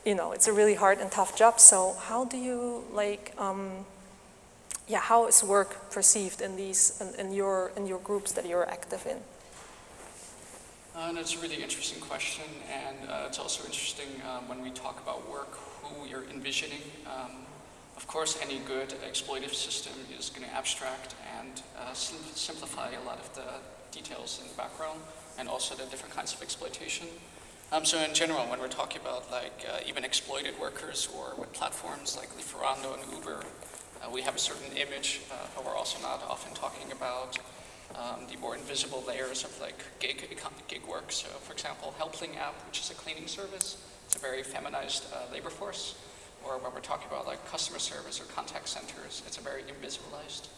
you 0.04 0.16
know, 0.16 0.32
it's 0.32 0.48
a 0.48 0.52
really 0.52 0.74
hard 0.74 0.98
and 0.98 1.08
tough 1.08 1.38
job. 1.38 1.60
So 1.60 1.94
how 2.08 2.24
do 2.24 2.36
you 2.36 2.82
like, 2.92 3.32
um, 3.38 3.86
yeah, 4.88 4.98
how 4.98 5.28
is 5.28 5.44
work 5.44 5.92
perceived 5.92 6.40
in 6.40 6.56
these, 6.56 7.00
in, 7.00 7.26
in, 7.26 7.32
your, 7.32 7.70
in 7.76 7.86
your 7.86 8.00
groups 8.00 8.32
that 8.32 8.44
you're 8.44 8.68
active 8.68 9.06
in? 9.06 9.18
Uh, 10.96 11.06
and 11.08 11.18
it's 11.18 11.34
a 11.34 11.40
really 11.40 11.60
interesting 11.60 12.00
question, 12.00 12.44
and 12.72 13.10
uh, 13.10 13.24
it's 13.26 13.40
also 13.40 13.64
interesting 13.64 14.06
um, 14.30 14.46
when 14.46 14.62
we 14.62 14.70
talk 14.70 15.02
about 15.02 15.28
work, 15.28 15.54
who 15.82 16.06
you're 16.06 16.22
envisioning. 16.30 16.82
Um, 17.04 17.32
of 17.96 18.06
course, 18.06 18.38
any 18.40 18.60
good 18.60 18.90
exploitative 19.04 19.54
system 19.54 19.92
is 20.16 20.30
going 20.30 20.48
to 20.48 20.54
abstract 20.54 21.16
and 21.40 21.62
uh, 21.76 21.92
sim 21.94 22.18
simplify 22.34 22.92
a 22.92 23.02
lot 23.02 23.18
of 23.18 23.34
the 23.34 23.58
details 23.90 24.38
in 24.40 24.46
the 24.46 24.54
background 24.54 25.00
and 25.36 25.48
also 25.48 25.74
the 25.74 25.84
different 25.86 26.14
kinds 26.14 26.32
of 26.32 26.40
exploitation. 26.42 27.08
Um, 27.72 27.84
so 27.84 27.98
in 27.98 28.14
general, 28.14 28.44
when 28.46 28.60
we're 28.60 28.68
talking 28.68 29.00
about 29.00 29.28
like 29.32 29.66
uh, 29.68 29.80
even 29.88 30.04
exploited 30.04 30.54
workers 30.60 31.08
or 31.16 31.34
with 31.36 31.52
platforms 31.52 32.16
like 32.16 32.30
Lieferando 32.38 32.94
and 32.94 33.02
Uber, 33.12 33.42
uh, 34.00 34.10
we 34.12 34.22
have 34.22 34.36
a 34.36 34.38
certain 34.38 34.70
image, 34.76 35.22
but 35.56 35.64
we're 35.64 35.74
also 35.74 36.00
not 36.02 36.22
often 36.28 36.54
talking 36.54 36.92
about 36.92 37.36
um, 37.94 38.26
the 38.30 38.36
more 38.38 38.54
invisible 38.54 39.04
layers 39.06 39.44
of 39.44 39.58
like 39.60 39.78
gig, 40.00 40.28
gig 40.68 40.86
work. 40.86 41.12
So 41.12 41.28
for 41.28 41.52
example, 41.52 41.94
Helpling 41.98 42.36
app, 42.36 42.54
which 42.66 42.80
is 42.80 42.90
a 42.90 42.94
cleaning 42.94 43.26
service, 43.26 43.76
it's 44.06 44.16
a 44.16 44.18
very 44.18 44.42
feminized 44.42 45.06
uh, 45.12 45.32
labor 45.32 45.50
force. 45.50 45.96
Or 46.44 46.58
when 46.58 46.72
we're 46.74 46.80
talking 46.80 47.08
about 47.08 47.26
like 47.26 47.44
customer 47.46 47.78
service 47.78 48.20
or 48.20 48.24
contact 48.24 48.68
centers, 48.68 49.22
it's 49.26 49.38
a 49.38 49.40
very 49.40 49.62
invisibilized 49.62 50.48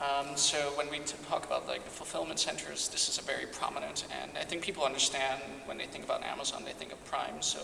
um, 0.00 0.36
so 0.36 0.58
when 0.76 0.88
we 0.90 1.00
talk 1.28 1.44
about 1.44 1.66
like 1.66 1.84
the 1.84 1.90
fulfillment 1.90 2.38
centers, 2.38 2.88
this 2.88 3.08
is 3.08 3.18
a 3.18 3.22
very 3.22 3.46
prominent, 3.46 4.06
and 4.22 4.30
I 4.38 4.44
think 4.44 4.62
people 4.62 4.84
understand 4.84 5.42
when 5.66 5.76
they 5.76 5.86
think 5.86 6.04
about 6.04 6.22
Amazon, 6.22 6.62
they 6.64 6.72
think 6.72 6.92
of 6.92 7.04
Prime. 7.06 7.42
So 7.42 7.58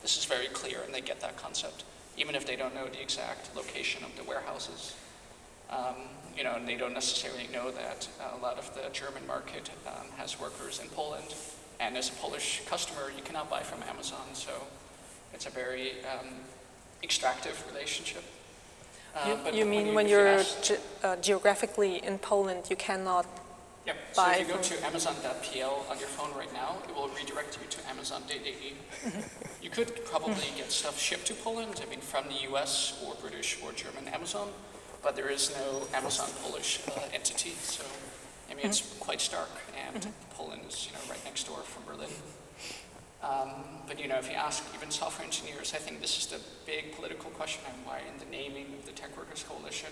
this 0.00 0.16
is 0.16 0.24
very 0.24 0.46
clear, 0.48 0.82
and 0.84 0.94
they 0.94 1.00
get 1.00 1.20
that 1.20 1.36
concept, 1.36 1.82
even 2.16 2.36
if 2.36 2.46
they 2.46 2.54
don't 2.54 2.74
know 2.76 2.86
the 2.86 3.02
exact 3.02 3.54
location 3.56 4.04
of 4.04 4.16
the 4.16 4.22
warehouses. 4.22 4.94
Um, 5.68 5.96
you 6.36 6.44
know, 6.44 6.54
and 6.54 6.66
they 6.66 6.76
don't 6.76 6.94
necessarily 6.94 7.48
know 7.52 7.70
that 7.70 8.08
a 8.34 8.38
lot 8.38 8.58
of 8.58 8.72
the 8.74 8.88
German 8.92 9.26
market 9.26 9.70
um, 9.86 10.06
has 10.16 10.38
workers 10.40 10.80
in 10.80 10.88
Poland, 10.90 11.34
and 11.78 11.96
as 11.96 12.08
a 12.10 12.12
Polish 12.12 12.62
customer, 12.66 13.10
you 13.16 13.22
cannot 13.22 13.50
buy 13.50 13.60
from 13.60 13.82
Amazon. 13.88 14.26
So 14.32 14.52
it's 15.32 15.46
a 15.46 15.50
very 15.50 15.92
um, 16.12 16.28
extractive 17.02 17.62
relationship. 17.72 18.24
Uh, 19.14 19.36
you, 19.52 19.58
you 19.58 19.64
mean 19.66 19.86
when, 19.86 19.94
when 19.94 20.08
you're 20.08 20.42
ge 20.62 20.72
uh, 21.02 21.16
geographically 21.16 21.96
in 22.04 22.18
Poland, 22.18 22.62
you 22.70 22.76
cannot 22.76 23.26
Yep. 23.86 23.96
So 24.12 24.30
if 24.30 24.38
you 24.40 24.54
go 24.54 24.60
to 24.60 24.86
amazon.pl 24.86 25.86
on 25.90 25.98
your 25.98 26.08
phone 26.08 26.36
right 26.36 26.52
now, 26.52 26.76
it 26.86 26.94
will 26.94 27.08
redirect 27.08 27.58
you 27.60 27.66
to 27.70 27.88
amazon.de. 27.88 28.36
Mm-hmm. 28.36 29.20
you 29.62 29.70
could 29.70 30.04
probably 30.04 30.48
get 30.56 30.70
stuff 30.70 30.98
shipped 31.00 31.26
to 31.28 31.34
Poland, 31.34 31.80
I 31.84 31.88
mean, 31.88 32.00
from 32.00 32.24
the 32.28 32.52
US 32.52 33.02
or 33.04 33.14
British 33.14 33.58
or 33.62 33.72
German 33.72 34.06
Amazon, 34.08 34.48
but 35.02 35.16
there 35.16 35.30
is 35.30 35.54
no 35.56 35.86
Amazon 35.94 36.28
Polish 36.42 36.80
uh, 36.88 37.00
entity, 37.12 37.50
so 37.62 37.84
I 38.50 38.54
mean, 38.54 38.66
it's 38.66 38.80
mm-hmm. 38.80 38.98
quite 39.00 39.20
stark, 39.20 39.50
and 39.86 40.02
mm-hmm. 40.02 40.10
Poland 40.36 40.62
is, 40.68 40.86
you 40.86 40.92
know, 40.92 41.00
right 41.08 41.24
next 41.24 41.44
door 41.44 41.58
from 41.58 41.84
Berlin. 41.84 42.10
Um, 43.22 43.50
but 43.86 44.00
you 44.00 44.08
know, 44.08 44.16
if 44.16 44.28
you 44.28 44.36
ask 44.36 44.64
even 44.74 44.90
software 44.90 45.26
engineers, 45.26 45.74
I 45.74 45.78
think 45.78 46.00
this 46.00 46.18
is 46.18 46.26
the 46.26 46.40
big 46.64 46.94
political 46.96 47.30
question 47.30 47.62
and 47.68 47.86
why 47.86 48.00
in 48.00 48.18
the 48.18 48.30
naming 48.30 48.66
of 48.78 48.86
the 48.86 48.92
Tech 48.92 49.16
Workers 49.16 49.44
Coalition. 49.46 49.90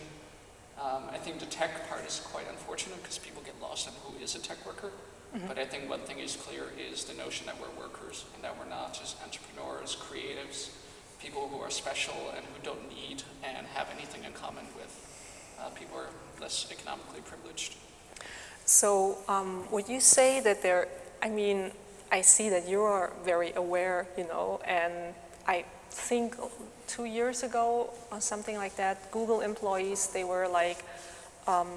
Um, 0.80 1.04
I 1.10 1.18
think 1.18 1.40
the 1.40 1.46
tech 1.46 1.88
part 1.88 2.06
is 2.06 2.20
quite 2.20 2.46
unfortunate 2.48 3.02
because 3.02 3.18
people 3.18 3.42
get 3.42 3.60
lost 3.60 3.88
in 3.88 3.92
who 4.04 4.16
is 4.22 4.34
a 4.34 4.38
tech 4.38 4.64
worker. 4.64 4.92
Mm 5.34 5.40
-hmm. 5.40 5.48
But 5.48 5.58
I 5.58 5.66
think 5.66 5.90
one 5.90 6.02
thing 6.06 6.20
is 6.20 6.36
clear 6.36 6.64
is 6.90 7.04
the 7.04 7.14
notion 7.14 7.46
that 7.46 7.56
we're 7.60 7.76
workers 7.84 8.24
and 8.34 8.42
that 8.44 8.54
we're 8.58 8.72
not 8.78 8.96
just 9.00 9.16
entrepreneurs, 9.24 9.96
creatives, 9.96 10.70
people 11.20 11.48
who 11.48 11.58
are 11.60 11.70
special 11.70 12.32
and 12.36 12.44
who 12.46 12.62
don't 12.62 12.88
need 12.88 13.22
and 13.42 13.66
have 13.74 13.88
anything 13.96 14.24
in 14.24 14.32
common 14.32 14.64
with 14.76 14.92
uh, 15.60 15.68
people 15.70 15.96
who 15.96 16.02
are 16.02 16.10
less 16.40 16.68
economically 16.70 17.20
privileged. 17.20 17.74
So 18.64 19.18
um, 19.28 19.64
would 19.70 19.88
you 19.88 20.00
say 20.00 20.40
that 20.40 20.62
there, 20.62 20.88
I 21.22 21.30
mean, 21.30 21.72
I 22.12 22.20
see 22.20 22.48
that 22.50 22.68
you 22.68 22.82
are 22.82 23.12
very 23.24 23.52
aware, 23.54 24.06
you 24.16 24.24
know, 24.24 24.60
and 24.64 25.14
I 25.46 25.64
think 25.90 26.36
two 26.86 27.04
years 27.04 27.42
ago 27.42 27.90
or 28.10 28.20
something 28.20 28.56
like 28.56 28.76
that, 28.76 29.10
Google 29.10 29.40
employees, 29.40 30.08
they 30.08 30.24
were 30.24 30.48
like, 30.48 30.84
um, 31.46 31.68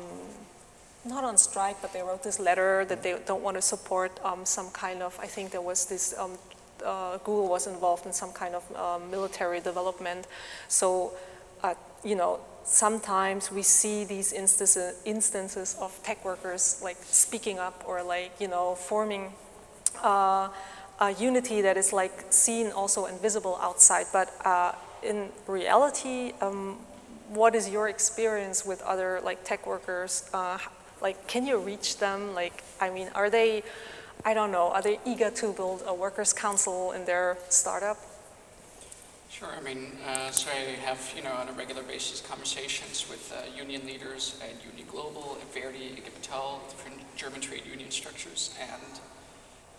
not 1.04 1.24
on 1.24 1.38
strike, 1.38 1.82
but 1.82 1.92
they 1.94 2.02
wrote 2.02 2.24
this 2.24 2.40
letter 2.40 2.86
that 2.86 3.02
they 3.02 3.18
don't 3.26 3.42
want 3.42 3.58
to 3.58 3.62
support 3.62 4.12
um, 4.24 4.46
some 4.46 4.70
kind 4.72 5.02
of, 5.02 5.18
I 5.20 5.28
think 5.28 5.52
there 5.52 5.62
was 5.62 5.86
this, 5.86 6.14
um, 6.18 6.38
uh, 6.86 7.18
Google 7.20 7.48
was 7.48 7.68
involved 7.68 8.06
in 8.06 8.14
some 8.14 8.32
kind 8.32 8.56
of 8.56 8.64
uh, 8.76 9.00
military 9.10 9.60
development. 9.60 10.28
So, 10.68 11.14
uh, 11.64 11.76
you 12.04 12.16
know, 12.16 12.40
sometimes 12.64 13.52
we 13.52 13.62
see 13.64 14.04
these 14.04 14.34
instances, 14.34 14.96
instances 15.06 15.76
of 15.80 15.98
tech 16.04 16.24
workers 16.24 16.80
like 16.84 16.98
speaking 17.04 17.60
up 17.60 17.84
or 17.88 18.04
like, 18.04 18.32
you 18.40 18.48
know, 18.48 18.76
forming 18.76 19.34
uh, 20.04 20.50
a 21.00 21.12
unity 21.18 21.62
that 21.62 21.78
is 21.78 21.92
like 21.94 22.26
seen 22.30 22.72
also 22.72 23.06
and 23.06 23.20
visible 23.22 23.58
outside. 23.62 24.06
But 24.14 24.32
uh, 24.46 24.74
in 25.04 25.30
reality, 25.48 26.34
um, 26.42 26.78
what 27.30 27.56
is 27.56 27.70
your 27.70 27.90
experience 27.90 28.66
with 28.66 28.82
other 28.82 29.20
like 29.24 29.44
tech 29.44 29.66
workers? 29.66 30.30
Uh, 30.34 30.58
like, 31.02 31.28
can 31.28 31.48
you 31.48 31.58
reach 31.58 31.98
them? 31.98 32.36
Like, 32.36 32.64
I 32.80 32.90
mean, 32.92 33.10
are 33.16 33.30
they, 33.30 33.64
I 34.24 34.34
don't 34.34 34.52
know, 34.52 34.70
are 34.70 34.82
they 34.82 35.00
eager 35.06 35.32
to 35.32 35.54
build 35.54 35.84
a 35.86 35.94
workers' 35.94 36.34
council 36.34 36.92
in 36.92 37.06
their 37.06 37.38
startup? 37.50 37.98
Sure. 39.32 39.50
I 39.58 39.62
mean, 39.62 39.94
uh, 40.06 40.30
so 40.30 40.52
I 40.52 40.76
have, 40.86 41.14
you 41.16 41.24
know, 41.24 41.32
on 41.32 41.48
a 41.48 41.54
regular 41.54 41.84
basis 41.84 42.22
conversations 42.22 43.10
with 43.10 43.34
uh, 43.34 43.50
union 43.58 43.86
leaders 43.88 44.40
at 44.44 44.54
Uni 44.72 44.84
Global, 44.92 45.38
at 45.42 45.54
Verdi, 45.54 46.04
Metall, 46.22 46.60
different 46.70 47.00
German 47.16 47.42
trade 47.42 47.64
union 47.66 47.90
structures, 47.90 48.54
and 48.62 49.00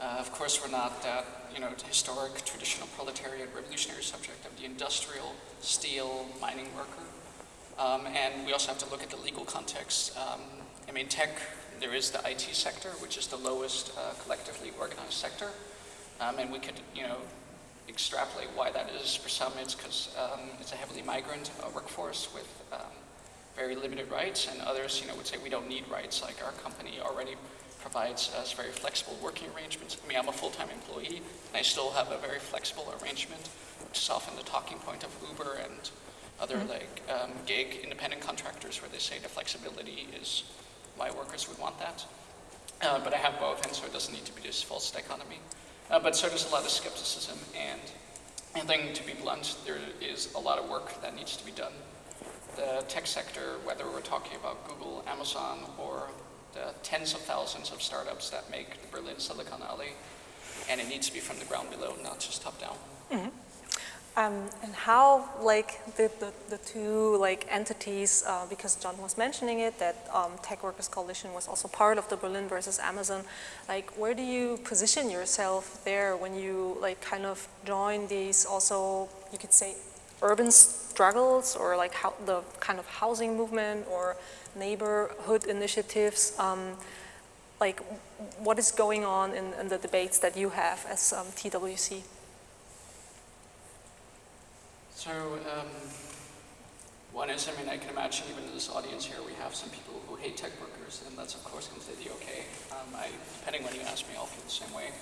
uh, 0.00 0.16
of 0.18 0.32
course 0.32 0.60
we're 0.62 0.70
not 0.70 1.02
that, 1.02 1.24
you 1.54 1.60
know, 1.60 1.68
historic, 1.86 2.44
traditional 2.44 2.88
proletariat 2.96 3.48
revolutionary 3.54 4.02
subject 4.02 4.44
of 4.46 4.58
the 4.58 4.64
industrial, 4.64 5.34
steel, 5.60 6.26
mining 6.40 6.66
worker. 6.74 7.04
Um, 7.78 8.06
and 8.06 8.44
we 8.46 8.52
also 8.52 8.68
have 8.68 8.78
to 8.78 8.90
look 8.90 9.02
at 9.02 9.10
the 9.10 9.16
legal 9.18 9.44
context. 9.44 10.16
Um, 10.16 10.40
I 10.88 10.92
mean, 10.92 11.08
tech, 11.08 11.30
there 11.82 11.94
is 11.94 12.12
the 12.12 12.20
IT 12.30 12.40
sector, 12.52 12.90
which 13.00 13.18
is 13.18 13.26
the 13.26 13.36
lowest 13.36 13.90
uh, 13.98 14.12
collectively 14.22 14.70
organized 14.78 15.14
sector, 15.14 15.48
um, 16.20 16.38
and 16.38 16.52
we 16.52 16.60
could, 16.60 16.78
you 16.94 17.02
know, 17.02 17.16
extrapolate 17.88 18.46
why 18.54 18.70
that 18.70 18.88
is. 19.02 19.16
For 19.16 19.28
some, 19.28 19.52
it's 19.58 19.74
because 19.74 20.14
um, 20.16 20.40
it's 20.60 20.72
a 20.72 20.76
heavily 20.76 21.02
migrant 21.02 21.50
uh, 21.60 21.68
workforce 21.74 22.32
with 22.32 22.46
um, 22.72 22.94
very 23.56 23.74
limited 23.74 24.08
rights, 24.12 24.48
and 24.48 24.62
others, 24.62 25.00
you 25.02 25.08
know, 25.08 25.16
would 25.16 25.26
say 25.26 25.38
we 25.42 25.50
don't 25.50 25.68
need 25.68 25.82
rights. 25.90 26.22
Like 26.22 26.36
our 26.44 26.52
company 26.52 27.00
already 27.02 27.34
provides 27.80 28.32
us 28.40 28.52
very 28.52 28.70
flexible 28.70 29.18
working 29.20 29.48
arrangements. 29.56 29.96
I 30.02 30.08
mean, 30.08 30.16
I'm 30.16 30.28
a 30.28 30.32
full-time 30.32 30.68
employee, 30.70 31.16
and 31.16 31.56
I 31.56 31.62
still 31.62 31.90
have 31.90 32.12
a 32.12 32.18
very 32.18 32.38
flexible 32.38 32.94
arrangement, 33.02 33.48
which 33.88 33.98
is 33.98 34.08
often 34.08 34.36
the 34.36 34.44
talking 34.44 34.78
point 34.78 35.02
of 35.02 35.10
Uber 35.28 35.58
and 35.64 35.90
other 36.40 36.58
mm-hmm. 36.58 36.68
like 36.68 37.02
um, 37.10 37.32
gig 37.44 37.80
independent 37.82 38.22
contractors, 38.22 38.80
where 38.80 38.88
they 38.88 38.98
say 38.98 39.18
the 39.20 39.28
flexibility 39.28 40.06
is 40.20 40.44
why 41.02 41.10
workers 41.18 41.48
would 41.48 41.58
want 41.58 41.76
that. 41.80 42.06
Uh, 42.80 43.00
but 43.02 43.12
I 43.12 43.16
have 43.16 43.38
both, 43.40 43.66
and 43.66 43.74
so 43.74 43.84
it 43.86 43.92
doesn't 43.92 44.14
need 44.14 44.24
to 44.24 44.34
be 44.34 44.42
this 44.42 44.62
false 44.62 44.88
dichotomy. 44.90 45.40
Uh, 45.90 45.98
but 45.98 46.14
so 46.14 46.28
there's 46.28 46.48
a 46.48 46.52
lot 46.52 46.62
of 46.62 46.70
skepticism, 46.70 47.38
and 47.58 47.80
I 48.54 48.60
think, 48.60 48.94
to 48.94 49.04
be 49.04 49.14
blunt, 49.14 49.56
there 49.66 49.78
is 50.00 50.32
a 50.34 50.38
lot 50.38 50.58
of 50.60 50.70
work 50.70 51.02
that 51.02 51.16
needs 51.16 51.36
to 51.36 51.44
be 51.44 51.50
done. 51.50 51.72
The 52.54 52.84
tech 52.86 53.06
sector, 53.08 53.56
whether 53.64 53.84
we're 53.86 54.00
talking 54.00 54.36
about 54.36 54.68
Google, 54.68 55.04
Amazon, 55.08 55.58
or 55.76 56.08
the 56.52 56.72
tens 56.84 57.14
of 57.14 57.20
thousands 57.20 57.72
of 57.72 57.82
startups 57.82 58.30
that 58.30 58.48
make 58.50 58.80
the 58.80 58.88
Berlin 58.96 59.18
Silicon 59.18 59.60
Alley, 59.68 59.92
and 60.70 60.80
it 60.80 60.88
needs 60.88 61.08
to 61.08 61.14
be 61.14 61.20
from 61.20 61.38
the 61.40 61.46
ground 61.46 61.70
below, 61.70 61.94
not 62.04 62.20
just 62.20 62.42
top 62.42 62.60
down. 62.60 62.76
Mm-hmm. 63.10 63.28
Um, 64.14 64.50
and 64.62 64.74
how, 64.74 65.26
like, 65.40 65.80
the, 65.96 66.10
the, 66.20 66.32
the 66.50 66.58
two, 66.58 67.16
like, 67.16 67.46
entities, 67.50 68.22
uh, 68.26 68.44
because 68.50 68.76
John 68.76 68.98
was 68.98 69.16
mentioning 69.16 69.60
it, 69.60 69.78
that 69.78 69.96
um, 70.12 70.32
Tech 70.42 70.62
Workers 70.62 70.86
Coalition 70.86 71.32
was 71.32 71.48
also 71.48 71.66
part 71.66 71.96
of 71.96 72.06
the 72.10 72.16
Berlin 72.16 72.46
versus 72.46 72.78
Amazon, 72.78 73.24
like, 73.70 73.90
where 73.92 74.12
do 74.12 74.22
you 74.22 74.58
position 74.64 75.10
yourself 75.10 75.82
there 75.86 76.14
when 76.14 76.34
you, 76.34 76.76
like, 76.78 77.00
kind 77.00 77.24
of 77.24 77.48
join 77.64 78.06
these 78.08 78.44
also, 78.44 79.08
you 79.32 79.38
could 79.38 79.54
say, 79.54 79.76
urban 80.20 80.50
struggles, 80.50 81.56
or, 81.56 81.74
like, 81.78 81.94
how, 81.94 82.12
the 82.26 82.42
kind 82.60 82.78
of 82.78 82.86
housing 82.86 83.34
movement, 83.34 83.86
or 83.90 84.16
neighborhood 84.54 85.46
initiatives, 85.46 86.38
um, 86.38 86.72
like, 87.60 87.80
what 88.38 88.58
is 88.58 88.72
going 88.72 89.06
on 89.06 89.34
in, 89.34 89.54
in, 89.58 89.68
the 89.68 89.78
debates 89.78 90.18
that 90.18 90.36
you 90.36 90.50
have 90.50 90.84
as 90.90 91.14
um, 91.14 91.26
TWC? 91.28 92.02
So, 95.02 95.10
um, 95.58 95.66
one 97.10 97.28
is, 97.28 97.50
I 97.50 97.60
mean, 97.60 97.68
I 97.68 97.76
can 97.76 97.90
imagine 97.90 98.24
even 98.30 98.44
in 98.46 98.54
this 98.54 98.70
audience 98.70 99.04
here, 99.04 99.18
we 99.26 99.34
have 99.42 99.52
some 99.52 99.68
people 99.70 100.00
who 100.06 100.14
hate 100.14 100.36
tech 100.36 100.52
workers, 100.60 101.02
and 101.08 101.18
that's 101.18 101.34
of 101.34 101.42
course 101.42 101.66
completely 101.66 102.06
okay. 102.22 102.46
Um, 102.70 102.94
I, 102.94 103.08
depending 103.40 103.64
when 103.64 103.74
you 103.74 103.80
ask 103.90 104.06
me, 104.06 104.14
I'll 104.16 104.30
feel 104.30 104.46
the 104.46 104.62
same 104.62 104.70
way. 104.70 104.94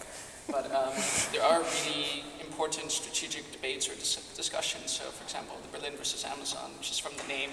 But 0.49 0.73
um, 0.73 0.97
there 1.37 1.45
are 1.45 1.61
really 1.61 2.25
important 2.41 2.91
strategic 2.91 3.53
debates 3.53 3.91
or 3.91 3.95
dis 3.95 4.17
discussions. 4.35 4.91
So, 4.91 5.05
for 5.13 5.23
example, 5.23 5.61
the 5.61 5.69
Berlin 5.77 5.99
versus 5.99 6.25
Amazon, 6.25 6.73
which 6.79 6.91
is 6.91 6.99
from 6.99 7.13
the 7.21 7.29
name, 7.29 7.51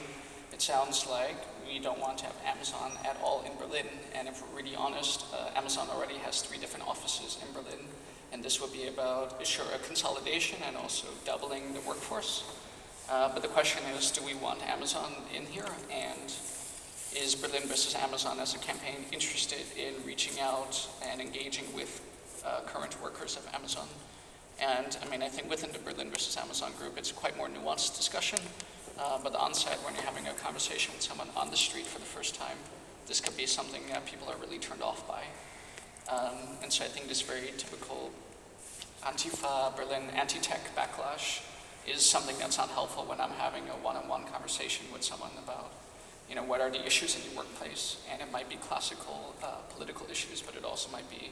it 0.54 0.62
sounds 0.62 1.06
like 1.06 1.36
we 1.68 1.80
don't 1.80 2.00
want 2.00 2.18
to 2.20 2.32
have 2.32 2.36
Amazon 2.48 2.96
at 3.04 3.20
all 3.22 3.44
in 3.44 3.52
Berlin. 3.60 3.92
And 4.16 4.30
if 4.30 4.40
we're 4.40 4.64
really 4.64 4.78
honest, 4.78 5.26
uh, 5.36 5.52
Amazon 5.60 5.90
already 5.92 6.16
has 6.24 6.40
three 6.40 6.60
different 6.64 6.88
offices 6.88 7.44
in 7.44 7.52
Berlin. 7.52 7.92
And 8.32 8.44
this 8.44 8.62
would 8.62 8.74
be 8.74 8.88
about, 8.88 9.46
sure, 9.46 9.66
a 9.74 9.80
consolidation 9.80 10.60
and 10.68 10.76
also 10.76 11.08
doubling 11.26 11.74
the 11.74 11.82
workforce. 11.82 12.44
Uh, 13.10 13.32
but 13.34 13.42
the 13.42 13.48
question 13.48 13.82
is, 13.98 14.12
do 14.12 14.24
we 14.26 14.34
want 14.36 14.62
Amazon 14.68 15.14
in 15.36 15.46
here? 15.46 15.68
And 15.92 16.32
is 17.16 17.36
Berlin 17.36 17.64
versus 17.68 17.96
Amazon 17.96 18.40
as 18.40 18.54
a 18.54 18.60
campaign 18.60 19.06
interested 19.12 19.64
in 19.78 19.94
reaching 20.06 20.40
out 20.42 20.88
and 21.10 21.22
engaging 21.22 21.66
with 21.74 22.02
uh, 22.46 22.62
current 22.66 23.02
workers 23.02 23.38
of 23.38 23.48
Amazon? 23.54 23.88
And 24.60 24.98
I 25.06 25.10
mean, 25.10 25.22
I 25.22 25.30
think 25.30 25.50
within 25.50 25.72
the 25.72 25.80
Berlin 25.80 26.10
versus 26.10 26.36
Amazon 26.36 26.72
group, 26.78 26.98
it's 26.98 27.12
quite 27.12 27.38
more 27.38 27.48
nuanced 27.48 27.96
discussion. 27.96 28.40
Uh, 29.00 29.20
but 29.24 29.32
the 29.32 29.38
onsite, 29.38 29.78
when 29.86 29.94
you're 29.94 30.04
having 30.04 30.28
a 30.28 30.34
conversation 30.34 30.94
with 30.94 31.04
someone 31.04 31.28
on 31.36 31.52
the 31.52 31.58
street 31.58 31.86
for 31.86 32.00
the 32.00 32.06
first 32.06 32.36
time, 32.36 32.58
this 33.08 33.22
could 33.22 33.38
be 33.38 33.46
something 33.46 33.82
that 33.90 34.06
people 34.06 34.28
are 34.28 34.36
really 34.38 34.58
turned 34.58 34.82
off 34.82 35.08
by. 35.08 35.22
Um, 36.10 36.58
and 36.64 36.72
so 36.72 36.86
I 36.86 36.88
think 36.88 37.08
this 37.08 37.22
very 37.22 37.52
typical 37.58 38.12
Antifa 39.04 39.76
Berlin 39.76 40.10
anti-tech 40.16 40.76
backlash 40.76 41.44
is 41.88 42.06
something 42.06 42.36
that's 42.40 42.58
not 42.58 42.70
helpful 42.70 43.06
when 43.06 43.22
I'm 43.22 43.32
having 43.32 43.64
a 43.70 43.78
one-on-one 43.84 44.26
conversation 44.26 44.86
with 44.92 45.04
someone 45.04 45.32
about, 45.44 45.72
you 46.30 46.36
know, 46.36 46.44
what 46.44 46.60
are 46.60 46.70
the 46.70 46.86
issues 46.86 47.16
in 47.16 47.24
your 47.24 47.44
workplace? 47.44 47.98
And 48.12 48.22
it 48.22 48.32
might 48.32 48.50
be 48.50 48.56
classical 48.56 49.36
uh, 49.44 49.62
political 49.74 50.08
issues, 50.10 50.42
but 50.42 50.56
it 50.56 50.66
also 50.66 50.92
might 50.92 51.10
be 51.10 51.32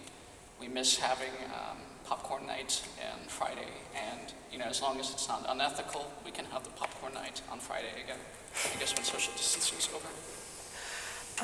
we 0.60 0.68
miss 0.68 0.98
having 0.98 1.32
um, 1.54 1.78
popcorn 2.06 2.46
night 2.48 2.82
on 3.14 3.28
Friday, 3.28 3.68
and 3.94 4.34
you 4.52 4.58
know, 4.58 4.66
as 4.66 4.82
long 4.82 5.00
as 5.00 5.12
it's 5.12 5.28
not 5.28 5.46
unethical, 5.50 6.10
we 6.24 6.32
can 6.32 6.46
have 6.46 6.64
the 6.64 6.70
popcorn 6.72 7.14
night 7.14 7.42
on 7.52 7.60
Friday 7.60 7.92
again. 8.04 8.20
I 8.74 8.80
guess 8.80 8.96
when 8.96 9.04
social 9.04 9.34
distancing 9.34 9.78
is 9.80 9.90
over. 9.94 10.08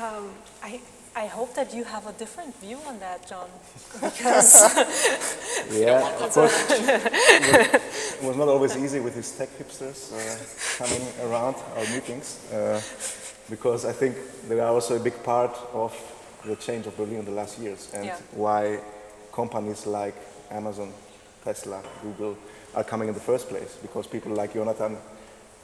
Um, 0.02 0.30
I 0.62 0.80
I 1.14 1.26
hope 1.26 1.54
that 1.54 1.74
you 1.74 1.84
have 1.84 2.06
a 2.06 2.12
different 2.12 2.56
view 2.58 2.78
on 2.86 2.98
that, 3.00 3.28
John. 3.28 3.48
Because 4.00 4.54
yeah, 5.72 6.08
of 6.24 6.32
course, 6.32 6.66
it 6.70 8.22
was 8.22 8.36
not 8.36 8.48
always 8.48 8.76
easy 8.76 9.00
with 9.00 9.14
these 9.14 9.30
tech 9.36 9.50
hipsters 9.58 10.12
uh, 10.12 10.84
coming 10.84 11.06
around 11.22 11.56
our 11.76 11.84
meetings, 11.94 12.50
uh, 12.52 12.80
because 13.50 13.84
I 13.84 13.92
think 13.92 14.16
they 14.48 14.58
are 14.60 14.72
also 14.72 14.96
a 14.96 15.00
big 15.00 15.22
part 15.22 15.54
of 15.74 15.92
the 16.44 16.56
change 16.56 16.86
of 16.86 16.96
Berlin 16.96 17.18
in 17.18 17.24
the 17.24 17.32
last 17.32 17.58
years, 17.58 17.90
and 17.94 18.06
yeah. 18.06 18.16
why 18.32 18.80
companies 19.32 19.86
like 19.86 20.14
Amazon, 20.50 20.92
Tesla, 21.44 21.82
Google 22.02 22.36
are 22.74 22.84
coming 22.84 23.08
in 23.08 23.14
the 23.14 23.20
first 23.20 23.48
place, 23.48 23.76
because 23.82 24.06
people 24.06 24.32
like 24.32 24.54
Jonathan 24.54 24.96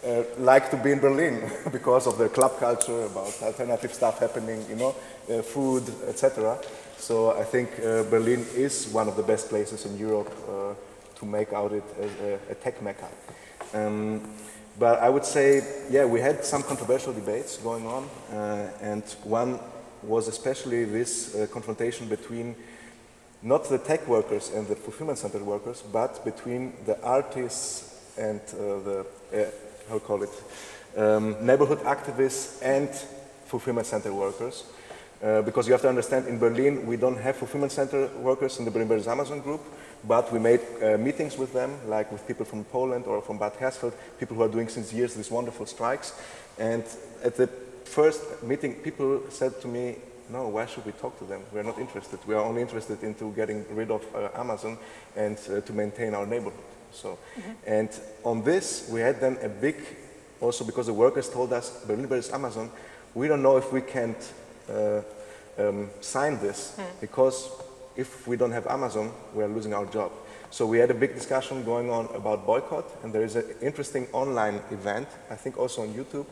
uh, 0.07 0.23
like 0.39 0.71
to 0.71 0.77
be 0.77 0.93
in 0.93 1.01
Berlin 1.01 1.51
because 1.73 2.07
of 2.07 2.19
the 2.19 2.29
club 2.29 2.59
culture, 2.59 3.05
about 3.07 3.43
alternative 3.43 3.93
stuff 3.93 4.21
happening, 4.21 4.65
you 4.69 4.77
know, 4.77 4.95
uh, 5.31 5.43
food, 5.43 5.85
etc. 6.07 6.59
So 6.97 7.39
I 7.39 7.45
think 7.45 7.71
uh, 7.79 8.05
Berlin 8.05 8.47
is 8.55 8.89
one 8.89 9.09
of 9.09 9.17
the 9.17 9.23
best 9.23 9.49
places 9.49 9.87
in 9.87 9.99
Europe 9.99 10.33
uh, 10.49 10.75
to 11.19 11.27
make 11.27 11.53
out 11.53 11.73
it 11.73 11.85
as 12.01 12.11
a, 12.21 12.53
a 12.53 12.55
tech 12.55 12.81
mecca. 12.83 13.09
Um, 13.75 14.21
but 14.79 15.01
I 15.01 15.09
would 15.09 15.25
say, 15.25 15.63
yeah, 15.91 16.05
we 16.05 16.21
had 16.21 16.45
some 16.45 16.63
controversial 16.63 17.13
debates 17.13 17.57
going 17.57 17.87
on, 17.87 18.09
uh, 18.33 18.71
and 18.81 19.03
one 19.25 19.59
was 20.05 20.29
especially 20.29 20.85
this 20.85 21.35
uh, 21.35 21.49
confrontation 21.51 22.09
between 22.09 22.55
not 23.43 23.69
the 23.69 23.79
tech 23.79 24.07
workers 24.07 24.51
and 24.51 24.69
the 24.69 24.77
fulfillment 24.77 25.19
center 25.19 25.43
workers, 25.43 25.83
but 25.93 26.25
between 26.25 26.73
the 26.87 27.01
artists 27.03 28.15
and 28.17 28.41
the 28.49 29.05
how 29.89 29.99
call 29.99 30.23
it, 30.23 30.31
um, 30.97 31.37
neighborhood 31.45 31.81
activists 31.81 32.63
and 32.63 32.89
fulfillment 33.45 33.87
center 33.87 34.13
workers. 34.13 34.65
Uh, 35.23 35.43
because 35.43 35.67
you 35.67 35.73
have 35.73 35.83
to 35.83 35.89
understand, 35.89 36.29
in 36.29 36.39
Berlin, 36.39 36.87
we 36.87 36.97
don't 36.97 37.19
have 37.19 37.37
fulfillment 37.37 37.73
center 37.73 38.07
workers 38.19 38.59
in 38.59 38.65
the 38.65 38.71
Berlin 38.71 38.87
versus 38.87 39.09
Amazon 39.09 39.41
group, 39.41 39.61
but 40.07 40.33
we 40.33 40.39
made 40.39 40.61
uh, 40.81 40.97
meetings 40.97 41.37
with 41.37 41.53
them, 41.53 41.73
like 41.89 42.13
with 42.13 42.25
people 42.27 42.45
from 42.45 42.63
Poland 42.65 43.05
or 43.07 43.21
from 43.21 43.37
Bad 43.37 43.55
Hersfeld, 43.55 43.95
people 44.21 44.37
who 44.37 44.43
are 44.43 44.49
doing 44.49 44.69
since 44.69 44.93
years 44.93 45.15
these 45.15 45.31
wonderful 45.31 45.67
strikes. 45.67 46.13
And 46.57 46.85
at 47.25 47.35
the 47.35 47.49
first 47.85 48.43
meeting, 48.45 48.75
people 48.75 49.23
said 49.29 49.61
to 49.61 49.67
me, 49.67 49.97
no, 50.31 50.49
why 50.49 50.67
should 50.67 50.87
we 50.87 50.93
talk 50.93 51.19
to 51.19 51.25
them? 51.25 51.41
We 51.53 51.59
are 51.59 51.65
not 51.65 51.79
interested. 51.79 52.21
We 52.27 52.35
are 52.35 52.45
only 52.45 52.63
interested 52.63 53.03
into 53.03 53.33
getting 53.33 53.65
rid 53.75 53.91
of 53.91 54.05
uh, 54.15 54.29
Amazon 54.37 54.79
and 55.17 55.39
uh, 55.51 55.63
to 55.63 55.73
maintain 55.73 56.15
our 56.15 56.27
neighborhood. 56.27 56.63
So, 56.93 57.09
mm 57.09 57.43
-hmm. 57.43 57.79
and 57.79 58.01
on 58.23 58.43
this, 58.43 58.85
we 58.89 59.03
had 59.03 59.21
then 59.21 59.39
a 59.45 59.49
big, 59.61 59.77
also 60.41 60.65
because 60.65 60.91
the 60.91 60.97
workers 60.97 61.29
told 61.29 61.53
us, 61.53 61.73
Berlin 61.87 62.09
versus 62.09 62.33
Amazon, 62.33 62.71
we 63.15 63.29
don't 63.29 63.43
know 63.43 63.57
if 63.59 63.73
we 63.73 63.81
can't 63.81 64.35
uh, 64.71 65.03
um, 65.59 65.91
sign 66.01 66.39
this 66.39 66.73
mm. 66.77 66.85
because 67.01 67.51
if 67.97 68.27
we 68.27 68.37
don't 68.37 68.53
have 68.53 68.67
Amazon, 68.71 69.11
we 69.35 69.43
are 69.43 69.55
losing 69.55 69.75
our 69.75 69.87
job. 69.87 70.11
So 70.51 70.67
we 70.67 70.79
had 70.79 70.91
a 70.91 70.95
big 70.95 71.15
discussion 71.15 71.65
going 71.65 71.91
on 71.91 72.09
about 72.15 72.47
boycott, 72.47 72.85
and 73.03 73.13
there 73.13 73.25
is 73.25 73.37
an 73.37 73.45
interesting 73.61 74.07
online 74.13 74.61
event, 74.71 75.09
I 75.31 75.37
think 75.37 75.59
also 75.59 75.83
on 75.83 75.89
YouTube, 75.89 76.27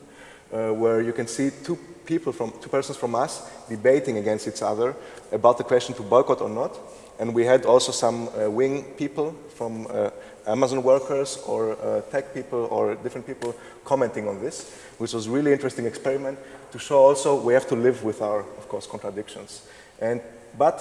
uh, 0.51 0.73
where 0.73 1.01
you 1.01 1.13
can 1.13 1.27
see 1.27 1.51
two 1.63 1.77
people 2.05 2.31
from 2.31 2.51
two 2.61 2.69
persons 2.69 2.97
from 2.97 3.13
us 3.13 3.47
debating 3.69 4.17
against 4.17 4.47
each 4.47 4.61
other 4.61 4.95
about 5.31 5.57
the 5.57 5.63
question 5.63 5.93
to 5.95 6.03
boycott 6.03 6.41
or 6.41 6.49
not. 6.49 6.77
And 7.19 7.33
we 7.33 7.45
had 7.45 7.65
also 7.65 7.91
some 7.91 8.29
uh, 8.29 8.49
wing 8.49 8.83
people 8.97 9.35
from 9.55 9.87
uh, 9.87 10.09
Amazon 10.47 10.81
workers 10.83 11.37
or 11.45 11.73
uh, 11.73 12.01
tech 12.09 12.33
people 12.33 12.67
or 12.71 12.95
different 12.95 13.27
people 13.27 13.55
commenting 13.85 14.27
on 14.27 14.41
this, 14.41 14.71
which 14.97 15.13
was 15.13 15.27
really 15.27 15.51
interesting 15.51 15.85
experiment 15.85 16.39
to 16.71 16.79
show 16.79 16.97
also 16.97 17.39
we 17.39 17.53
have 17.53 17.67
to 17.67 17.75
live 17.75 18.03
with 18.03 18.21
our, 18.21 18.39
of 18.39 18.67
course, 18.69 18.87
contradictions. 18.87 19.67
And, 19.99 20.21
but 20.57 20.77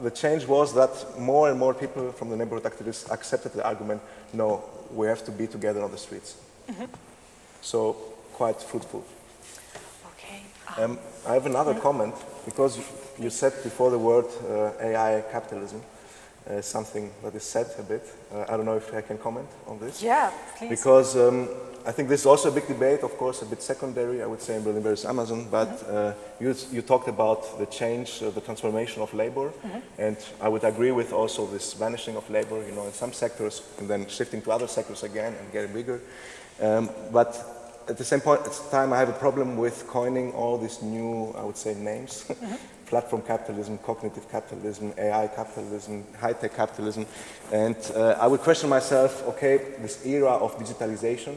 the 0.00 0.10
change 0.10 0.46
was 0.46 0.74
that 0.74 1.18
more 1.18 1.50
and 1.50 1.58
more 1.58 1.74
people 1.74 2.12
from 2.12 2.30
the 2.30 2.36
neighborhood 2.36 2.64
activists 2.64 3.10
accepted 3.10 3.52
the 3.52 3.64
argument, 3.66 4.00
no, 4.32 4.62
we 4.92 5.06
have 5.06 5.24
to 5.24 5.32
be 5.32 5.46
together 5.46 5.82
on 5.82 5.90
the 5.90 5.98
streets. 5.98 6.36
Mm 6.68 6.74
-hmm. 6.74 6.88
So 7.60 7.96
quite 8.36 8.60
fruitful. 8.64 9.02
Okay. 10.12 10.40
Um, 10.84 10.98
I 11.26 11.32
have 11.32 11.46
another 11.46 11.74
comment 11.80 12.14
because 12.44 12.80
you 13.18 13.30
said 13.30 13.52
before 13.62 13.90
the 13.90 13.98
word 13.98 14.26
uh, 14.26 14.86
AI 14.86 15.24
capitalism, 15.32 15.82
uh, 16.48 16.62
something 16.62 17.10
that 17.22 17.34
is 17.34 17.42
said 17.42 17.66
a 17.78 17.82
bit. 17.82 18.04
Uh, 18.32 18.44
I 18.48 18.56
don't 18.56 18.64
know 18.64 18.76
if 18.76 18.94
I 18.94 19.00
can 19.00 19.18
comment 19.18 19.48
on 19.66 19.78
this. 19.78 20.02
Yeah, 20.02 20.30
please. 20.56 20.70
Because 20.70 21.16
um, 21.16 21.48
I 21.86 21.92
think 21.92 22.08
this 22.08 22.20
is 22.20 22.26
also 22.26 22.48
a 22.48 22.52
big 22.52 22.66
debate, 22.66 23.02
of 23.02 23.16
course, 23.16 23.42
a 23.42 23.46
bit 23.46 23.62
secondary, 23.62 24.22
I 24.22 24.26
would 24.26 24.42
say, 24.42 24.56
in 24.56 24.62
Berlin 24.62 24.82
versus 24.82 25.06
Amazon, 25.06 25.46
but 25.50 25.68
mm 25.68 25.86
-hmm. 25.88 26.14
you, 26.40 26.54
you 26.72 26.82
talked 26.82 27.08
about 27.08 27.58
the 27.58 27.66
change, 27.70 28.08
uh, 28.22 28.32
the 28.34 28.40
transformation 28.40 29.02
of 29.02 29.12
labor, 29.12 29.46
mm 29.46 29.70
-hmm. 29.70 30.06
and 30.06 30.16
I 30.40 30.48
would 30.48 30.64
agree 30.64 30.92
with 30.92 31.12
also 31.12 31.46
this 31.46 31.74
vanishing 31.74 32.16
of 32.16 32.28
labor, 32.28 32.58
you 32.66 32.72
know, 32.72 32.84
in 32.84 32.92
some 32.92 33.12
sectors, 33.12 33.62
and 33.78 33.88
then 33.88 34.04
shifting 34.08 34.42
to 34.44 34.50
other 34.52 34.68
sectors 34.68 35.02
again 35.02 35.32
and 35.40 35.52
getting 35.52 35.72
bigger. 35.72 36.00
Um, 36.60 36.90
but 37.10 37.44
at 37.88 37.96
the 37.96 38.04
same 38.04 38.20
point, 38.20 38.40
at 38.46 38.52
the 38.52 38.70
time, 38.70 38.94
I 38.94 38.98
have 38.98 39.10
a 39.10 39.18
problem 39.18 39.58
with 39.58 39.86
coining 39.86 40.34
all 40.34 40.58
these 40.58 40.84
new, 40.84 41.30
I 41.30 41.42
would 41.42 41.58
say, 41.58 41.74
names. 41.74 42.24
Mm 42.28 42.36
-hmm. 42.40 42.58
Platform 42.88 43.22
capitalism, 43.22 43.78
cognitive 43.78 44.30
capitalism, 44.30 44.92
AI 44.96 45.28
capitalism, 45.28 46.04
high-tech 46.18 46.54
capitalism. 46.54 47.06
And 47.52 47.76
uh, 47.94 48.16
I 48.20 48.26
would 48.26 48.40
question 48.40 48.68
myself, 48.70 49.26
okay, 49.28 49.58
this 49.80 50.04
era 50.06 50.30
of 50.30 50.58
digitalization, 50.58 51.36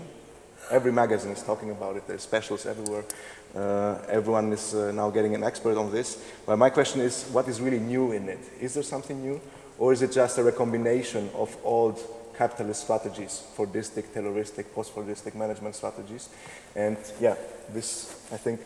every 0.70 0.92
magazine 0.92 1.32
is 1.32 1.44
talking 1.44 1.72
about 1.72 1.98
it, 1.98 2.08
there's 2.08 2.22
specials 2.22 2.66
everywhere. 2.66 3.04
Uh, 3.56 3.98
everyone 4.08 4.54
is 4.54 4.74
uh, 4.74 4.92
now 4.94 5.10
getting 5.10 5.36
an 5.36 5.44
expert 5.44 5.78
on 5.78 5.92
this. 5.92 6.24
But 6.46 6.58
my 6.58 6.70
question 6.70 7.02
is, 7.02 7.24
what 7.34 7.48
is 7.48 7.60
really 7.60 7.80
new 7.80 8.14
in 8.14 8.30
it? 8.30 8.40
Is 8.60 8.74
there 8.76 8.84
something 8.84 9.22
new? 9.22 9.42
Or 9.78 9.92
is 9.92 10.02
it 10.02 10.12
just 10.12 10.38
a 10.38 10.44
recombination 10.44 11.30
of 11.36 11.56
old 11.64 12.00
capitalist 12.42 12.84
strategies, 12.84 13.44
Fordistic, 13.56 14.06
Tayloristic, 14.14 14.74
post-Fordistic 14.74 15.36
management 15.36 15.76
strategies. 15.76 16.30
And 16.76 16.98
yeah, 17.20 17.36
this, 17.72 18.10
I 18.32 18.38
think 18.38 18.62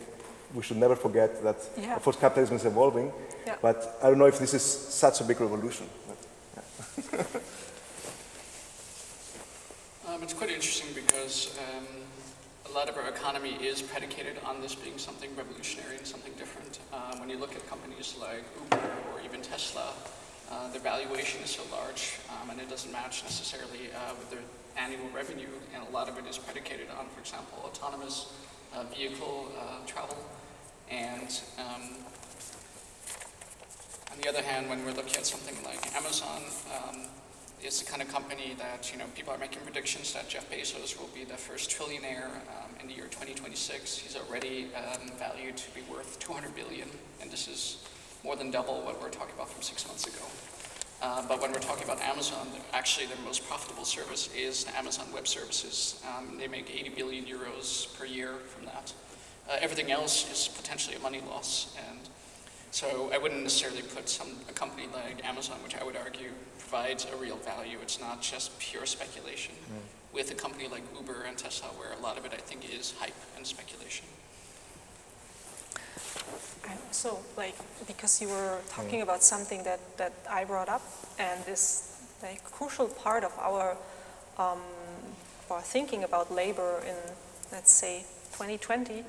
we 0.54 0.64
should 0.64 0.78
never 0.78 0.96
forget 0.96 1.42
that, 1.44 1.58
yeah. 1.78 1.96
of 1.96 2.04
course, 2.04 2.16
capitalism 2.16 2.56
is 2.58 2.66
evolving, 2.66 3.12
yeah. 3.46 3.56
but 3.62 3.98
I 4.02 4.10
don't 4.10 4.18
know 4.18 4.26
if 4.26 4.40
this 4.40 4.54
is 4.54 4.64
such 4.64 5.22
a 5.22 5.24
big 5.24 5.40
revolution. 5.42 5.88
But, 6.08 6.18
yeah. 7.14 7.24
um, 10.14 10.24
it's 10.24 10.34
quite 10.34 10.50
interesting 10.50 10.94
because 10.94 11.58
um, 11.60 11.86
a 12.70 12.72
lot 12.74 12.90
of 12.90 12.98
our 12.98 13.08
economy 13.10 13.58
is 13.62 13.82
predicated 13.82 14.38
on 14.46 14.62
this 14.62 14.76
being 14.76 14.98
something 14.98 15.36
revolutionary 15.36 15.98
and 15.98 16.06
something 16.08 16.34
different. 16.38 16.80
Um, 16.94 17.20
when 17.20 17.30
you 17.30 17.38
look 17.38 17.56
at 17.56 17.68
companies 17.70 18.16
like 18.20 18.44
Uber 18.72 18.84
or 19.14 19.22
even 19.24 19.42
Tesla, 19.42 19.94
uh, 20.52 20.70
their 20.72 20.82
valuation 20.82 21.42
is 21.42 21.50
so 21.50 21.64
large 21.72 22.20
um, 22.30 22.50
and 22.50 22.62
it 22.62 22.70
doesn't 22.70 22.92
match 22.92 23.24
necessarily 23.24 23.90
uh, 23.96 24.14
with 24.20 24.30
their 24.30 24.46
annual 24.78 25.10
revenue 25.14 25.50
and 25.74 25.84
a 25.88 25.92
lot 25.92 26.08
of 26.08 26.18
it 26.18 26.26
is 26.30 26.38
predicated 26.38 26.88
on, 27.00 27.08
for 27.10 27.20
example, 27.20 27.60
autonomous 27.64 28.32
uh, 28.32 28.55
vehicle 28.84 29.52
uh, 29.60 29.86
travel 29.86 30.18
and 30.90 31.42
um, 31.58 31.82
on 34.16 34.22
the 34.22 34.30
other 34.30 34.42
hand, 34.42 34.70
when 34.70 34.86
we're 34.86 34.94
looking 34.94 35.18
at 35.18 35.26
something 35.26 35.56
like 35.66 35.94
Amazon, 35.94 36.42
um, 36.74 37.02
it's 37.62 37.82
the 37.82 37.90
kind 37.90 38.02
of 38.02 38.08
company 38.08 38.56
that, 38.58 38.92
you 38.94 38.98
know, 38.98 39.06
people 39.14 39.34
are 39.34 39.38
making 39.38 39.62
predictions 39.64 40.14
that 40.14 40.30
Jeff 40.30 40.50
Bezos 40.50 40.98
will 40.98 41.10
be 41.14 41.26
the 41.26 41.36
first 41.36 41.70
trillionaire 41.70 42.28
um, 42.28 42.72
in 42.80 42.88
the 42.88 42.94
year 42.94 43.06
2026. 43.06 43.98
He's 43.98 44.16
already 44.16 44.68
um, 44.76 45.10
valued 45.18 45.58
to 45.58 45.72
be 45.76 45.82
worth 45.92 46.18
200 46.20 46.56
billion, 46.56 46.88
and 47.22 47.30
this 47.30 47.50
is 47.50 47.84
more 48.24 48.38
than 48.38 48.52
double 48.52 48.82
what 48.84 49.02
we 49.02 49.08
are 49.08 49.10
talking 49.10 49.36
about 49.36 49.50
from 49.50 49.62
six 49.62 49.86
months 49.86 50.08
ago. 50.08 50.24
Uh, 51.02 51.22
but 51.28 51.42
when 51.42 51.52
we're 51.52 51.60
talking 51.60 51.84
about 51.84 52.02
Amazon, 52.02 52.48
actually 52.74 53.06
their 53.06 53.18
most 53.24 53.48
profitable 53.48 53.86
service 53.86 54.30
is 54.36 54.66
Amazon 54.78 55.06
Web 55.14 55.28
Services. 55.28 56.02
Um, 56.18 56.38
they 56.38 56.48
make 56.48 56.70
80 56.74 56.90
billion 56.90 57.26
euros 57.26 57.94
per 57.98 58.06
year 58.06 58.34
from 58.48 58.66
that. 58.66 58.94
Uh, 59.50 59.58
everything 59.62 59.92
else 59.92 60.32
is 60.32 60.48
potentially 60.48 60.96
a 60.96 61.00
money 61.00 61.22
loss. 61.28 61.76
And 61.90 62.00
so 62.72 63.12
I 63.14 63.18
wouldn't 63.18 63.44
necessarily 63.44 63.82
put 63.82 64.10
some, 64.10 64.30
a 64.50 64.54
company 64.54 64.88
like 64.94 65.24
Amazon, 65.26 65.58
which 65.64 65.76
I 65.76 65.84
would 65.84 65.96
argue 65.96 66.30
provides 66.58 67.06
a 67.14 67.16
real 67.18 67.38
value. 67.38 67.78
It's 67.82 68.00
not 68.00 68.22
just 68.22 68.58
pure 68.60 68.86
speculation. 68.86 69.54
Mm. 69.66 70.14
With 70.14 70.32
a 70.32 70.36
company 70.36 70.68
like 70.68 70.84
Uber 70.98 71.24
and 71.28 71.38
Tesla, 71.38 71.68
where 71.70 71.92
a 71.92 72.02
lot 72.02 72.18
of 72.18 72.26
it 72.26 72.32
I 72.34 72.38
think 72.38 72.74
is 72.74 72.94
hype 73.00 73.14
and 73.36 73.46
speculation. 73.46 74.06
And 76.70 76.80
also, 76.88 77.20
like, 77.38 77.56
because 77.88 78.22
you 78.22 78.30
were 78.30 78.60
talking 78.70 79.02
about 79.02 79.24
something 79.24 79.64
that, 79.64 79.80
that 79.98 80.14
I 80.30 80.46
brought 80.46 80.70
up, 80.70 80.82
and 81.20 81.44
this 81.46 81.92
like 82.22 82.44
crucial 82.44 82.88
part 82.88 83.24
of 83.24 83.32
our 83.40 83.78
um, 84.38 84.60
our 85.50 85.62
thinking 85.62 86.04
about 86.04 86.34
labor 86.34 86.82
in, 86.88 86.96
let's 87.52 87.72
say, 87.72 88.06
2020. 88.34 89.04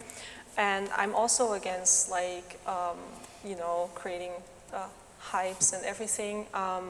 And 0.57 0.89
I'm 0.97 1.15
also 1.15 1.55
against 1.55 2.11
like, 2.11 2.59
um, 2.67 2.97
you 3.45 3.57
know, 3.57 3.91
creating 3.95 4.33
uh, 4.73 4.87
hypes 5.23 5.73
and 5.73 5.85
everything 5.85 6.47
um, 6.55 6.85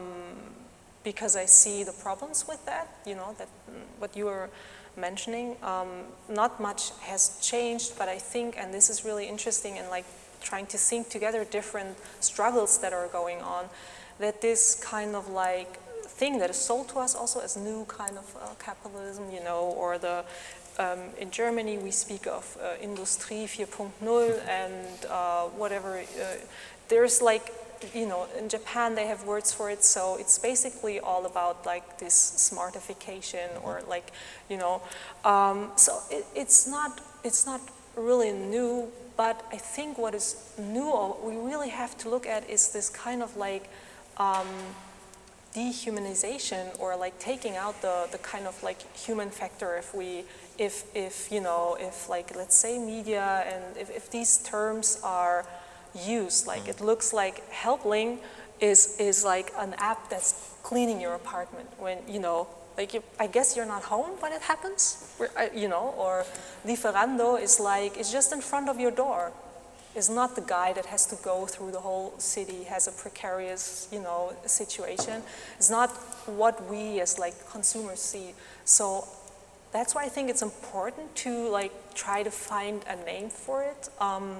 because 1.03 1.35
I 1.35 1.45
see 1.45 1.83
the 1.83 1.91
problems 1.91 2.47
with 2.47 2.63
that, 2.65 2.87
you 3.05 3.15
know, 3.15 3.35
that 3.37 3.47
what 3.99 4.15
you 4.15 4.25
were 4.25 4.49
mentioning. 4.95 5.55
Um, 5.63 5.87
not 6.29 6.59
much 6.59 6.91
has 7.01 7.39
changed, 7.41 7.97
but 7.97 8.09
I 8.09 8.17
think, 8.17 8.55
and 8.57 8.73
this 8.73 8.89
is 8.89 9.05
really 9.05 9.27
interesting 9.27 9.77
and 9.77 9.89
like 9.89 10.05
trying 10.47 10.67
to 10.67 10.77
think 10.77 11.09
together 11.09 11.43
different 11.43 11.97
struggles 12.19 12.79
that 12.79 12.93
are 12.93 13.07
going 13.09 13.41
on, 13.41 13.65
that 14.19 14.41
this 14.41 14.75
kind 14.75 15.15
of 15.15 15.29
like 15.29 15.77
thing 16.19 16.39
that 16.39 16.49
is 16.49 16.57
sold 16.57 16.87
to 16.89 16.99
us 16.99 17.13
also 17.15 17.39
as 17.41 17.57
new 17.57 17.85
kind 17.87 18.17
of 18.17 18.35
uh, 18.41 18.53
capitalism, 18.57 19.25
you 19.31 19.43
know, 19.43 19.75
or 19.77 19.97
the 19.97 20.23
um, 20.79 20.99
in 21.19 21.31
Germany 21.31 21.77
we 21.77 21.91
speak 21.91 22.27
of 22.27 22.57
uh, 22.61 22.81
Industrie 22.81 23.45
4.0 23.45 24.47
and 24.47 25.05
uh, 25.09 25.43
whatever. 25.61 25.99
Uh, 25.99 26.23
there's 26.87 27.21
like, 27.21 27.51
you 27.93 28.07
know, 28.07 28.27
in 28.39 28.47
Japan 28.47 28.95
they 28.95 29.07
have 29.07 29.25
words 29.25 29.51
for 29.53 29.69
it, 29.69 29.83
so 29.83 30.17
it's 30.17 30.39
basically 30.39 30.99
all 30.99 31.25
about 31.25 31.65
like 31.65 31.97
this 31.97 32.15
smartification 32.51 33.47
or 33.63 33.81
like, 33.89 34.11
you 34.49 34.57
know, 34.57 34.81
um, 35.25 35.71
so 35.75 35.99
it, 36.09 36.25
it's 36.35 36.67
not 36.67 37.01
it's 37.23 37.45
not 37.45 37.61
really 37.95 38.31
new 38.31 38.87
but 39.17 39.43
I 39.51 39.57
think 39.57 39.97
what 39.97 40.13
is 40.13 40.53
new, 40.59 40.89
or 40.89 41.17
we 41.21 41.35
really 41.35 41.69
have 41.69 41.97
to 41.99 42.09
look 42.09 42.27
at 42.27 42.47
is 42.49 42.71
this 42.71 42.87
kind 42.87 43.23
of 43.23 43.35
like 43.35 43.69
um, 44.17 44.47
dehumanization 45.55 46.79
or 46.79 46.95
like 46.95 47.17
taking 47.17 47.57
out 47.57 47.81
the, 47.81 48.07
the 48.11 48.19
kind 48.19 48.45
of 48.45 48.61
like 48.61 48.79
human 48.95 49.31
factor 49.31 49.75
if 49.75 49.93
we, 49.95 50.23
if, 50.59 50.83
if 50.95 51.31
you 51.31 51.41
know, 51.41 51.75
if 51.79 52.07
like 52.07 52.35
let's 52.35 52.55
say 52.55 52.77
media 52.77 53.43
and 53.47 53.75
if, 53.75 53.89
if 53.89 54.11
these 54.11 54.37
terms 54.37 54.99
are 55.03 55.47
used, 55.95 56.45
like 56.45 56.65
mm. 56.65 56.69
it 56.69 56.79
looks 56.79 57.11
like 57.11 57.49
Helpling 57.49 58.19
is, 58.59 58.97
is 58.99 59.25
like 59.25 59.51
an 59.57 59.73
app 59.79 60.09
that's 60.11 60.53
cleaning 60.61 61.01
your 61.01 61.15
apartment 61.15 61.69
when, 61.79 61.97
you 62.07 62.19
know, 62.19 62.47
like, 62.77 62.93
you, 62.93 63.03
I 63.19 63.27
guess 63.27 63.55
you're 63.55 63.65
not 63.65 63.83
home 63.83 64.11
when 64.19 64.31
it 64.31 64.41
happens, 64.43 65.11
you 65.53 65.67
know, 65.67 65.95
or 65.97 66.25
Lieferando 66.65 67.41
is 67.41 67.59
like, 67.59 67.97
it's 67.97 68.11
just 68.11 68.31
in 68.31 68.39
front 68.39 68.69
of 68.69 68.79
your 68.79 68.91
door. 68.91 69.31
It's 69.95 70.09
not 70.09 70.35
the 70.35 70.41
guy 70.41 70.73
that 70.73 70.85
has 70.85 71.07
to 71.07 71.15
go 71.23 71.47
through 71.47 71.71
the 71.71 71.79
whole 71.79 72.13
city, 72.19 72.65
has 72.65 72.87
a 72.87 72.91
precarious, 72.91 73.87
you 73.91 73.99
know, 73.99 74.31
situation. 74.45 75.23
It's 75.57 75.71
not 75.71 75.89
what 76.27 76.69
we 76.69 77.01
as 77.01 77.17
like 77.17 77.49
consumers 77.49 77.99
see. 77.99 78.35
So 78.63 79.07
that's 79.71 79.95
why 79.95 80.05
I 80.05 80.09
think 80.09 80.29
it's 80.29 80.43
important 80.43 81.15
to 81.15 81.49
like 81.49 81.71
try 81.95 82.21
to 82.21 82.29
find 82.29 82.83
a 82.87 82.95
name 83.05 83.29
for 83.29 83.63
it. 83.63 83.89
Um, 83.99 84.37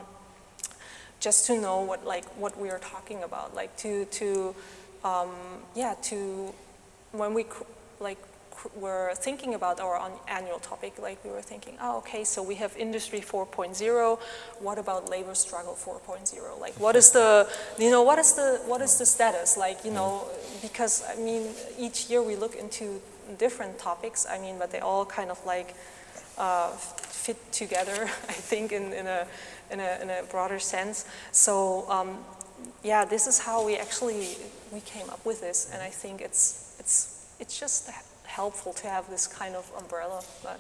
just 1.19 1.47
to 1.47 1.59
know 1.59 1.81
what 1.81 2.05
like 2.05 2.25
what 2.37 2.55
we 2.59 2.69
are 2.69 2.77
talking 2.79 3.23
about, 3.23 3.55
like 3.55 3.75
to 3.77 4.05
to 4.05 4.55
um, 5.03 5.31
yeah 5.75 5.95
to 6.03 6.53
when 7.11 7.33
we 7.33 7.45
like 7.99 8.17
we 8.75 8.81
were 8.81 9.11
thinking 9.15 9.53
about 9.53 9.79
our 9.79 10.11
annual 10.27 10.59
topic, 10.59 10.97
like 10.99 11.23
we 11.23 11.29
were 11.29 11.41
thinking, 11.41 11.77
oh, 11.79 11.99
okay, 11.99 12.23
so 12.23 12.41
we 12.41 12.55
have 12.55 12.75
industry 12.75 13.19
4.0. 13.19 14.19
What 14.59 14.79
about 14.79 15.09
labor 15.09 15.35
struggle 15.35 15.73
4.0? 15.73 16.59
Like, 16.59 16.73
what 16.79 16.95
is 16.95 17.11
the, 17.11 17.47
you 17.77 17.91
know, 17.91 18.01
what 18.01 18.17
is 18.17 18.33
the, 18.33 18.59
what 18.65 18.81
is 18.81 18.97
the 18.97 19.05
status? 19.05 19.57
Like, 19.57 19.85
you 19.85 19.91
know, 19.91 20.27
because 20.61 21.03
I 21.07 21.15
mean, 21.21 21.49
each 21.77 22.09
year 22.09 22.23
we 22.23 22.35
look 22.35 22.55
into 22.55 22.99
different 23.37 23.77
topics. 23.77 24.25
I 24.29 24.39
mean, 24.39 24.57
but 24.57 24.71
they 24.71 24.79
all 24.79 25.05
kind 25.05 25.29
of 25.29 25.43
like 25.45 25.75
uh, 26.37 26.71
fit 26.71 27.37
together. 27.51 28.03
I 28.29 28.33
think 28.33 28.71
in, 28.71 28.93
in 28.93 29.07
a 29.07 29.27
in 29.71 29.79
a 29.79 29.99
in 30.01 30.09
a 30.09 30.23
broader 30.29 30.59
sense. 30.59 31.05
So 31.31 31.89
um, 31.89 32.17
yeah, 32.83 33.05
this 33.05 33.27
is 33.27 33.39
how 33.39 33.65
we 33.65 33.75
actually 33.75 34.37
we 34.71 34.81
came 34.81 35.09
up 35.09 35.23
with 35.25 35.41
this, 35.41 35.69
and 35.73 35.81
I 35.81 35.89
think 35.89 36.21
it's 36.21 36.75
it's 36.79 37.16
it's 37.39 37.59
just 37.59 37.89
helpful 38.25 38.73
to 38.73 38.87
have 38.87 39.09
this 39.09 39.27
kind 39.27 39.55
of 39.55 39.71
umbrella. 39.77 40.23
But 40.43 40.59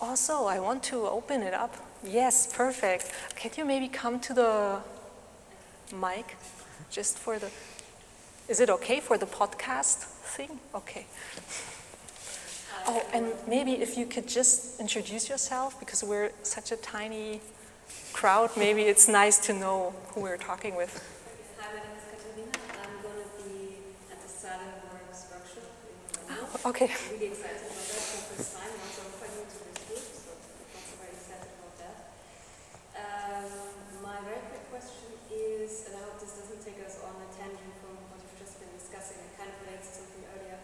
also, 0.00 0.44
I 0.44 0.60
want 0.60 0.82
to 0.84 1.06
open 1.06 1.42
it 1.42 1.54
up. 1.54 1.76
Yes, 2.04 2.46
perfect. 2.52 3.12
Can 3.34 3.50
you 3.56 3.64
maybe 3.64 3.88
come 3.88 4.20
to 4.20 4.34
the 4.34 4.78
mic, 5.94 6.36
just 6.90 7.18
for 7.18 7.38
the? 7.38 7.50
Is 8.48 8.60
it 8.60 8.70
okay 8.70 9.00
for 9.00 9.18
the 9.18 9.26
podcast 9.26 10.04
thing? 10.36 10.60
Okay. 10.74 11.06
Oh, 12.86 13.02
and 13.12 13.26
maybe 13.46 13.72
if 13.72 13.98
you 13.98 14.06
could 14.06 14.26
just 14.26 14.80
introduce 14.80 15.28
yourself, 15.28 15.78
because 15.78 16.02
we're 16.02 16.30
such 16.42 16.72
a 16.72 16.76
tiny 16.76 17.40
crowd, 18.14 18.50
maybe 18.56 18.82
it's 18.82 19.08
nice 19.08 19.38
to 19.46 19.52
know 19.52 19.92
who 20.14 20.22
we're 20.22 20.38
talking 20.38 20.74
with. 20.74 21.02
Hi, 21.58 21.68
my 21.74 21.80
name 21.80 21.84
is 21.98 22.04
Katarina. 22.08 22.48
I'm 22.82 23.02
going 23.02 23.24
to 23.24 23.44
be 23.44 23.76
at 24.10 24.22
the 24.22 24.28
Silent 24.28 24.72
Works 24.90 25.26
workshop 25.30 25.68
in 26.28 26.34
November. 26.34 26.47
Okay. 26.66 26.90
Really 27.14 27.30
excited 27.30 27.62
about 27.70 27.86
that 27.86 28.02
for 28.02 28.18
the 28.18 28.26
first 28.34 28.50
time. 28.58 28.72
Also, 28.82 29.00
I'm 29.06 29.14
quite 29.14 29.32
new 29.38 29.46
to 29.46 29.58
this 29.62 29.78
group, 29.86 30.04
so 30.10 30.30
I'm 30.34 30.74
also 30.74 30.94
very 30.98 31.14
excited 31.14 31.50
about 31.54 31.74
that. 31.78 31.96
Um, 32.98 33.46
my 34.02 34.18
very 34.26 34.42
quick 34.50 34.66
question 34.74 35.14
is, 35.30 35.86
and 35.86 35.92
I 35.96 36.02
hope 36.10 36.18
this 36.18 36.34
doesn't 36.34 36.58
take 36.58 36.82
us 36.82 36.98
on 37.06 37.14
a 37.22 37.28
tangent 37.30 37.72
from 37.78 37.94
what 38.10 38.18
you've 38.20 38.38
just 38.42 38.58
been 38.58 38.74
discussing, 38.74 39.22
it 39.22 39.38
kind 39.38 39.54
of 39.54 39.56
relates 39.64 39.86
to 39.96 40.02
something 40.02 40.24
earlier. 40.34 40.58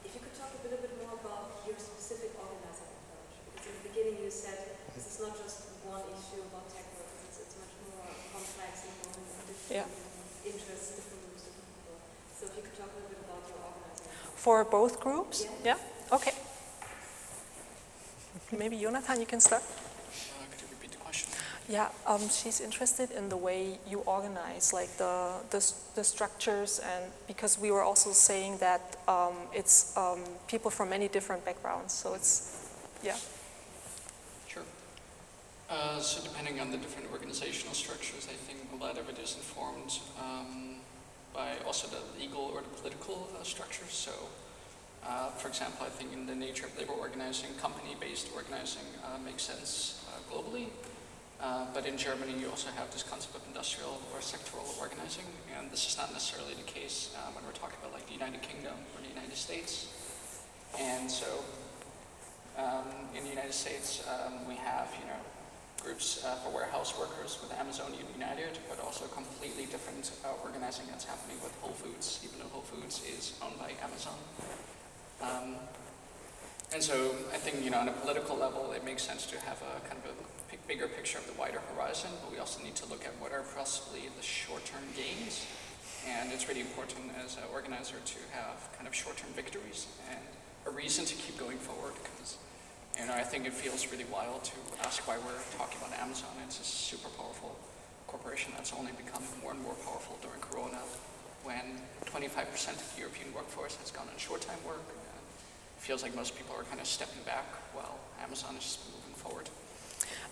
If 0.00 0.16
you 0.16 0.20
could 0.24 0.32
talk 0.32 0.48
a 0.56 0.60
little 0.64 0.80
bit 0.80 0.96
more 1.04 1.12
about 1.20 1.60
your 1.68 1.76
specific 1.76 2.32
organizing 2.40 2.88
approach, 3.04 3.36
because 3.52 3.68
in 3.68 3.74
the 3.78 3.84
beginning 3.92 4.16
you 4.24 4.32
said 4.32 4.80
this 4.96 5.06
is 5.06 5.18
not 5.20 5.36
just 5.36 5.68
one 5.84 6.08
issue 6.08 6.40
about 6.48 6.72
tech 6.72 6.88
workers, 6.96 7.20
it's, 7.30 7.38
it's 7.44 7.56
much 7.60 7.74
more 7.84 8.00
complex 8.32 8.88
and 8.88 8.94
more 9.06 9.12
different 9.44 9.68
Yeah. 9.68 9.86
interests, 10.48 10.96
different 10.98 11.20
groups, 11.28 11.52
different 11.52 11.68
people. 11.78 12.00
So 12.32 12.48
if 12.48 12.52
you 12.56 12.62
could 12.64 12.76
talk 12.80 12.90
a 12.90 12.96
little 12.96 13.12
bit 13.12 13.20
about 13.28 13.44
your 13.44 13.60
organizing 13.60 14.08
approach. 14.08 14.33
For 14.44 14.62
both 14.62 15.00
groups? 15.00 15.46
Yeah. 15.64 15.76
Yeah? 16.10 16.16
Okay. 16.16 16.32
Maybe 18.52 18.76
Jonathan, 18.76 19.18
you 19.18 19.26
can 19.26 19.40
start. 19.40 19.62
Uh, 19.62 20.44
could 20.50 20.60
you 20.60 20.66
repeat 20.70 20.90
the 20.90 20.98
question? 20.98 21.30
Yeah, 21.66 21.88
um, 22.06 22.20
she's 22.28 22.60
interested 22.60 23.10
in 23.10 23.30
the 23.30 23.38
way 23.38 23.78
you 23.88 24.00
organize, 24.00 24.74
like 24.74 24.90
the, 24.98 25.32
the, 25.48 25.72
the 25.94 26.04
structures, 26.04 26.78
and 26.78 27.10
because 27.26 27.58
we 27.58 27.70
were 27.70 27.82
also 27.82 28.12
saying 28.12 28.58
that 28.58 28.98
um, 29.08 29.32
it's 29.54 29.96
um, 29.96 30.20
people 30.46 30.70
from 30.70 30.90
many 30.90 31.08
different 31.08 31.42
backgrounds, 31.46 31.94
so 31.94 32.12
it's, 32.12 32.68
yeah. 33.02 33.16
Sure. 34.46 34.62
Uh, 35.70 35.98
so 36.00 36.22
depending 36.22 36.60
on 36.60 36.70
the 36.70 36.76
different 36.76 37.10
organizational 37.10 37.72
structures, 37.72 38.28
I 38.28 38.36
think 38.44 38.58
a 38.78 38.84
lot 38.84 38.98
of 38.98 39.08
it 39.08 39.18
is 39.18 39.36
informed 39.36 40.00
um, 40.20 40.73
by 41.34 41.58
also 41.66 41.88
the 41.88 42.00
legal 42.18 42.52
or 42.54 42.62
the 42.62 42.72
political 42.80 43.28
uh, 43.34 43.42
structures. 43.42 43.92
So, 43.92 44.12
uh, 45.04 45.30
for 45.30 45.48
example, 45.48 45.84
I 45.84 45.90
think 45.90 46.12
in 46.14 46.26
the 46.26 46.34
nature 46.34 46.66
of 46.66 46.78
labor 46.78 46.92
organizing, 46.92 47.50
company-based 47.60 48.30
organizing 48.34 48.86
uh, 49.04 49.18
makes 49.18 49.42
sense 49.42 50.00
uh, 50.08 50.22
globally. 50.32 50.68
Uh, 51.42 51.66
but 51.74 51.84
in 51.84 51.98
Germany, 51.98 52.32
you 52.40 52.48
also 52.48 52.70
have 52.70 52.90
this 52.92 53.02
concept 53.02 53.34
of 53.34 53.42
industrial 53.48 54.00
or 54.14 54.20
sectoral 54.20 54.64
organizing, 54.80 55.26
and 55.58 55.70
this 55.70 55.84
is 55.86 55.98
not 55.98 56.12
necessarily 56.12 56.54
the 56.54 56.62
case 56.62 57.12
when 57.34 57.44
we're 57.44 57.58
talking 57.58 57.76
about 57.82 57.92
like 57.92 58.06
the 58.06 58.14
United 58.14 58.40
Kingdom 58.40 58.72
or 58.94 59.02
the 59.02 59.12
United 59.12 59.36
States. 59.36 59.90
And 60.78 61.10
so 61.10 61.26
um, 62.56 62.86
in 63.16 63.24
the 63.24 63.30
United 63.30 63.52
States, 63.52 64.06
um, 64.06 64.46
we 64.46 64.54
have, 64.54 64.88
you 65.00 65.06
know, 65.06 65.20
groups 65.84 66.24
uh, 66.24 66.34
for 66.40 66.50
warehouse 66.50 66.98
workers 66.98 67.38
with 67.42 67.52
Amazon 67.60 67.92
United, 68.16 68.58
but 68.68 68.80
also 68.80 69.04
completely 69.12 69.66
different 69.66 70.10
uh, 70.24 70.32
organizing 70.42 70.86
that's 70.88 71.04
happening 71.04 71.36
with 71.44 71.52
Whole 71.60 71.76
Foods, 71.76 72.20
even 72.24 72.40
though 72.40 72.48
Whole 72.48 72.64
Foods 72.64 73.04
is 73.04 73.38
owned 73.44 73.58
by 73.58 73.72
Amazon. 73.84 74.16
Um, 75.20 75.60
and 76.72 76.82
so 76.82 77.14
I 77.32 77.36
think, 77.36 77.62
you 77.62 77.70
know, 77.70 77.78
on 77.78 77.88
a 77.88 77.92
political 77.92 78.36
level, 78.36 78.72
it 78.72 78.84
makes 78.84 79.02
sense 79.02 79.26
to 79.26 79.38
have 79.40 79.62
a 79.62 79.86
kind 79.86 80.00
of 80.02 80.10
a 80.10 80.16
big, 80.50 80.66
bigger 80.66 80.88
picture 80.88 81.18
of 81.18 81.26
the 81.26 81.36
wider 81.38 81.60
horizon, 81.74 82.10
but 82.22 82.32
we 82.32 82.38
also 82.38 82.64
need 82.64 82.74
to 82.76 82.86
look 82.88 83.04
at 83.04 83.12
what 83.20 83.32
are 83.32 83.44
possibly 83.54 84.08
the 84.16 84.22
short-term 84.22 84.82
gains. 84.96 85.46
And 86.08 86.32
it's 86.32 86.48
really 86.48 86.60
important 86.60 87.12
as 87.24 87.36
an 87.36 87.44
organizer 87.52 87.96
to 88.04 88.18
have 88.32 88.68
kind 88.76 88.88
of 88.88 88.94
short-term 88.94 89.30
victories 89.36 89.86
and 90.10 90.20
a 90.66 90.70
reason 90.70 91.04
to 91.04 91.14
keep 91.14 91.38
going 91.38 91.58
forward 91.58 91.92
because 92.02 92.36
know, 93.06 93.14
I 93.14 93.22
think 93.22 93.46
it 93.46 93.52
feels 93.52 93.90
really 93.90 94.04
wild 94.12 94.44
to 94.44 94.52
ask 94.84 95.06
why 95.06 95.16
we're 95.18 95.42
talking 95.58 95.78
about 95.78 95.98
Amazon. 95.98 96.30
It's 96.44 96.60
a 96.60 96.64
super 96.64 97.08
powerful 97.18 97.56
corporation 98.06 98.52
that's 98.56 98.72
only 98.72 98.92
becoming 98.92 99.28
more 99.42 99.52
and 99.52 99.62
more 99.62 99.74
powerful 99.84 100.18
during 100.22 100.40
Corona 100.40 100.78
when 101.42 101.80
25% 102.06 102.46
of 102.78 102.94
the 102.94 103.00
European 103.00 103.32
workforce 103.34 103.76
has 103.76 103.90
gone 103.90 104.06
on 104.10 104.18
short-time 104.18 104.58
work. 104.66 104.86
And 104.86 105.20
it 105.76 105.82
feels 105.82 106.02
like 106.02 106.14
most 106.14 106.36
people 106.36 106.54
are 106.56 106.64
kind 106.64 106.80
of 106.80 106.86
stepping 106.86 107.22
back 107.24 107.46
while 107.74 107.98
Amazon 108.22 108.56
is 108.56 108.78
moving 108.94 109.14
forward. 109.14 109.50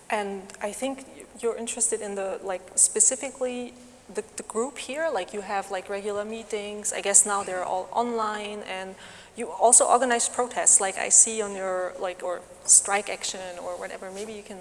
And 0.09 0.43
I 0.61 0.71
think 0.71 1.05
you're 1.39 1.57
interested 1.57 2.01
in 2.01 2.15
the, 2.15 2.39
like, 2.43 2.61
specifically 2.75 3.73
the, 4.13 4.23
the 4.35 4.43
group 4.43 4.77
here, 4.77 5.09
like 5.11 5.33
you 5.33 5.41
have 5.41 5.71
like 5.71 5.89
regular 5.89 6.25
meetings, 6.25 6.93
I 6.93 7.01
guess 7.01 7.25
now 7.25 7.43
they're 7.43 7.63
all 7.63 7.87
online, 7.91 8.59
and 8.69 8.95
you 9.35 9.49
also 9.49 9.85
organize 9.85 10.27
protests, 10.27 10.81
like 10.81 10.97
I 10.97 11.09
see 11.09 11.41
on 11.41 11.55
your, 11.55 11.93
like, 11.99 12.21
or 12.21 12.41
strike 12.65 13.09
action 13.09 13.59
or 13.61 13.77
whatever, 13.77 14.11
maybe 14.11 14.33
you 14.33 14.43
can, 14.43 14.57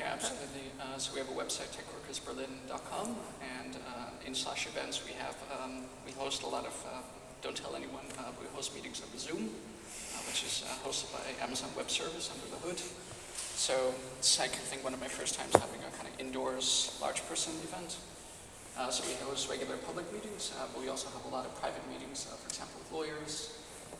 Yeah, 0.00 0.12
absolutely. 0.12 0.72
Uh, 0.80 0.98
so 0.98 1.12
we 1.12 1.18
have 1.20 1.28
a 1.28 1.32
website, 1.32 1.70
techworkersberlin.com, 1.76 3.16
and 3.60 3.76
uh, 3.88 4.26
in 4.26 4.34
slash 4.34 4.66
events 4.66 5.04
we 5.04 5.12
have, 5.12 5.36
um, 5.60 5.84
we 6.04 6.12
host 6.12 6.42
a 6.42 6.46
lot 6.48 6.66
of, 6.66 6.74
uh, 6.86 6.98
don't 7.42 7.56
tell 7.56 7.76
anyone, 7.76 8.04
uh, 8.18 8.32
we 8.40 8.46
host 8.54 8.74
meetings 8.74 9.02
over 9.06 9.18
Zoom, 9.18 9.50
uh, 9.50 10.18
which 10.26 10.42
is 10.42 10.64
uh, 10.66 10.88
hosted 10.88 11.12
by 11.12 11.22
Amazon 11.44 11.70
Web 11.76 11.90
Service 11.90 12.30
under 12.32 12.48
the 12.50 12.60
hood. 12.66 12.80
So 13.54 13.94
it's, 14.18 14.40
I 14.40 14.48
think, 14.48 14.82
one 14.82 14.94
of 14.94 15.00
my 15.00 15.08
first 15.08 15.38
times 15.38 15.52
having 15.54 15.80
a 15.86 15.90
kind 15.96 16.08
of 16.12 16.18
indoors 16.18 16.96
large 17.00 17.24
person 17.28 17.52
event. 17.62 17.96
So 18.90 19.04
we 19.06 19.14
host 19.24 19.48
regular 19.48 19.76
public 19.76 20.12
meetings, 20.12 20.52
but 20.72 20.82
we 20.82 20.88
also 20.88 21.06
have 21.14 21.24
a 21.24 21.28
lot 21.28 21.46
of 21.46 21.54
private 21.60 21.86
meetings, 21.88 22.24
for 22.24 22.48
example, 22.48 22.80
with 22.82 22.90
lawyers. 22.90 23.54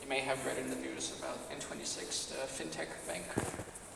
You 0.04 0.10
may 0.10 0.20
have 0.20 0.44
read 0.44 0.58
in 0.58 0.68
the 0.68 0.76
news 0.76 1.18
about 1.18 1.50
N26, 1.50 2.28
the 2.28 2.44
fintech 2.44 2.88
bank. 3.08 3.24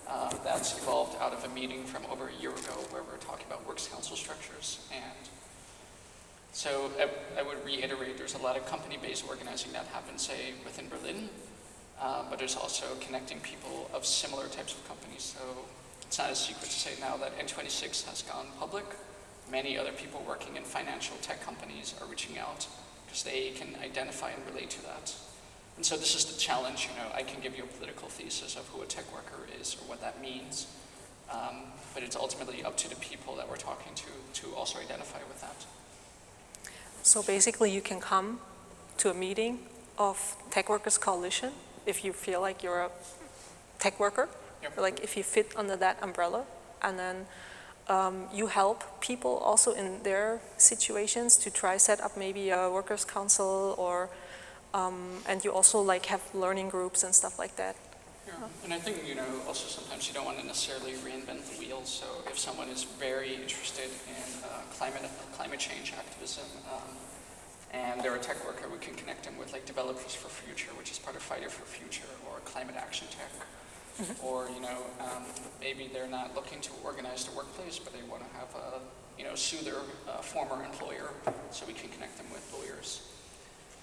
Uh, 0.09 0.33
that's 0.43 0.79
evolved 0.79 1.15
out 1.21 1.35
of 1.35 1.45
a 1.45 1.55
meeting 1.55 1.85
from 1.85 2.03
over 2.11 2.29
a 2.29 2.41
year 2.41 2.49
ago 2.49 2.73
where 2.89 3.03
we 3.03 3.11
are 3.11 3.21
talking 3.21 3.45
about 3.47 3.69
works 3.69 3.89
council 3.89 4.17
structures. 4.17 4.89
And 4.91 5.29
so 6.53 6.91
I, 6.99 7.11
I 7.39 7.43
would 7.43 7.63
reiterate 7.63 8.17
there's 8.17 8.37
a 8.37 8.39
lot 8.39 8.57
of 8.57 8.65
company-based 8.65 9.29
organizing 9.29 9.71
that 9.73 9.85
happens, 9.89 10.23
say, 10.23 10.55
within 10.65 10.89
Berlin, 10.89 11.29
uh, 12.01 12.23
but 12.31 12.39
there's 12.39 12.57
also 12.57 12.87
connecting 13.03 13.39
people 13.41 13.91
of 13.93 14.07
similar 14.07 14.47
types 14.49 14.73
of 14.73 14.89
companies. 14.89 15.37
So 15.37 15.45
it's 16.07 16.19
not 16.19 16.31
a 16.31 16.35
secret 16.35 16.71
to 16.71 16.79
say 16.79 16.93
now 17.01 17.19
that 17.19 17.39
N26 17.39 18.09
has 18.09 18.23
gone 18.23 18.47
public. 18.59 18.87
Many 19.53 19.77
other 19.77 19.93
people 19.93 20.25
working 20.27 20.57
in 20.57 20.63
financial 20.63 21.19
tech 21.21 21.43
companies 21.43 21.95
are 22.01 22.07
reaching 22.07 22.39
out 22.39 22.67
because 23.05 23.25
they 23.25 23.51
can 23.51 23.77
identify 23.85 24.31
and 24.31 24.43
relate 24.47 24.71
to 24.71 24.83
that. 24.85 25.13
And 25.79 25.87
so 25.87 25.97
this 25.97 26.17
is 26.17 26.25
the 26.25 26.37
challenge, 26.37 26.89
you 26.91 26.97
know, 27.01 27.09
I 27.15 27.23
can 27.23 27.41
give 27.41 27.57
you 27.57 27.63
a 27.63 27.67
political 27.69 28.09
thesis 28.09 28.57
of 28.57 28.67
who 28.71 28.83
a 28.83 28.87
tech 28.87 29.05
worker 29.13 29.47
is 29.61 29.77
or 29.77 29.89
what 29.89 30.01
that 30.01 30.21
means, 30.21 30.67
um, 31.31 31.71
but 31.95 32.03
it's 32.03 32.17
ultimately 32.17 32.65
up 32.65 32.77
to 32.79 32.91
the 32.91 32.97
people 32.97 33.37
that 33.37 33.49
we're 33.49 33.63
talking 33.71 33.93
to 33.95 34.41
to 34.41 34.55
also 34.57 34.81
identify 34.81 35.21
with 35.29 35.41
that. 35.41 35.67
so 37.05 37.23
basically 37.23 37.71
you 37.71 37.81
can 37.81 38.01
come 38.01 38.41
to 38.97 39.09
a 39.09 39.15
meeting 39.15 39.61
of 39.99 40.37
Tech 40.51 40.69
Workers 40.69 40.99
Coalition 40.99 41.53
if 41.87 42.05
you 42.05 42.13
feel 42.13 42.41
like 42.41 42.65
you're 42.65 42.81
a 42.81 42.91
tech 43.79 44.01
worker, 44.01 44.29
Yep. 44.63 44.77
or 44.77 44.83
like 44.83 44.99
if 45.05 45.17
you 45.17 45.23
fit 45.23 45.53
under 45.57 45.77
that 45.77 45.97
umbrella, 46.03 46.43
and 46.83 46.99
then 46.99 47.27
um, 47.87 48.27
you 48.35 48.49
help 48.49 49.01
people 49.01 49.39
also 49.39 49.73
in 49.75 50.03
their 50.03 50.41
situations 50.57 51.37
to 51.37 51.51
try 51.53 51.77
set 51.79 52.01
up 52.01 52.17
maybe 52.17 52.51
a 52.51 52.69
workers' 52.69 53.05
council 53.05 53.77
or, 53.79 54.11
um, 54.75 55.23
and 55.29 55.45
you 55.45 55.53
also 55.53 55.81
like 55.81 56.07
have 56.07 56.23
learning 56.35 56.69
groups 56.69 57.03
and 57.03 57.15
stuff 57.15 57.39
like 57.39 57.57
that. 57.57 57.77
Yeah. 58.27 58.35
And 58.65 58.75
I 58.75 58.79
think, 58.79 59.09
you 59.09 59.15
know, 59.15 59.27
also 59.47 59.67
sometimes 59.69 60.07
you 60.07 60.15
don't 60.15 60.27
want 60.27 60.39
to 60.39 60.47
necessarily 60.47 60.93
reinvent 60.93 61.49
the 61.49 61.59
wheel. 61.59 61.85
So 61.85 62.07
if 62.27 62.39
someone 62.39 62.69
is 62.69 62.85
very 62.85 63.35
interested 63.35 63.91
in 64.07 64.45
uh, 64.45 64.61
climate, 64.77 65.09
climate 65.33 65.59
change 65.59 65.95
activism, 65.97 66.45
um, 66.71 66.83
and 67.73 68.01
they're 68.03 68.17
a 68.17 68.19
tech 68.19 68.45
worker, 68.45 68.69
we 68.69 68.79
can 68.79 68.95
connect 68.95 69.25
them 69.25 69.39
with 69.39 69.53
like 69.53 69.65
Developers 69.65 70.15
for 70.15 70.29
Future, 70.29 70.71
which 70.77 70.91
is 70.91 70.99
part 70.99 71.17
of 71.17 71.23
Fridays 71.23 71.53
for 71.53 71.65
Future, 71.65 72.09
or 72.29 72.41
Climate 72.45 72.77
Action 72.77 73.07
Tech. 73.11 73.33
Or, 74.23 74.49
you 74.55 74.61
know, 74.61 74.79
um, 75.01 75.25
maybe 75.61 75.91
they're 75.93 76.07
not 76.07 76.33
looking 76.37 76.61
to 76.61 76.71
organize 76.85 77.25
the 77.25 77.37
workplace, 77.37 77.81
but 77.81 77.93
they 77.93 78.03
want 78.09 78.23
to 78.23 78.37
have 78.39 78.55
a, 78.55 78.79
you 79.19 79.25
know, 79.25 79.35
sue 79.35 79.65
their 79.65 79.83
uh, 80.09 80.19
former 80.19 80.65
employer, 80.65 81.11
so 81.51 81.67
we 81.67 81.73
can 81.73 81.89
connect 81.91 82.17
them 82.17 82.27
with 82.33 82.49
lawyers. 82.57 83.03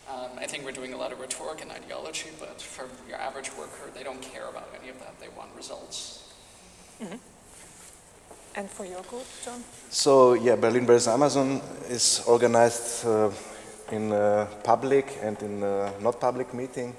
Um, 0.08 0.38
I 0.38 0.46
think 0.46 0.64
we're 0.66 0.72
doing 0.72 0.94
a 0.94 0.98
lot 0.98 1.12
of 1.12 1.20
rhetoric 1.20 1.62
and 1.62 1.72
ideology, 1.72 2.30
but 2.40 2.62
for 2.62 2.88
your 3.10 3.18
average 3.18 3.52
worker, 3.58 3.90
they 3.96 4.04
don't 4.04 4.22
care 4.22 4.48
about 4.48 4.70
any 4.80 4.90
of 4.90 5.00
that. 5.00 5.20
They 5.20 5.30
want 5.30 5.50
results. 5.56 6.32
And 8.58 8.70
for 8.70 8.86
your 8.86 9.02
group, 9.02 9.26
John? 9.44 9.64
So 9.90 10.34
yeah, 10.34 10.56
Berlin 10.56 10.86
versus 10.86 11.08
Amazon 11.08 11.62
is 11.90 12.24
organized 12.28 13.06
uh, 13.06 13.30
in 13.92 14.12
uh, 14.14 14.48
public 14.64 15.18
and 15.22 15.42
in 15.42 15.64
uh, 15.64 15.92
not 16.00 16.20
public 16.22 16.54
meeting. 16.54 16.96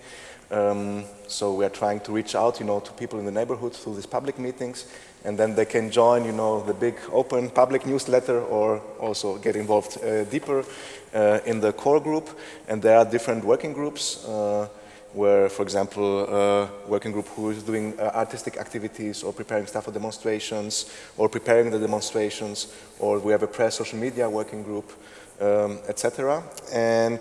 Um, 0.51 1.05
so 1.27 1.55
we 1.55 1.65
are 1.65 1.71
trying 1.71 2.01
to 2.01 2.13
reach 2.13 2.35
out, 2.35 2.61
you 2.61 2.67
know, 2.67 2.81
to 2.81 2.93
people 2.93 3.19
in 3.19 3.25
the 3.25 3.33
neighborhood 3.33 3.75
through 3.75 3.95
these 3.95 4.07
public 4.07 4.39
meetings, 4.39 4.87
and 5.27 5.37
then 5.37 5.55
they 5.57 5.65
can 5.65 5.91
join, 5.91 6.25
you 6.25 6.33
know, 6.33 6.63
the 6.63 6.73
big 6.73 6.95
open 7.13 7.51
public 7.51 7.85
newsletter 7.85 8.41
or 8.41 8.79
also 9.01 9.37
get 9.39 9.57
involved 9.57 9.99
uh, 10.03 10.25
deeper 10.25 10.65
uh, 11.13 11.41
in 11.45 11.61
the 11.61 11.73
core 11.73 12.01
group. 12.01 12.31
And 12.69 12.81
there 12.81 12.97
are 12.97 13.05
different 13.05 13.45
working 13.45 13.73
groups. 13.73 14.25
Uh, 14.25 14.69
where, 15.13 15.49
for 15.49 15.63
example, 15.63 16.29
a 16.29 16.69
working 16.87 17.11
group 17.11 17.27
who 17.29 17.49
is 17.49 17.63
doing 17.63 17.99
uh, 17.99 18.11
artistic 18.15 18.59
activities 18.59 19.23
or 19.23 19.33
preparing 19.33 19.67
stuff 19.67 19.85
for 19.85 19.91
demonstrations 19.91 20.93
or 21.17 21.27
preparing 21.27 21.71
the 21.71 21.79
demonstrations, 21.79 22.67
or 22.99 23.19
we 23.19 23.33
have 23.33 23.43
a 23.43 23.47
press 23.47 23.77
social 23.77 23.99
media 23.99 24.29
working 24.29 24.63
group, 24.63 24.93
um, 25.41 25.79
etc. 25.89 26.43
And 26.71 27.21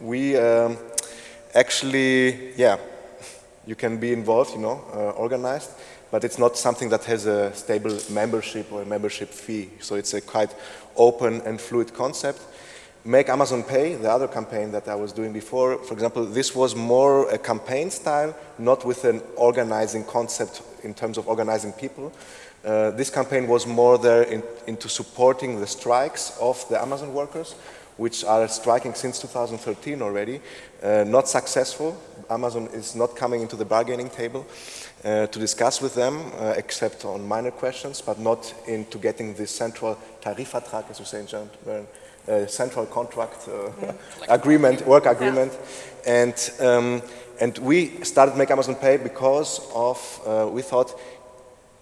we 0.00 0.36
um, 0.36 0.76
actually, 1.54 2.52
yeah, 2.56 2.78
you 3.64 3.76
can 3.76 3.98
be 3.98 4.12
involved, 4.12 4.52
you 4.54 4.60
know, 4.60 4.82
uh, 4.92 5.10
organized, 5.10 5.70
but 6.14 6.22
it's 6.22 6.38
not 6.38 6.56
something 6.56 6.90
that 6.90 7.02
has 7.02 7.26
a 7.26 7.52
stable 7.56 7.98
membership 8.08 8.70
or 8.70 8.82
a 8.82 8.86
membership 8.86 9.28
fee. 9.28 9.68
So 9.80 9.96
it's 9.96 10.14
a 10.14 10.20
quite 10.20 10.54
open 10.94 11.40
and 11.40 11.60
fluid 11.60 11.92
concept. 11.92 12.40
Make 13.04 13.28
Amazon 13.28 13.64
Pay, 13.64 13.96
the 13.96 14.12
other 14.12 14.28
campaign 14.28 14.70
that 14.70 14.86
I 14.86 14.94
was 14.94 15.10
doing 15.10 15.32
before, 15.32 15.76
for 15.78 15.92
example, 15.92 16.24
this 16.24 16.54
was 16.54 16.76
more 16.76 17.28
a 17.30 17.36
campaign 17.36 17.90
style, 17.90 18.32
not 18.58 18.84
with 18.84 19.04
an 19.04 19.22
organizing 19.34 20.04
concept 20.04 20.62
in 20.84 20.94
terms 20.94 21.18
of 21.18 21.26
organizing 21.26 21.72
people. 21.72 22.12
Uh, 22.64 22.92
this 22.92 23.10
campaign 23.10 23.48
was 23.48 23.66
more 23.66 23.98
there 23.98 24.22
in, 24.22 24.40
into 24.68 24.88
supporting 24.88 25.58
the 25.58 25.66
strikes 25.66 26.38
of 26.40 26.64
the 26.68 26.80
Amazon 26.80 27.12
workers, 27.12 27.56
which 27.96 28.22
are 28.22 28.46
striking 28.46 28.94
since 28.94 29.18
2013 29.18 30.00
already. 30.00 30.40
Uh, 30.80 31.02
not 31.08 31.28
successful. 31.28 32.00
Amazon 32.30 32.68
is 32.72 32.94
not 32.94 33.16
coming 33.16 33.42
into 33.42 33.56
the 33.56 33.64
bargaining 33.64 34.10
table 34.10 34.46
uh, 35.04 35.26
to 35.26 35.38
discuss 35.38 35.82
with 35.82 35.94
them, 35.94 36.32
uh, 36.38 36.54
except 36.56 37.04
on 37.04 37.26
minor 37.26 37.50
questions, 37.50 38.00
but 38.00 38.18
not 38.18 38.54
into 38.66 38.98
getting 38.98 39.34
this 39.34 39.50
central 39.50 39.98
Tarifvertrag, 40.22 40.90
as 40.90 40.98
you 40.98 41.04
say 41.04 41.20
in 41.20 41.26
German, 41.26 41.86
uh, 42.26 42.46
central 42.46 42.86
contract 42.86 43.48
uh, 43.48 43.92
agreement, 44.28 44.86
work 44.86 45.06
agreement. 45.06 45.52
And, 46.06 46.34
um, 46.60 47.02
and 47.40 47.58
we 47.58 48.02
started 48.02 48.36
Make 48.36 48.50
Amazon 48.50 48.76
Pay 48.76 48.96
because 48.96 49.60
of, 49.74 50.20
uh, 50.26 50.48
we 50.50 50.62
thought 50.62 50.98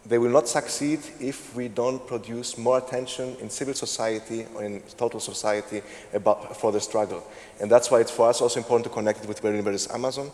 they 0.04 0.18
will 0.18 0.30
not 0.30 0.48
succeed 0.48 0.98
if 1.20 1.54
we 1.54 1.68
don't 1.68 2.04
produce 2.04 2.58
more 2.58 2.78
attention 2.78 3.36
in 3.40 3.48
civil 3.48 3.74
society 3.74 4.46
or 4.56 4.64
in 4.64 4.82
total 4.96 5.20
society 5.20 5.80
about, 6.12 6.56
for 6.56 6.72
the 6.72 6.80
struggle. 6.80 7.24
And 7.60 7.70
that's 7.70 7.88
why 7.88 8.00
it's 8.00 8.10
for 8.10 8.28
us 8.28 8.40
also 8.40 8.58
important 8.58 8.84
to 8.84 8.90
connect 8.90 9.22
it 9.22 9.28
with 9.28 9.40
Berlin 9.40 9.62
versus 9.62 9.88
Amazon. 9.92 10.32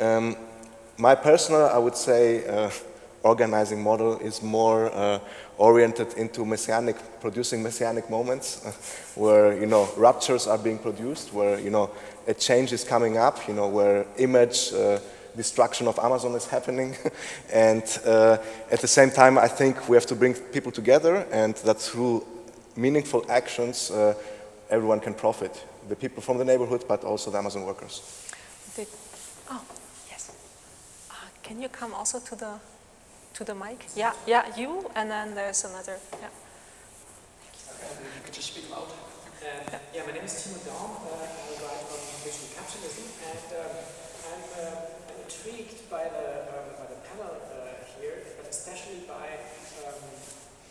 Um, 0.00 0.36
my 0.98 1.14
personal, 1.14 1.66
I 1.66 1.78
would 1.78 1.96
say, 1.96 2.46
uh, 2.46 2.70
organizing 3.22 3.82
model 3.82 4.18
is 4.18 4.42
more 4.42 4.92
uh, 4.94 5.18
oriented 5.58 6.14
into 6.14 6.44
messianic, 6.44 6.96
producing 7.20 7.62
messianic 7.62 8.10
moments, 8.10 8.64
where 9.14 9.58
you 9.58 9.66
know 9.66 9.88
ruptures 9.96 10.46
are 10.46 10.58
being 10.58 10.78
produced, 10.78 11.32
where 11.32 11.58
you 11.58 11.70
know 11.70 11.90
a 12.26 12.34
change 12.34 12.72
is 12.72 12.84
coming 12.84 13.16
up, 13.16 13.48
you 13.48 13.54
know 13.54 13.68
where 13.68 14.06
image 14.18 14.72
uh, 14.72 14.98
destruction 15.36 15.88
of 15.88 15.98
Amazon 15.98 16.34
is 16.34 16.46
happening, 16.46 16.96
and 17.52 17.82
uh, 18.06 18.38
at 18.70 18.80
the 18.80 18.88
same 18.88 19.10
time, 19.10 19.38
I 19.38 19.48
think 19.48 19.88
we 19.88 19.96
have 19.96 20.06
to 20.06 20.14
bring 20.14 20.34
people 20.34 20.72
together, 20.72 21.26
and 21.32 21.54
that 21.64 21.80
through 21.80 22.24
meaningful 22.76 23.24
actions, 23.28 23.90
uh, 23.90 24.14
everyone 24.70 25.00
can 25.00 25.14
profit. 25.14 25.64
The 25.88 25.96
people 25.96 26.22
from 26.22 26.38
the 26.38 26.44
neighborhood, 26.44 26.84
but 26.88 27.04
also 27.04 27.30
the 27.30 27.38
Amazon 27.38 27.64
workers. 27.64 28.02
Did, 28.76 28.88
oh, 29.50 29.62
yes. 30.08 30.32
Uh, 31.10 31.14
can 31.44 31.60
you 31.60 31.68
come 31.68 31.94
also 31.94 32.18
to 32.18 32.34
the 32.34 32.58
to 33.34 33.44
the 33.44 33.54
mic? 33.54 33.86
Yeah, 33.94 34.12
yeah, 34.26 34.44
you, 34.56 34.90
and 34.96 35.10
then 35.10 35.34
there's 35.34 35.64
another. 35.64 35.98
Yeah. 36.20 36.28
You 37.84 38.22
could 38.24 38.32
just 38.34 38.52
speak 38.52 38.70
loud. 38.70 38.88
Uh, 38.88 39.78
yeah, 39.92 40.06
my 40.06 40.12
name 40.12 40.24
is 40.24 40.32
Timo 40.40 40.58
Daum. 40.64 41.04
Uh, 41.04 41.20
I 41.20 41.52
write 41.60 41.84
on 41.92 42.00
digital 42.24 42.48
capitalism, 42.56 43.04
and 43.28 43.48
um, 43.60 43.76
I'm, 44.32 44.44
uh, 44.56 45.12
I'm 45.12 45.18
intrigued 45.20 45.84
by 45.90 46.08
the 46.08 46.48
um, 46.48 46.66
by 46.80 46.86
the 46.88 46.98
panel 47.04 47.36
uh, 47.36 47.76
here, 48.00 48.24
but 48.40 48.48
especially 48.48 49.04
by 49.04 49.36
um, 49.84 50.00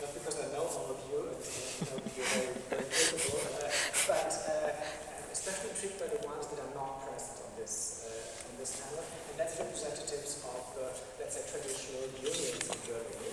not 0.01 0.09
because 0.17 0.41
I 0.41 0.47
know 0.57 0.65
all 0.65 0.97
of 0.97 0.99
you, 1.05 1.19
and 1.21 1.37
uh, 1.37 1.85
know 1.85 2.01
you're 2.17 2.25
very, 2.33 2.49
very 2.73 2.87
capable, 2.89 3.45
uh, 3.61 3.69
but 4.09 4.31
uh, 4.49 4.73
I'm 5.21 5.29
especially 5.29 5.69
intrigued 5.77 5.99
by 6.01 6.09
the 6.09 6.21
ones 6.25 6.49
that 6.49 6.57
are 6.65 6.73
not 6.73 7.05
present 7.05 7.45
on 7.45 7.51
this 7.61 8.09
uh, 8.09 8.49
on 8.49 8.53
this 8.57 8.73
panel, 8.81 9.05
and 9.05 9.35
that's 9.37 9.53
representatives 9.61 10.41
of 10.49 10.63
the 10.73 10.85
let's 11.21 11.37
say 11.37 11.45
traditional 11.45 12.09
unions 12.17 12.65
in 12.73 12.79
Germany. 12.89 13.29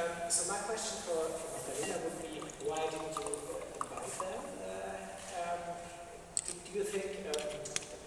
Um, 0.00 0.30
so 0.32 0.48
my 0.48 0.56
question 0.64 0.96
for, 1.04 1.28
for 1.28 1.60
would 1.76 2.16
be, 2.24 2.40
why 2.64 2.88
didn't 2.88 3.12
you 3.20 3.36
invite 3.76 4.08
them? 4.16 4.40
Uh, 4.64 4.96
um, 5.36 5.60
do, 6.40 6.70
you 6.72 6.84
think 6.88 7.28
um, 7.28 7.52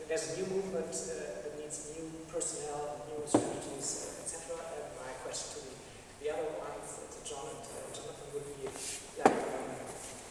there's 0.09 0.33
a 0.33 0.41
new 0.41 0.47
movement 0.57 0.89
uh, 0.89 1.45
that 1.45 1.53
needs 1.53 1.93
new 1.93 2.09
personnel, 2.33 3.05
new 3.13 3.21
strategies, 3.29 4.09
uh, 4.09 4.25
etc.? 4.25 4.57
And 4.73 4.89
my 5.05 5.13
question 5.21 5.53
to 5.53 5.59
the, 5.69 5.73
the 6.17 6.27
other 6.33 6.49
ones, 6.57 6.97
to 6.97 7.19
John 7.21 7.53
and 7.53 7.61
Jonathan, 7.93 8.25
would 8.33 8.47
be, 8.57 8.73
like, 8.73 9.37
um, 9.53 9.77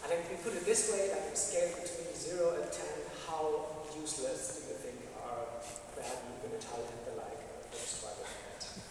I 0.03 0.11
think 0.11 0.35
we 0.35 0.43
put 0.43 0.59
it 0.59 0.67
this 0.67 0.91
way, 0.91 1.15
like 1.15 1.31
a 1.31 1.37
scale 1.39 1.79
between 1.79 2.11
0 2.11 2.59
and 2.59 2.67
10, 2.75 3.07
how 3.23 3.87
useless 3.95 4.59
do 4.59 4.67
you 4.67 4.75
think 4.83 4.99
are 5.15 5.47
Verdi, 5.95 6.27
Unital, 6.43 6.83
and 6.91 7.07
the 7.07 7.15
like 7.23 7.39
uh? 7.71 8.27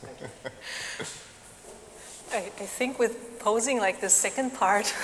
Thank 0.08 0.24
you. 0.24 1.12
I, 2.32 2.38
I 2.38 2.66
think 2.66 2.98
with 2.98 3.38
posing 3.40 3.78
like 3.78 4.00
the 4.00 4.08
second 4.08 4.54
part 4.54 4.94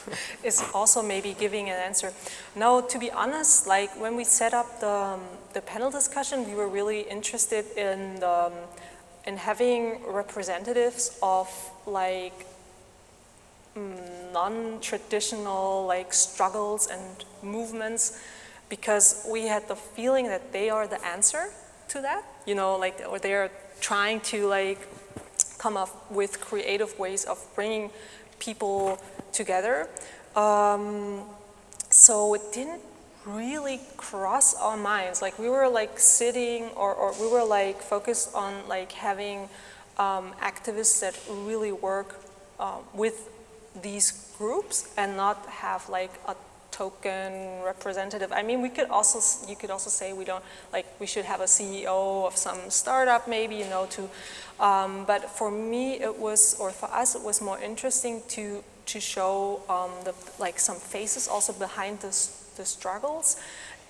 is 0.42 0.62
also 0.72 1.02
maybe 1.02 1.36
giving 1.38 1.68
an 1.68 1.76
answer. 1.76 2.12
No, 2.56 2.80
to 2.80 2.98
be 2.98 3.10
honest, 3.10 3.66
like 3.66 3.90
when 4.00 4.16
we 4.16 4.24
set 4.24 4.54
up 4.54 4.80
the, 4.80 4.90
um, 4.90 5.20
the 5.52 5.60
panel 5.60 5.90
discussion, 5.90 6.48
we 6.48 6.54
were 6.54 6.68
really 6.68 7.02
interested 7.02 7.66
in, 7.76 8.22
um, 8.24 8.52
in 9.26 9.36
having 9.36 9.98
representatives 10.06 11.18
of 11.22 11.48
like 11.86 12.46
mm, 13.76 14.32
non-traditional 14.32 15.84
like 15.86 16.14
struggles 16.14 16.86
and 16.86 17.24
movements 17.42 18.18
because 18.70 19.26
we 19.30 19.46
had 19.46 19.66
the 19.68 19.76
feeling 19.76 20.26
that 20.26 20.52
they 20.52 20.70
are 20.70 20.86
the 20.86 21.04
answer 21.04 21.50
to 21.88 22.00
that, 22.00 22.24
you 22.46 22.54
know, 22.54 22.76
like, 22.76 23.02
or 23.08 23.18
they're 23.18 23.50
trying 23.80 24.20
to 24.20 24.46
like 24.46 24.78
come 25.58 25.76
up 25.76 26.10
with 26.10 26.40
creative 26.40 26.98
ways 26.98 27.24
of 27.24 27.38
bringing 27.54 27.90
people 28.38 28.98
together. 29.32 29.88
Um, 30.36 31.22
so 31.90 32.34
it 32.34 32.42
didn't 32.52 32.82
really 33.26 33.80
cross 33.96 34.54
our 34.54 34.76
minds. 34.76 35.20
Like 35.20 35.38
we 35.38 35.50
were 35.50 35.68
like 35.68 35.98
sitting 35.98 36.68
or, 36.70 36.94
or 36.94 37.12
we 37.20 37.28
were 37.30 37.44
like 37.44 37.82
focused 37.82 38.34
on 38.34 38.66
like 38.68 38.92
having 38.92 39.48
um, 39.98 40.32
activists 40.40 41.00
that 41.00 41.18
really 41.28 41.72
work 41.72 42.20
uh, 42.60 42.78
with 42.94 43.28
these 43.82 44.34
groups 44.38 44.92
and 44.96 45.16
not 45.16 45.44
have 45.46 45.88
like 45.88 46.12
a 46.26 46.34
token 46.78 47.60
representative. 47.64 48.30
I 48.32 48.42
mean, 48.44 48.62
we 48.62 48.68
could 48.68 48.88
also, 48.88 49.18
you 49.50 49.56
could 49.56 49.70
also 49.70 49.90
say 49.90 50.12
we 50.12 50.24
don't, 50.24 50.44
like, 50.72 50.86
we 51.00 51.06
should 51.06 51.24
have 51.24 51.40
a 51.40 51.50
CEO 51.56 52.24
of 52.24 52.36
some 52.36 52.70
startup 52.70 53.26
maybe, 53.26 53.56
you 53.56 53.68
know, 53.74 53.86
to, 53.96 54.02
um, 54.60 55.04
but 55.04 55.28
for 55.28 55.50
me 55.50 55.94
it 55.94 56.16
was, 56.16 56.56
or 56.60 56.70
for 56.70 56.88
us 57.02 57.16
it 57.16 57.22
was 57.22 57.40
more 57.40 57.58
interesting 57.60 58.22
to, 58.28 58.62
to 58.86 59.00
show 59.00 59.60
um, 59.68 59.90
the, 60.04 60.14
like 60.38 60.60
some 60.60 60.76
faces 60.76 61.26
also 61.26 61.52
behind 61.52 61.98
the, 61.98 62.14
the 62.56 62.64
struggles. 62.64 63.36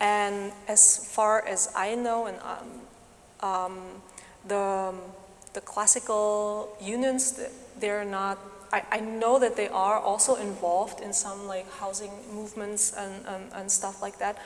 And 0.01 0.53
as 0.67 1.13
far 1.15 1.47
as 1.47 1.71
I 1.77 1.95
know, 1.95 2.27
and 2.27 2.39
um, 2.41 3.49
um, 3.51 3.79
the, 4.47 4.95
the 5.53 5.61
classical 5.61 6.75
unions, 6.81 7.39
they're 7.81 8.05
not 8.05 8.39
I, 8.73 8.83
I, 8.91 9.01
know 9.01 9.39
that 9.39 9.57
they 9.57 9.69
are 9.69 9.99
also 9.99 10.37
involved 10.37 11.01
in 11.01 11.13
some 11.13 11.47
like 11.47 11.71
housing 11.75 12.11
movements 12.33 12.93
and, 12.97 13.27
um, 13.27 13.43
and 13.55 13.71
stuff 13.71 14.03
like 14.03 14.19
that. 14.19 14.39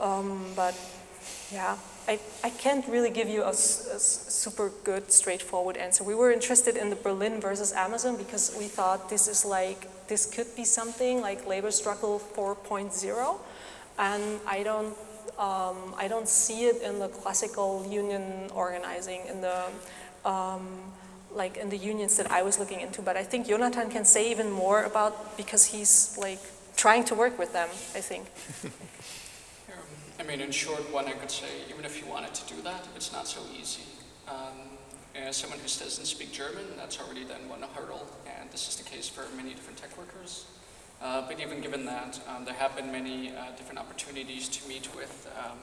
Um, 0.00 0.44
but 0.54 0.74
yeah, 1.50 1.76
I, 2.08 2.18
I 2.42 2.50
can't 2.50 2.86
really 2.88 3.10
give 3.10 3.28
you 3.28 3.42
a, 3.42 3.50
a, 3.50 3.54
super 3.54 4.70
good, 4.84 5.12
straightforward 5.12 5.76
answer. 5.76 6.04
We 6.04 6.14
were 6.14 6.32
interested 6.32 6.76
in 6.76 6.90
the 6.90 6.96
Berlin 6.96 7.40
versus 7.40 7.72
Amazon 7.72 8.16
because 8.16 8.54
we 8.58 8.66
thought 8.66 9.08
this 9.08 9.28
is 9.28 9.44
like, 9.44 9.88
this 10.08 10.26
could 10.26 10.54
be 10.56 10.64
something 10.64 11.20
like 11.20 11.46
labor 11.46 11.70
struggle 11.70 12.20
4.0. 12.34 13.38
And 13.98 14.40
I 14.46 14.62
don't 14.62 14.96
um, 15.38 15.94
I 15.96 16.08
don't 16.08 16.28
see 16.28 16.66
it 16.66 16.82
in 16.82 16.98
the 16.98 17.08
classical 17.08 17.86
union 17.88 18.50
organizing 18.54 19.22
in 19.28 19.40
the 19.40 19.64
um, 20.24 20.68
like 21.34 21.56
in 21.56 21.68
the 21.70 21.76
unions 21.76 22.16
that 22.16 22.30
I 22.30 22.42
was 22.42 22.58
looking 22.58 22.80
into. 22.80 23.02
But 23.02 23.16
I 23.16 23.24
think 23.24 23.46
Jonathan 23.46 23.90
can 23.90 24.04
say 24.04 24.30
even 24.30 24.50
more 24.50 24.84
about 24.84 25.36
because 25.36 25.66
he's 25.66 26.16
like 26.18 26.40
trying 26.76 27.04
to 27.04 27.14
work 27.14 27.38
with 27.38 27.52
them. 27.52 27.68
I 27.94 28.00
think. 28.00 28.26
Um, 28.64 29.78
I 30.20 30.22
mean, 30.24 30.40
in 30.40 30.50
short, 30.50 30.92
one 30.92 31.06
I 31.06 31.12
could 31.12 31.30
say, 31.30 31.48
even 31.68 31.84
if 31.84 32.00
you 32.00 32.06
wanted 32.10 32.34
to 32.34 32.54
do 32.54 32.60
that, 32.62 32.86
it's 32.94 33.12
not 33.12 33.26
so 33.26 33.40
easy. 33.58 33.82
Um, 34.28 34.78
as 35.14 35.36
someone 35.36 35.58
who 35.58 35.64
doesn't 35.64 36.06
speak 36.06 36.32
German, 36.32 36.64
that's 36.76 36.98
already 37.00 37.24
then 37.24 37.48
one 37.48 37.62
hurdle, 37.74 38.06
and 38.26 38.50
this 38.50 38.68
is 38.68 38.76
the 38.76 38.84
case 38.84 39.08
for 39.08 39.24
many 39.36 39.50
different 39.50 39.78
tech 39.78 39.96
workers. 39.98 40.46
Uh, 41.02 41.26
but 41.26 41.40
even 41.40 41.60
given 41.60 41.84
that, 41.84 42.20
um, 42.28 42.44
there 42.44 42.54
have 42.54 42.76
been 42.76 42.90
many 42.92 43.30
uh, 43.30 43.50
different 43.56 43.78
opportunities 43.78 44.48
to 44.48 44.66
meet 44.68 44.88
with 44.94 45.28
um, 45.36 45.58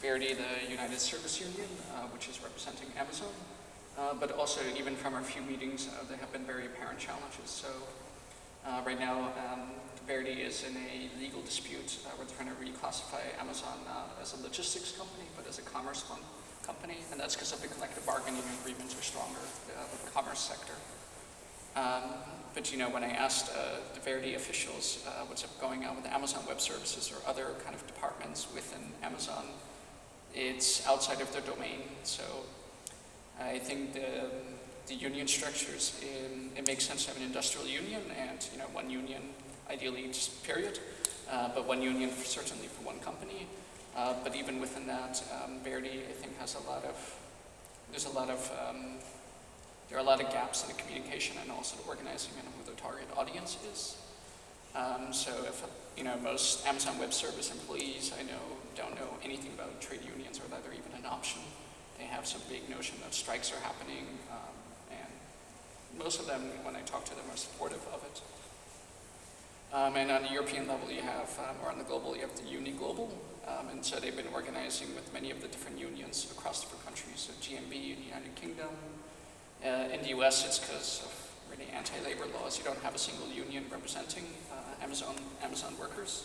Verdi, 0.00 0.32
the 0.34 0.70
United 0.70 0.98
Service 0.98 1.40
Union, 1.40 1.68
uh, 1.94 2.06
which 2.14 2.28
is 2.28 2.40
representing 2.42 2.88
Amazon. 2.96 3.28
Uh, 4.00 4.14
but 4.14 4.32
also, 4.32 4.60
even 4.78 4.96
from 4.96 5.12
our 5.12 5.20
few 5.20 5.42
meetings, 5.42 5.88
uh, 5.88 6.04
there 6.08 6.16
have 6.16 6.32
been 6.32 6.44
very 6.44 6.64
apparent 6.64 6.98
challenges. 6.98 7.50
So, 7.50 7.68
uh, 8.64 8.80
right 8.86 8.98
now, 8.98 9.28
um, 9.52 9.60
Verdi 10.06 10.40
is 10.40 10.64
in 10.64 10.74
a 10.74 11.20
legal 11.20 11.42
dispute 11.42 11.98
where 12.16 12.26
they're 12.26 12.36
trying 12.36 12.48
to 12.48 12.56
reclassify 12.56 13.20
Amazon 13.38 13.76
not 13.84 14.16
as 14.22 14.32
a 14.32 14.42
logistics 14.42 14.92
company, 14.92 15.24
but 15.36 15.46
as 15.46 15.58
a 15.58 15.62
commerce 15.62 16.08
one 16.08 16.20
company, 16.64 16.96
and 17.12 17.20
that's 17.20 17.34
because 17.34 17.52
of 17.52 17.60
the 17.60 17.68
collective 17.68 18.06
bargaining 18.06 18.42
agreements 18.60 18.96
are 18.96 19.02
stronger 19.02 19.44
uh, 19.76 19.84
with 19.92 20.02
the 20.06 20.10
commerce 20.12 20.40
sector. 20.40 20.72
Um, 21.76 22.16
but 22.54 22.72
you 22.72 22.78
know, 22.78 22.88
when 22.88 23.04
I 23.04 23.10
asked 23.10 23.52
uh, 23.52 23.84
the 23.92 24.00
Verdi 24.00 24.34
officials 24.34 25.04
uh, 25.06 25.26
what's 25.26 25.44
going 25.60 25.84
on 25.84 25.96
with 25.96 26.06
Amazon 26.06 26.42
Web 26.48 26.60
Services 26.60 27.12
or 27.12 27.28
other 27.28 27.52
kind 27.64 27.74
of 27.74 27.86
departments 27.86 28.48
within 28.54 28.80
Amazon, 29.02 29.44
it's 30.34 30.86
outside 30.86 31.20
of 31.20 31.30
their 31.32 31.42
domain. 31.42 31.82
So 32.02 32.24
I 33.40 33.58
think 33.58 33.94
the, 33.94 34.30
the 34.86 34.94
union 34.94 35.26
structures, 35.26 36.00
in, 36.02 36.50
it 36.56 36.66
makes 36.66 36.84
sense 36.84 37.04
to 37.04 37.10
have 37.10 37.16
an 37.16 37.24
industrial 37.24 37.66
union 37.66 38.02
and 38.18 38.46
you 38.52 38.58
know 38.58 38.66
one 38.72 38.90
union, 38.90 39.22
ideally 39.70 40.06
just 40.08 40.42
period, 40.44 40.78
uh, 41.30 41.48
but 41.54 41.66
one 41.66 41.82
union 41.82 42.10
for, 42.10 42.24
certainly 42.24 42.66
for 42.66 42.84
one 42.84 42.98
company. 43.00 43.46
Uh, 43.96 44.14
but 44.22 44.36
even 44.36 44.60
within 44.60 44.86
that, 44.86 45.22
um, 45.42 45.58
Verdi, 45.64 46.02
I 46.08 46.12
think, 46.12 46.38
has 46.38 46.54
a 46.54 46.70
lot 46.70 46.84
of, 46.84 47.18
there's 47.90 48.06
a 48.06 48.10
lot 48.10 48.30
of, 48.30 48.50
um, 48.68 48.98
there 49.88 49.98
are 49.98 50.00
a 50.00 50.04
lot 50.04 50.22
of 50.22 50.30
gaps 50.30 50.62
in 50.62 50.68
the 50.68 50.80
communication 50.80 51.36
and 51.42 51.50
also 51.50 51.76
the 51.82 51.88
organizing 51.88 52.32
and 52.38 52.46
who 52.46 52.70
the 52.70 52.80
target 52.80 53.08
audience 53.16 53.56
is. 53.72 53.96
Um, 54.76 55.12
so 55.12 55.32
if, 55.48 55.64
you 55.96 56.04
know, 56.04 56.16
most 56.22 56.64
Amazon 56.66 56.98
Web 56.98 57.12
Service 57.12 57.50
employees 57.50 58.12
I 58.18 58.22
know 58.22 58.38
don't 58.76 58.94
know 58.94 59.18
anything 59.24 59.50
about 59.54 59.80
trade 59.80 60.00
unions 60.06 60.38
or 60.38 60.48
that 60.50 60.62
they're 60.62 60.72
even 60.72 60.92
an 60.96 61.06
option. 61.06 61.42
They 62.00 62.06
have 62.06 62.26
some 62.26 62.40
big 62.48 62.68
notion 62.70 62.96
that 63.02 63.12
strikes 63.12 63.52
are 63.52 63.60
happening, 63.60 64.06
um, 64.32 64.56
and 64.90 65.98
most 65.98 66.18
of 66.18 66.26
them, 66.26 66.40
when 66.64 66.74
I 66.74 66.80
talk 66.80 67.04
to 67.04 67.14
them, 67.14 67.24
are 67.30 67.36
supportive 67.36 67.86
of 67.92 68.02
it. 68.04 68.22
Um, 69.76 69.96
and 69.96 70.10
on 70.10 70.22
the 70.22 70.30
European 70.30 70.66
level, 70.66 70.90
you 70.90 71.02
have, 71.02 71.28
um, 71.38 71.56
or 71.62 71.70
on 71.70 71.76
the 71.76 71.84
global, 71.84 72.16
you 72.16 72.22
have 72.22 72.34
the 72.40 72.48
Uni 72.48 72.70
Global, 72.70 73.12
um, 73.46 73.68
and 73.68 73.84
so 73.84 74.00
they've 74.00 74.16
been 74.16 74.32
organizing 74.32 74.94
with 74.94 75.12
many 75.12 75.30
of 75.30 75.42
the 75.42 75.48
different 75.48 75.78
unions 75.78 76.26
across 76.32 76.62
different 76.62 76.86
countries, 76.86 77.28
so 77.28 77.34
GMB 77.34 77.70
in 77.70 77.96
the 78.00 78.06
United 78.08 78.34
Kingdom. 78.34 78.70
Uh, 79.62 79.92
in 79.92 80.00
the 80.00 80.08
US, 80.20 80.46
it's 80.46 80.58
because 80.58 81.02
of 81.04 81.12
really 81.50 81.70
anti-labor 81.76 82.24
laws. 82.32 82.56
You 82.56 82.64
don't 82.64 82.80
have 82.80 82.94
a 82.94 82.98
single 82.98 83.28
union 83.28 83.66
representing 83.70 84.24
uh, 84.50 84.82
Amazon, 84.82 85.16
Amazon 85.42 85.74
workers. 85.78 86.24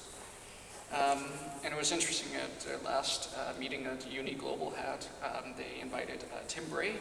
Um, 0.93 1.25
and 1.63 1.73
it 1.73 1.77
was 1.77 1.91
interesting 1.91 2.35
at 2.35 2.59
their 2.61 2.77
last 2.85 3.29
uh, 3.37 3.53
meeting 3.59 3.83
that 3.83 4.09
Uni 4.11 4.33
Global 4.33 4.71
had, 4.71 5.05
um, 5.23 5.53
they 5.57 5.81
invited 5.81 6.23
uh, 6.33 6.37
Tim 6.47 6.63
Bray, 6.69 6.93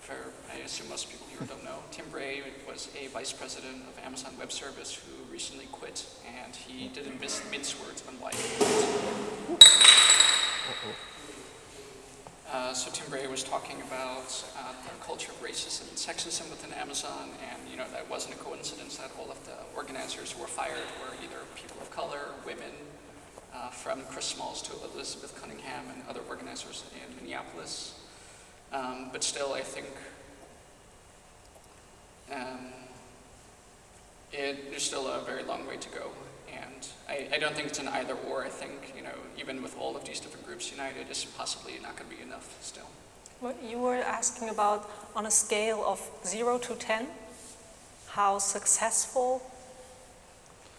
for, 0.00 0.14
I 0.52 0.58
assume 0.58 0.88
most 0.88 1.10
people 1.10 1.26
here 1.28 1.46
don't 1.48 1.64
know. 1.64 1.78
Tim 1.90 2.04
Bray 2.10 2.42
was 2.66 2.88
a 2.98 3.08
vice 3.08 3.32
president 3.32 3.82
of 3.88 3.98
Amazon 4.04 4.32
Web 4.38 4.52
Service 4.52 4.94
who 4.94 5.32
recently 5.32 5.66
quit, 5.72 6.06
and 6.42 6.54
he 6.54 6.88
didn't 6.88 7.20
miss, 7.20 7.42
mince 7.50 7.74
words 7.80 8.04
on 8.08 8.14
why 8.20 8.30
he 8.32 8.38
quit. 10.84 10.94
Uh, 12.50 12.72
so 12.72 12.90
Tim 12.90 13.10
Bray 13.10 13.26
was 13.26 13.42
talking 13.42 13.76
about 13.82 14.32
uh, 14.56 14.72
the 14.82 15.04
culture 15.04 15.30
of 15.32 15.42
racism 15.42 15.88
and 15.88 15.98
sexism 15.98 16.48
within 16.48 16.72
Amazon, 16.72 17.28
and 17.52 17.60
you 17.70 17.76
know 17.76 17.84
that 17.92 18.08
wasn't 18.08 18.34
a 18.34 18.38
coincidence 18.38 18.96
that 18.96 19.10
all 19.18 19.30
of 19.30 19.44
the 19.44 19.52
organizers 19.76 20.32
who 20.32 20.40
were 20.40 20.48
fired 20.48 20.88
were 21.00 21.14
either 21.22 21.44
people 21.56 21.76
of 21.82 21.90
color, 21.90 22.32
women, 22.46 22.72
uh, 23.54 23.70
from 23.70 24.02
Chris 24.10 24.26
Smalls 24.26 24.62
to 24.62 24.72
Elizabeth 24.94 25.38
Cunningham 25.40 25.84
and 25.92 26.02
other 26.08 26.20
organizers 26.28 26.84
in 26.94 27.16
Minneapolis. 27.16 27.94
Um, 28.72 29.08
but 29.12 29.24
still, 29.24 29.54
I 29.54 29.60
think 29.60 29.86
um, 32.32 32.66
it, 34.32 34.70
there's 34.70 34.82
still 34.82 35.08
a 35.08 35.20
very 35.24 35.42
long 35.42 35.66
way 35.66 35.76
to 35.76 35.88
go. 35.90 36.10
And 36.52 36.86
I, 37.08 37.28
I, 37.34 37.38
don't 37.38 37.54
think 37.54 37.68
it's 37.68 37.78
an 37.78 37.88
either 37.88 38.14
or. 38.28 38.44
I 38.44 38.48
think, 38.48 38.92
you 38.96 39.02
know, 39.02 39.14
even 39.38 39.62
with 39.62 39.76
all 39.78 39.96
of 39.96 40.04
these 40.04 40.20
different 40.20 40.46
groups 40.46 40.70
united, 40.70 41.06
it's 41.10 41.24
possibly 41.24 41.74
not 41.82 41.96
going 41.96 42.10
to 42.10 42.16
be 42.16 42.22
enough 42.22 42.56
still. 42.62 42.88
Well, 43.40 43.54
you 43.62 43.78
were 43.78 43.94
asking 43.94 44.48
about, 44.48 44.90
on 45.14 45.26
a 45.26 45.30
scale 45.30 45.84
of 45.86 46.00
0 46.26 46.58
to 46.58 46.74
10, 46.74 47.06
how 48.08 48.38
successful 48.38 49.42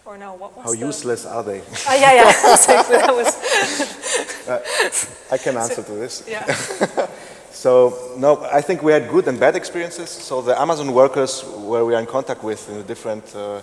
or 0.04 0.18
no, 0.18 0.34
what 0.34 0.56
was 0.56 0.64
How 0.64 0.72
the... 0.72 0.78
useless 0.78 1.26
are 1.26 1.42
they? 1.42 1.60
Oh, 1.88 1.94
yeah, 1.94 2.14
yeah, 2.14 2.28
exactly. 2.52 2.96
That 2.96 3.14
was... 3.14 4.48
uh, 4.48 5.34
I 5.34 5.38
can 5.38 5.56
answer 5.56 5.82
to 5.82 5.92
this. 5.92 6.24
Yeah. 6.28 7.06
So, 7.52 8.14
no, 8.16 8.42
I 8.44 8.62
think 8.62 8.82
we 8.82 8.92
had 8.92 9.10
good 9.10 9.28
and 9.28 9.38
bad 9.38 9.54
experiences. 9.54 10.08
So 10.08 10.40
the 10.40 10.58
Amazon 10.58 10.94
workers 10.94 11.42
where 11.42 11.84
we 11.84 11.94
are 11.94 12.00
in 12.00 12.06
contact 12.06 12.42
with 12.42 12.66
in 12.70 12.76
the 12.76 12.84
different 12.84 13.36
uh, 13.36 13.60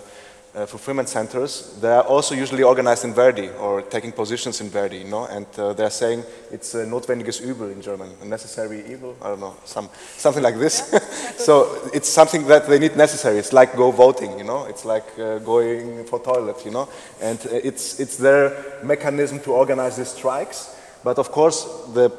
uh, 0.54 0.66
fulfillment 0.66 1.08
centers, 1.08 1.78
they 1.80 1.92
are 1.92 2.02
also 2.02 2.34
usually 2.34 2.62
organized 2.62 3.04
in 3.04 3.14
Verdi 3.14 3.48
or 3.60 3.82
taking 3.82 4.12
positions 4.12 4.60
in 4.60 4.68
Verdi, 4.68 4.98
you 4.98 5.08
know, 5.08 5.26
and 5.26 5.46
uh, 5.58 5.72
they're 5.72 5.90
saying 5.90 6.24
it's 6.50 6.74
a 6.74 6.84
notwendiges 6.84 7.40
Übel 7.42 7.72
in 7.72 7.82
German, 7.82 8.10
a 8.22 8.24
necessary 8.24 8.82
evil, 8.90 9.16
I 9.22 9.28
don't 9.28 9.40
know, 9.40 9.56
some, 9.64 9.88
something 10.16 10.42
like 10.42 10.58
this. 10.58 10.94
So 11.38 11.88
it's 11.94 12.08
something 12.08 12.46
that 12.48 12.66
they 12.66 12.78
need 12.78 12.96
necessary. 12.96 13.38
It's 13.38 13.52
like 13.52 13.74
go 13.76 13.90
voting, 13.90 14.38
you 14.38 14.44
know, 14.44 14.66
it's 14.66 14.84
like 14.84 15.06
uh, 15.18 15.38
going 15.38 16.04
for 16.04 16.18
toilet, 16.18 16.64
you 16.64 16.72
know, 16.72 16.88
and 17.22 17.38
uh, 17.46 17.50
it's, 17.52 18.00
it's 18.00 18.16
their 18.16 18.80
mechanism 18.82 19.38
to 19.40 19.52
organize 19.52 19.96
these 19.96 20.08
strikes. 20.08 20.76
But 21.04 21.18
of 21.18 21.30
course, 21.30 21.64
the 21.94 22.10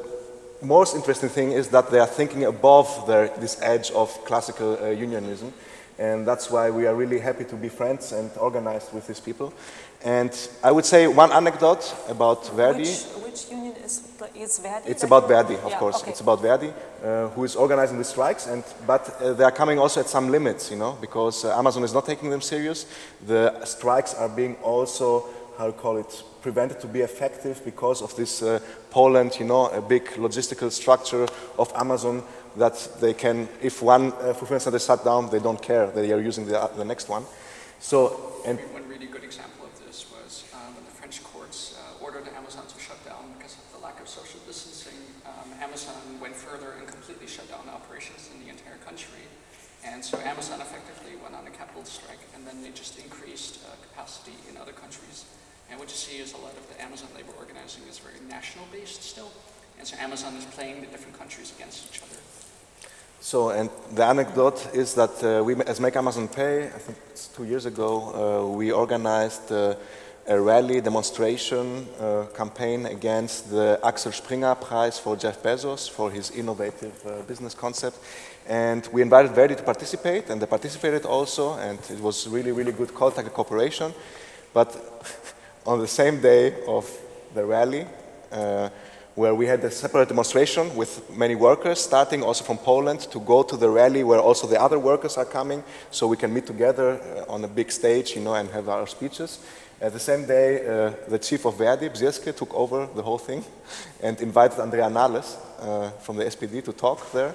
most 0.62 0.96
interesting 0.96 1.28
thing 1.28 1.52
is 1.52 1.68
that 1.68 1.90
they 1.90 1.98
are 1.98 2.06
thinking 2.06 2.44
above 2.44 3.06
their, 3.06 3.28
this 3.38 3.60
edge 3.62 3.90
of 3.92 4.08
classical 4.24 4.78
uh, 4.82 4.88
unionism. 4.88 5.52
And 6.00 6.26
that's 6.26 6.50
why 6.50 6.70
we 6.70 6.86
are 6.86 6.94
really 6.94 7.18
happy 7.18 7.44
to 7.44 7.56
be 7.56 7.68
friends 7.68 8.12
and 8.12 8.30
organized 8.38 8.94
with 8.94 9.06
these 9.06 9.20
people. 9.20 9.52
And 10.02 10.32
I 10.64 10.72
would 10.72 10.86
say 10.86 11.06
one 11.06 11.30
anecdote 11.30 11.94
about 12.08 12.48
Verdi. 12.56 12.78
Which, 12.78 13.02
which 13.22 13.50
union 13.50 13.76
is 13.84 14.02
it's 14.34 14.58
Verdi? 14.58 14.88
It's 14.88 15.02
about 15.02 15.28
Verdi, 15.28 15.56
of 15.56 15.70
yeah, 15.70 15.78
course. 15.78 16.00
okay. 16.00 16.10
It's 16.10 16.22
about 16.22 16.40
Verdi, 16.40 16.72
uh, 17.04 17.28
who 17.28 17.44
is 17.44 17.54
organizing 17.54 17.98
the 17.98 18.04
strikes. 18.04 18.46
And 18.46 18.64
but 18.86 19.20
uh, 19.20 19.34
they 19.34 19.44
are 19.44 19.52
coming 19.52 19.78
also 19.78 20.00
at 20.00 20.08
some 20.08 20.30
limits, 20.30 20.70
you 20.70 20.78
know, 20.78 20.96
because 21.02 21.44
uh, 21.44 21.58
Amazon 21.58 21.84
is 21.84 21.92
not 21.92 22.06
taking 22.06 22.30
them 22.30 22.40
serious. 22.40 22.86
The 23.26 23.62
strikes 23.66 24.14
are 24.14 24.28
being 24.30 24.56
also, 24.62 25.26
how 25.58 25.66
you 25.66 25.72
call 25.72 25.98
it, 25.98 26.24
prevented 26.40 26.80
to 26.80 26.86
be 26.86 27.00
effective 27.00 27.62
because 27.62 28.00
of 28.00 28.16
this 28.16 28.42
uh, 28.42 28.58
Poland, 28.88 29.38
you 29.38 29.44
know, 29.44 29.66
a 29.66 29.82
big 29.82 30.06
logistical 30.16 30.70
structure 30.70 31.26
of 31.58 31.70
Amazon 31.76 32.22
that 32.56 32.76
they 33.00 33.14
can, 33.14 33.48
if 33.62 33.82
one 33.82 34.12
uh, 34.12 34.34
fulfillment 34.34 34.62
center 34.62 34.76
is 34.76 34.84
shut 34.84 35.04
down, 35.04 35.30
they 35.30 35.38
don't 35.38 35.60
care. 35.60 35.86
They 35.88 36.12
are 36.12 36.20
using 36.20 36.46
the, 36.46 36.60
uh, 36.60 36.66
the 36.68 36.84
next 36.84 37.08
one. 37.08 37.24
So, 37.78 38.42
and 38.44 38.58
one 38.72 38.86
really 38.88 39.06
good 39.06 39.24
example 39.24 39.64
of 39.64 39.86
this 39.86 40.06
was 40.10 40.44
um, 40.52 40.74
when 40.74 40.84
the 40.84 40.90
French 40.90 41.22
courts 41.24 41.78
uh, 41.78 42.04
ordered 42.04 42.28
Amazon 42.36 42.66
to 42.66 42.78
shut 42.80 43.02
down 43.04 43.32
because 43.38 43.56
of 43.56 43.64
the 43.72 43.80
lack 43.84 44.00
of 44.00 44.08
social 44.08 44.40
distancing. 44.46 44.98
Um, 45.24 45.48
Amazon 45.62 45.96
went 46.20 46.36
further 46.36 46.74
and 46.78 46.86
completely 46.86 47.26
shut 47.26 47.48
down 47.48 47.68
operations 47.72 48.28
in 48.34 48.44
the 48.44 48.50
entire 48.50 48.76
country. 48.84 49.24
And 49.84 50.04
so 50.04 50.18
Amazon 50.20 50.60
effectively 50.60 51.16
went 51.22 51.34
on 51.34 51.46
a 51.46 51.50
capital 51.50 51.84
strike, 51.84 52.20
and 52.34 52.46
then 52.46 52.62
they 52.62 52.70
just 52.70 52.98
increased 52.98 53.60
uh, 53.64 53.72
capacity 53.88 54.36
in 54.50 54.56
other 54.58 54.72
countries. 54.72 55.24
And 55.70 55.78
what 55.78 55.88
you 55.88 55.96
see 55.96 56.18
is 56.18 56.34
a 56.34 56.36
lot 56.36 56.52
of 56.52 56.68
the 56.68 56.82
Amazon 56.82 57.08
labor 57.14 57.32
organizing 57.38 57.84
is 57.88 57.98
very 57.98 58.18
national 58.28 58.66
based 58.72 59.02
still. 59.02 59.30
And 59.78 59.86
so 59.86 59.96
Amazon 59.98 60.34
is 60.34 60.44
playing 60.44 60.80
the 60.80 60.86
different 60.88 61.16
countries 61.18 61.54
against 61.56 61.88
each 61.88 62.02
other. 62.02 62.09
So, 63.30 63.50
and 63.50 63.70
the 63.94 64.04
anecdote 64.04 64.74
is 64.74 64.94
that 64.94 65.22
uh, 65.22 65.44
we, 65.44 65.54
as 65.54 65.78
Make 65.78 65.94
Amazon 65.94 66.26
Pay, 66.26 66.64
I 66.64 66.78
think 66.78 66.98
it's 67.12 67.28
two 67.28 67.44
years 67.44 67.64
ago, 67.64 67.90
uh, 67.92 68.56
we 68.56 68.72
organized 68.72 69.52
uh, 69.52 69.76
a 70.26 70.40
rally 70.40 70.80
demonstration 70.80 71.86
uh, 72.00 72.26
campaign 72.34 72.86
against 72.86 73.48
the 73.48 73.78
Axel 73.84 74.10
Springer 74.10 74.56
Prize 74.56 74.98
for 74.98 75.14
Jeff 75.14 75.40
Bezos 75.44 75.88
for 75.88 76.10
his 76.10 76.32
innovative 76.32 77.06
uh, 77.06 77.22
business 77.22 77.54
concept. 77.54 77.98
And 78.48 78.88
we 78.92 79.00
invited 79.00 79.30
Verdi 79.30 79.54
to 79.54 79.62
participate, 79.62 80.28
and 80.28 80.42
they 80.42 80.46
participated 80.46 81.06
also, 81.06 81.54
and 81.54 81.78
it 81.88 82.00
was 82.00 82.26
really, 82.26 82.50
really 82.50 82.72
good 82.72 82.92
contact 82.92 83.32
cooperation. 83.32 83.94
But 84.52 84.74
on 85.66 85.78
the 85.78 85.86
same 85.86 86.20
day 86.20 86.64
of 86.66 86.90
the 87.32 87.44
rally, 87.44 87.86
uh, 88.32 88.70
where 89.20 89.34
we 89.34 89.44
had 89.44 89.62
a 89.64 89.70
separate 89.70 90.08
demonstration 90.08 90.74
with 90.74 90.92
many 91.14 91.34
workers, 91.34 91.78
starting 91.78 92.22
also 92.22 92.42
from 92.42 92.56
Poland, 92.56 93.00
to 93.00 93.20
go 93.20 93.42
to 93.42 93.54
the 93.54 93.68
rally 93.68 94.02
where 94.02 94.18
also 94.18 94.46
the 94.46 94.58
other 94.58 94.78
workers 94.78 95.18
are 95.18 95.26
coming, 95.26 95.62
so 95.90 96.06
we 96.06 96.16
can 96.16 96.32
meet 96.32 96.46
together 96.46 96.98
uh, 96.98 97.34
on 97.34 97.44
a 97.44 97.48
big 97.48 97.70
stage, 97.70 98.16
you 98.16 98.22
know, 98.22 98.34
and 98.34 98.48
have 98.50 98.70
our 98.70 98.86
speeches. 98.86 99.38
At 99.78 99.92
the 99.92 99.98
same 99.98 100.24
day, 100.26 100.66
uh, 100.66 100.92
the 101.06 101.18
chief 101.18 101.44
of 101.44 101.58
Verdi, 101.58 101.90
Bsirske, 101.90 102.34
took 102.34 102.54
over 102.54 102.88
the 102.96 103.02
whole 103.02 103.18
thing 103.18 103.44
and 104.02 104.18
invited 104.22 104.58
Andrea 104.58 104.88
Nahles 104.88 105.36
uh, 105.60 105.90
from 106.00 106.16
the 106.16 106.24
SPD 106.24 106.64
to 106.64 106.72
talk 106.72 107.12
there, 107.12 107.34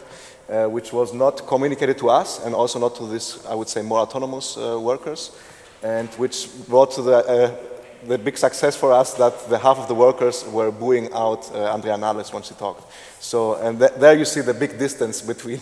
uh, 0.49 0.67
which 0.67 0.91
was 0.91 1.13
not 1.13 1.45
communicated 1.45 1.99
to 1.99 2.09
us 2.09 2.43
and 2.43 2.55
also 2.55 2.79
not 2.79 2.95
to 2.95 3.05
this, 3.05 3.45
I 3.45 3.53
would 3.53 3.69
say, 3.69 3.83
more 3.83 3.99
autonomous 3.99 4.57
uh, 4.57 4.79
workers, 4.79 5.37
and 5.83 6.09
which 6.17 6.49
brought 6.67 6.93
to 6.93 7.03
the, 7.03 7.17
uh, 7.17 7.74
the 8.07 8.17
big 8.17 8.37
success 8.37 8.75
for 8.75 8.91
us 8.91 9.13
that 9.15 9.49
the 9.49 9.57
half 9.57 9.77
of 9.77 9.87
the 9.87 9.95
workers 9.95 10.45
were 10.45 10.71
booing 10.71 11.11
out 11.13 11.49
uh, 11.53 11.73
Andrea 11.73 11.97
Nahles 11.97 12.33
when 12.33 12.43
she 12.43 12.53
talked. 12.53 12.91
So, 13.19 13.55
and 13.55 13.79
th 13.79 13.91
there 13.99 14.17
you 14.17 14.25
see 14.25 14.41
the 14.41 14.53
big 14.53 14.77
distance 14.77 15.21
between 15.21 15.59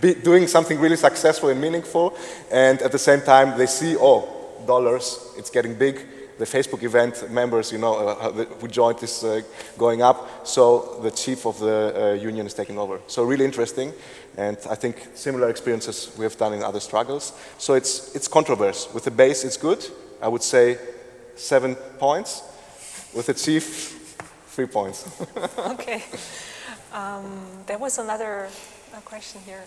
doing 0.22 0.48
something 0.48 0.80
really 0.80 0.96
successful 0.96 1.48
and 1.50 1.60
meaningful, 1.60 2.12
and 2.50 2.82
at 2.82 2.92
the 2.92 2.98
same 2.98 3.20
time 3.22 3.58
they 3.58 3.66
see, 3.66 3.96
oh, 3.98 4.20
dollars, 4.66 5.18
it's 5.38 5.50
getting 5.50 5.74
big. 5.78 5.96
The 6.38 6.46
Facebook 6.46 6.82
event 6.82 7.30
members, 7.30 7.70
you 7.70 7.78
know, 7.78 7.94
uh, 7.96 8.32
who 8.60 8.68
joined 8.68 9.02
is 9.02 9.22
uh, 9.24 9.42
going 9.76 10.00
up. 10.00 10.46
So 10.46 10.98
the 11.02 11.10
chief 11.10 11.44
of 11.44 11.58
the 11.58 11.78
uh, 11.94 12.12
union 12.14 12.46
is 12.46 12.54
taking 12.54 12.78
over. 12.78 12.98
So 13.06 13.24
really 13.24 13.44
interesting, 13.44 13.92
and 14.38 14.56
I 14.70 14.74
think 14.74 14.94
similar 15.14 15.50
experiences 15.50 16.10
we 16.18 16.24
have 16.24 16.38
done 16.38 16.54
in 16.54 16.62
other 16.62 16.80
struggles. 16.80 17.32
So 17.58 17.74
it's 17.74 18.14
it's 18.16 18.28
controversy. 18.28 18.88
With 18.94 19.04
the 19.04 19.10
base, 19.10 19.44
it's 19.44 19.58
good. 19.58 19.80
I 20.22 20.28
would 20.28 20.42
say 20.42 20.78
seven 21.40 21.74
points. 21.98 22.42
With 23.14 23.26
the 23.26 23.34
chief, 23.34 24.16
three 24.46 24.66
points. 24.66 25.08
okay. 25.58 26.02
Um, 26.92 27.64
there 27.66 27.78
was 27.78 27.98
another 27.98 28.48
question 29.04 29.40
here. 29.44 29.64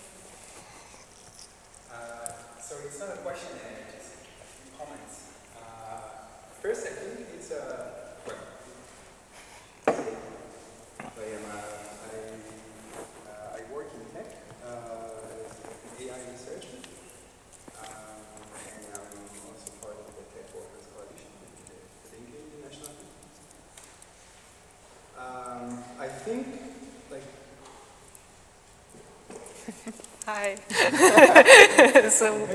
Uh, 1.92 2.30
so 2.60 2.76
it's 2.86 2.98
not 3.00 3.10
a 3.10 3.18
question. 3.18 3.50
just 3.92 4.14
a 4.14 4.44
few 4.62 4.72
comments 4.78 5.24
First, 6.64 6.86
I 6.86 6.90
think 6.90 7.28
it's 7.36 7.50
a, 7.50 7.90
well, 9.86 9.96
I, 11.04 11.24
am 11.28 11.44
a, 11.44 11.60
I, 12.00 12.16
uh, 13.28 13.58
I 13.58 13.60
work 13.70 13.88
in 13.92 14.00
tech 14.16 14.28
uh, 14.64 15.28
as 15.44 15.60
an 15.60 16.08
AI 16.08 16.20
researcher, 16.32 16.80
um, 17.80 18.16
and 18.64 18.84
I'm 18.94 19.20
also 19.44 19.68
part 19.82 19.92
of 19.92 20.08
the 20.16 20.24
Tech 20.32 20.48
Workers 20.54 20.88
Coalition, 20.96 21.32
the 21.68 21.76
Linke 22.16 22.40
International. 22.48 22.96
Um, 25.20 25.84
I 26.00 26.08
think, 26.08 26.46
like, 27.10 27.28
Hi. 30.26 30.56
so. 32.08 32.48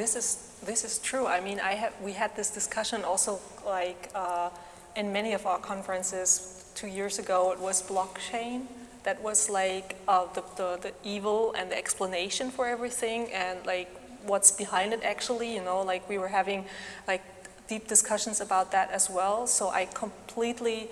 This 0.00 0.16
is 0.16 0.56
this 0.64 0.84
is 0.84 0.98
true. 0.98 1.26
I 1.26 1.40
mean, 1.40 1.60
I 1.60 1.74
have 1.74 1.92
we 2.02 2.12
had 2.12 2.34
this 2.34 2.50
discussion 2.50 3.04
also 3.04 3.38
like 3.66 4.10
uh, 4.14 4.48
in 4.96 5.12
many 5.12 5.34
of 5.34 5.46
our 5.46 5.58
conferences 5.58 6.64
two 6.74 6.86
years 6.86 7.18
ago. 7.18 7.52
It 7.52 7.60
was 7.60 7.82
blockchain 7.82 8.66
that 9.04 9.22
was 9.22 9.50
like 9.50 9.96
uh, 10.08 10.26
the, 10.34 10.42
the 10.56 10.78
the 10.84 10.92
evil 11.04 11.54
and 11.56 11.70
the 11.70 11.76
explanation 11.76 12.50
for 12.50 12.66
everything 12.66 13.28
and 13.32 13.64
like 13.66 13.90
what's 14.24 14.50
behind 14.52 14.92
it 14.92 15.02
actually. 15.04 15.54
You 15.54 15.62
know, 15.62 15.82
like 15.82 16.08
we 16.08 16.16
were 16.18 16.28
having 16.28 16.64
like 17.06 17.22
deep 17.68 17.86
discussions 17.86 18.40
about 18.40 18.72
that 18.72 18.90
as 18.90 19.10
well. 19.10 19.46
So 19.46 19.68
I 19.68 19.84
completely 19.84 20.88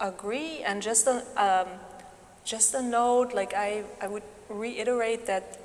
agree. 0.00 0.62
And 0.64 0.82
just 0.82 1.06
a 1.06 1.18
um, 1.36 1.68
just 2.44 2.74
a 2.74 2.82
note, 2.82 3.34
like 3.34 3.54
I 3.54 3.84
I 4.00 4.06
would 4.06 4.26
reiterate 4.48 5.26
that 5.26 5.61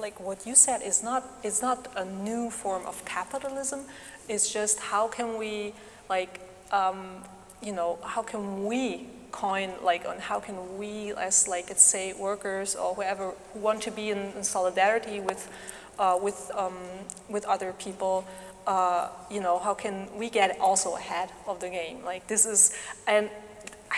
like 0.00 0.20
what 0.20 0.46
you 0.46 0.54
said 0.54 0.82
is 0.82 1.02
not 1.02 1.24
is 1.42 1.62
not 1.62 1.88
a 1.96 2.04
new 2.04 2.50
form 2.50 2.86
of 2.86 3.04
capitalism. 3.04 3.80
It's 4.28 4.52
just 4.52 4.78
how 4.80 5.08
can 5.08 5.38
we 5.38 5.74
like 6.08 6.40
um, 6.72 7.22
you 7.62 7.72
know 7.72 7.98
how 8.02 8.22
can 8.22 8.66
we 8.66 9.06
coin 9.30 9.72
like 9.82 10.06
on 10.06 10.18
how 10.18 10.40
can 10.40 10.78
we 10.78 11.12
as 11.14 11.46
like 11.48 11.68
let's 11.68 11.84
say 11.84 12.12
workers 12.14 12.74
or 12.74 12.94
whoever 12.94 13.34
who 13.52 13.58
want 13.60 13.82
to 13.82 13.90
be 13.90 14.10
in, 14.10 14.18
in 14.36 14.42
solidarity 14.42 15.20
with 15.20 15.50
uh, 15.98 16.18
with 16.20 16.50
um, 16.54 16.76
with 17.28 17.44
other 17.44 17.72
people 17.74 18.24
uh, 18.66 19.08
you 19.30 19.40
know 19.40 19.58
how 19.58 19.74
can 19.74 20.08
we 20.16 20.30
get 20.30 20.58
also 20.60 20.96
ahead 20.96 21.30
of 21.46 21.60
the 21.60 21.68
game 21.68 22.04
like 22.04 22.26
this 22.26 22.46
is 22.46 22.72
and 23.06 23.28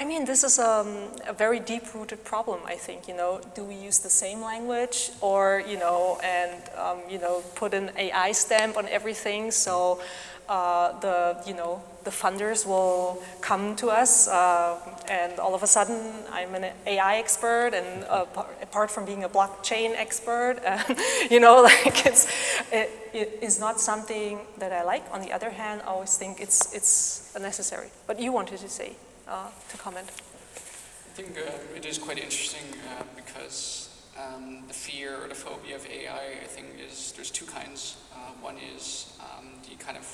I 0.00 0.06
mean, 0.06 0.24
this 0.24 0.44
is 0.44 0.58
um, 0.58 0.96
a 1.28 1.34
very 1.34 1.60
deep-rooted 1.60 2.24
problem, 2.24 2.60
I 2.64 2.76
think, 2.76 3.06
you 3.06 3.14
know, 3.14 3.42
do 3.54 3.62
we 3.62 3.74
use 3.74 3.98
the 3.98 4.08
same 4.08 4.40
language 4.40 5.10
or, 5.20 5.62
you 5.68 5.78
know, 5.78 6.18
and, 6.24 6.58
um, 6.78 7.00
you 7.06 7.18
know, 7.18 7.42
put 7.54 7.74
an 7.74 7.90
AI 7.98 8.32
stamp 8.32 8.78
on 8.78 8.88
everything 8.88 9.50
so 9.50 10.00
uh, 10.48 10.98
the, 11.00 11.36
you 11.46 11.52
know, 11.52 11.82
the 12.04 12.10
funders 12.10 12.64
will 12.64 13.22
come 13.42 13.76
to 13.76 13.88
us 13.88 14.26
uh, 14.26 14.78
and 15.10 15.38
all 15.38 15.54
of 15.54 15.62
a 15.62 15.66
sudden 15.66 16.00
I'm 16.32 16.54
an 16.54 16.72
AI 16.86 17.18
expert 17.18 17.74
and 17.74 18.04
uh, 18.04 18.24
apart 18.62 18.90
from 18.90 19.04
being 19.04 19.24
a 19.24 19.28
blockchain 19.28 19.94
expert, 19.96 20.60
you 21.30 21.40
know, 21.40 21.60
like 21.62 22.06
it's, 22.06 22.26
it, 22.72 22.88
it 23.12 23.38
is 23.42 23.60
not 23.60 23.78
something 23.78 24.38
that 24.56 24.72
I 24.72 24.82
like. 24.82 25.04
On 25.12 25.20
the 25.20 25.30
other 25.30 25.50
hand, 25.50 25.82
I 25.84 25.88
always 25.88 26.16
think 26.16 26.40
it's, 26.40 26.74
it's 26.74 27.36
necessary. 27.38 27.90
But 28.06 28.18
you 28.18 28.32
wanted 28.32 28.60
to 28.60 28.68
say 28.70 28.96
uh, 29.30 29.46
to 29.70 29.78
comment. 29.78 30.08
I 30.08 31.12
think 31.14 31.38
uh, 31.38 31.76
it 31.76 31.86
is 31.86 31.98
quite 31.98 32.18
interesting 32.18 32.66
uh, 32.98 33.04
because 33.16 33.90
Um, 34.18 34.64
the 34.66 34.74
fear 34.74 35.22
or 35.22 35.28
the 35.28 35.34
phobia 35.34 35.76
of 35.76 35.86
AI, 35.86 36.42
I 36.42 36.46
think, 36.46 36.66
is 36.78 37.12
there's 37.12 37.30
two 37.30 37.46
kinds. 37.46 37.96
Uh, 38.12 38.32
one 38.42 38.56
is 38.74 39.12
um, 39.20 39.46
the 39.68 39.76
kind 39.82 39.96
of 39.96 40.06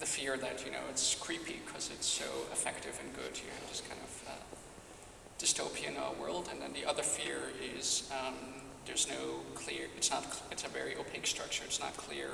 the 0.00 0.06
fear 0.06 0.36
that 0.36 0.64
you 0.66 0.72
know 0.72 0.84
it's 0.90 1.14
creepy 1.14 1.60
because 1.64 1.90
it's 1.90 2.06
so 2.06 2.24
effective 2.52 2.98
and 3.02 3.14
good. 3.14 3.38
You 3.38 3.48
have 3.58 3.68
this 3.68 3.80
kind 3.80 4.00
of 4.02 4.12
uh, 4.28 4.32
dystopian 5.38 5.96
uh, 5.96 6.12
world, 6.20 6.48
and 6.50 6.60
then 6.60 6.72
the 6.72 6.84
other 6.84 7.02
fear 7.02 7.52
is 7.76 8.10
um, 8.10 8.34
there's 8.86 9.08
no 9.08 9.40
clear. 9.54 9.86
It's 9.96 10.10
not. 10.10 10.24
It's 10.50 10.64
a 10.64 10.68
very 10.68 10.96
opaque 10.96 11.26
structure. 11.26 11.64
It's 11.64 11.80
not 11.80 11.96
clear 11.96 12.30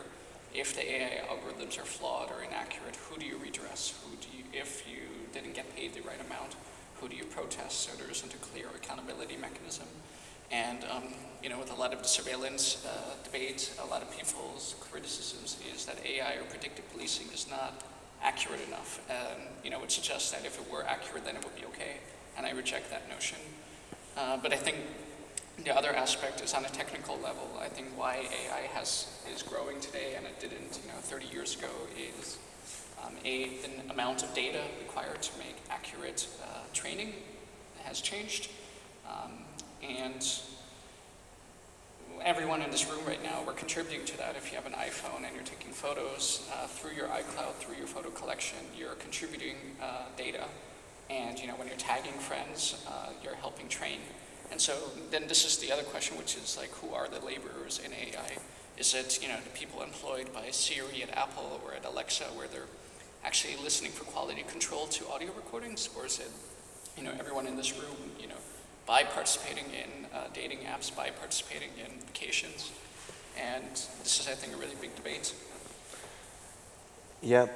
if 0.54 0.74
the 0.74 0.84
AI 0.90 1.22
algorithms 1.28 1.78
are 1.78 1.84
flawed 1.84 2.30
or 2.30 2.42
inaccurate. 2.42 2.96
Who 3.08 3.20
do 3.20 3.26
you 3.26 3.36
redress? 3.38 3.94
Who 4.02 4.16
do 4.16 4.28
you, 4.36 4.44
if 4.52 4.84
you 4.88 5.04
didn't 5.32 5.54
get 5.54 5.74
paid 5.76 5.94
the 5.94 6.02
right 6.02 6.20
amount, 6.26 6.56
who 7.00 7.08
do 7.08 7.16
you 7.16 7.24
protest? 7.24 7.80
So 7.80 7.96
there 7.96 8.10
isn't 8.10 8.32
a 8.32 8.36
clear 8.38 8.66
accountability 8.74 9.36
mechanism. 9.36 9.86
And 10.50 10.84
um, 10.90 11.04
you 11.42 11.48
know, 11.48 11.58
with 11.58 11.70
a 11.70 11.74
lot 11.74 11.92
of 11.92 12.02
the 12.02 12.08
surveillance 12.08 12.84
uh, 12.86 13.14
debate, 13.24 13.72
a 13.82 13.86
lot 13.86 14.02
of 14.02 14.10
people's 14.10 14.74
criticisms 14.80 15.58
is 15.74 15.84
that 15.86 15.96
AI 16.04 16.34
or 16.34 16.44
predictive 16.44 16.90
policing 16.92 17.28
is 17.32 17.46
not 17.50 17.84
accurate 18.22 18.60
enough. 18.66 19.00
And 19.10 19.42
you 19.62 19.70
know, 19.70 19.82
it 19.82 19.92
suggests 19.92 20.30
that 20.32 20.44
if 20.44 20.58
it 20.58 20.70
were 20.70 20.84
accurate, 20.84 21.24
then 21.24 21.36
it 21.36 21.44
would 21.44 21.54
be 21.54 21.66
okay. 21.66 21.98
And 22.36 22.46
I 22.46 22.50
reject 22.50 22.90
that 22.90 23.08
notion. 23.08 23.38
Uh, 24.16 24.36
but 24.36 24.52
I 24.52 24.56
think 24.56 24.78
the 25.64 25.76
other 25.76 25.90
aspect 25.90 26.40
is 26.40 26.54
on 26.54 26.64
a 26.64 26.68
technical 26.68 27.16
level. 27.18 27.58
I 27.60 27.68
think 27.68 27.88
why 27.96 28.26
AI 28.30 28.66
has 28.74 29.08
is 29.32 29.42
growing 29.42 29.80
today 29.80 30.14
and 30.16 30.24
it 30.24 30.38
didn't, 30.40 30.80
you 30.82 30.88
know, 30.88 30.98
30 31.00 31.26
years 31.26 31.56
ago 31.56 31.68
is 31.96 32.38
um, 33.04 33.14
a 33.24 33.48
the 33.48 33.92
amount 33.92 34.22
of 34.22 34.34
data 34.34 34.62
required 34.80 35.22
to 35.22 35.38
make 35.38 35.56
accurate 35.70 36.28
uh, 36.42 36.60
training 36.72 37.12
has 37.84 38.00
changed, 38.00 38.50
um, 39.08 39.32
and 39.82 40.24
everyone 42.24 42.62
in 42.62 42.70
this 42.70 42.88
room 42.90 43.04
right 43.06 43.22
now, 43.22 43.42
we're 43.46 43.52
contributing 43.52 44.04
to 44.06 44.18
that. 44.18 44.36
If 44.36 44.50
you 44.50 44.56
have 44.56 44.66
an 44.66 44.72
iPhone 44.72 45.24
and 45.24 45.34
you're 45.34 45.44
taking 45.44 45.72
photos 45.72 46.48
uh, 46.52 46.66
through 46.66 46.92
your 46.92 47.08
iCloud, 47.08 47.54
through 47.54 47.76
your 47.76 47.86
photo 47.86 48.10
collection, 48.10 48.58
you're 48.76 48.94
contributing 48.94 49.56
uh, 49.82 50.02
data. 50.16 50.44
And 51.10 51.38
you 51.38 51.46
know, 51.46 51.54
when 51.54 51.68
you're 51.68 51.76
tagging 51.76 52.12
friends, 52.12 52.84
uh, 52.88 53.10
you're 53.22 53.36
helping 53.36 53.68
train. 53.68 53.98
And 54.50 54.60
so 54.60 54.74
then 55.10 55.26
this 55.26 55.44
is 55.44 55.58
the 55.58 55.72
other 55.72 55.82
question, 55.82 56.16
which 56.16 56.36
is 56.36 56.56
like, 56.58 56.70
who 56.70 56.94
are 56.94 57.08
the 57.08 57.24
laborers 57.24 57.80
in 57.84 57.92
AI? 57.92 58.38
Is 58.78 58.94
it, 58.94 59.20
you 59.22 59.28
know, 59.28 59.36
the 59.42 59.50
people 59.50 59.82
employed 59.82 60.32
by 60.32 60.50
Siri 60.50 61.02
at 61.02 61.16
Apple 61.16 61.60
or 61.64 61.74
at 61.74 61.84
Alexa 61.84 62.24
where 62.24 62.46
they're 62.48 62.70
actually 63.28 63.62
listening 63.62 63.92
for 63.92 64.04
quality 64.04 64.42
control 64.48 64.86
to 64.86 65.06
audio 65.10 65.28
recordings? 65.36 65.90
Or 65.94 66.06
is 66.06 66.18
it, 66.18 66.30
you 66.96 67.04
know, 67.04 67.12
everyone 67.20 67.46
in 67.46 67.56
this 67.56 67.78
room, 67.78 67.98
you 68.18 68.26
know, 68.26 68.40
by 68.86 69.02
participating 69.02 69.66
in 69.66 70.06
uh, 70.14 70.28
dating 70.32 70.60
apps, 70.60 70.88
by 70.96 71.10
participating 71.10 71.68
in 71.76 71.90
vacations? 72.06 72.72
And 73.38 73.70
this 74.02 74.18
is, 74.20 74.28
I 74.28 74.32
think, 74.32 74.54
a 74.54 74.56
really 74.56 74.76
big 74.80 74.96
debate. 74.96 75.34
Yeah, 77.20 77.48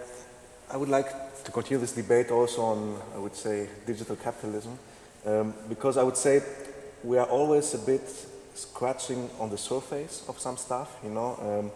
I 0.70 0.76
would 0.76 0.90
like 0.90 1.08
to 1.44 1.50
continue 1.50 1.80
this 1.80 1.92
debate 1.92 2.30
also 2.30 2.60
on, 2.60 3.00
I 3.14 3.18
would 3.18 3.34
say, 3.34 3.66
digital 3.86 4.16
capitalism, 4.16 4.78
um, 5.24 5.54
because 5.70 5.96
I 5.96 6.02
would 6.02 6.18
say 6.18 6.42
we 7.02 7.16
are 7.16 7.26
always 7.26 7.72
a 7.72 7.78
bit 7.78 8.06
scratching 8.54 9.30
on 9.40 9.48
the 9.48 9.56
surface 9.56 10.22
of 10.28 10.38
some 10.38 10.58
stuff, 10.58 10.98
you 11.02 11.08
know. 11.08 11.30
Um, 11.40 11.70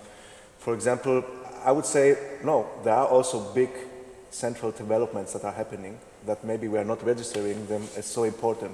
for 0.59 0.75
example, 0.75 1.25
I 1.67 1.73
would 1.73 1.85
say, 1.85 2.17
no, 2.45 2.65
there 2.85 2.95
are 2.95 3.09
also 3.09 3.53
big 3.53 3.71
central 4.31 4.71
developments 4.71 5.33
that 5.33 5.43
are 5.43 5.53
happening 5.53 5.99
that 6.25 6.45
maybe 6.45 6.69
we 6.69 6.79
are 6.79 6.85
not 6.85 7.05
registering 7.05 7.67
them 7.67 7.83
as 7.97 8.07
so 8.07 8.23
important, 8.23 8.71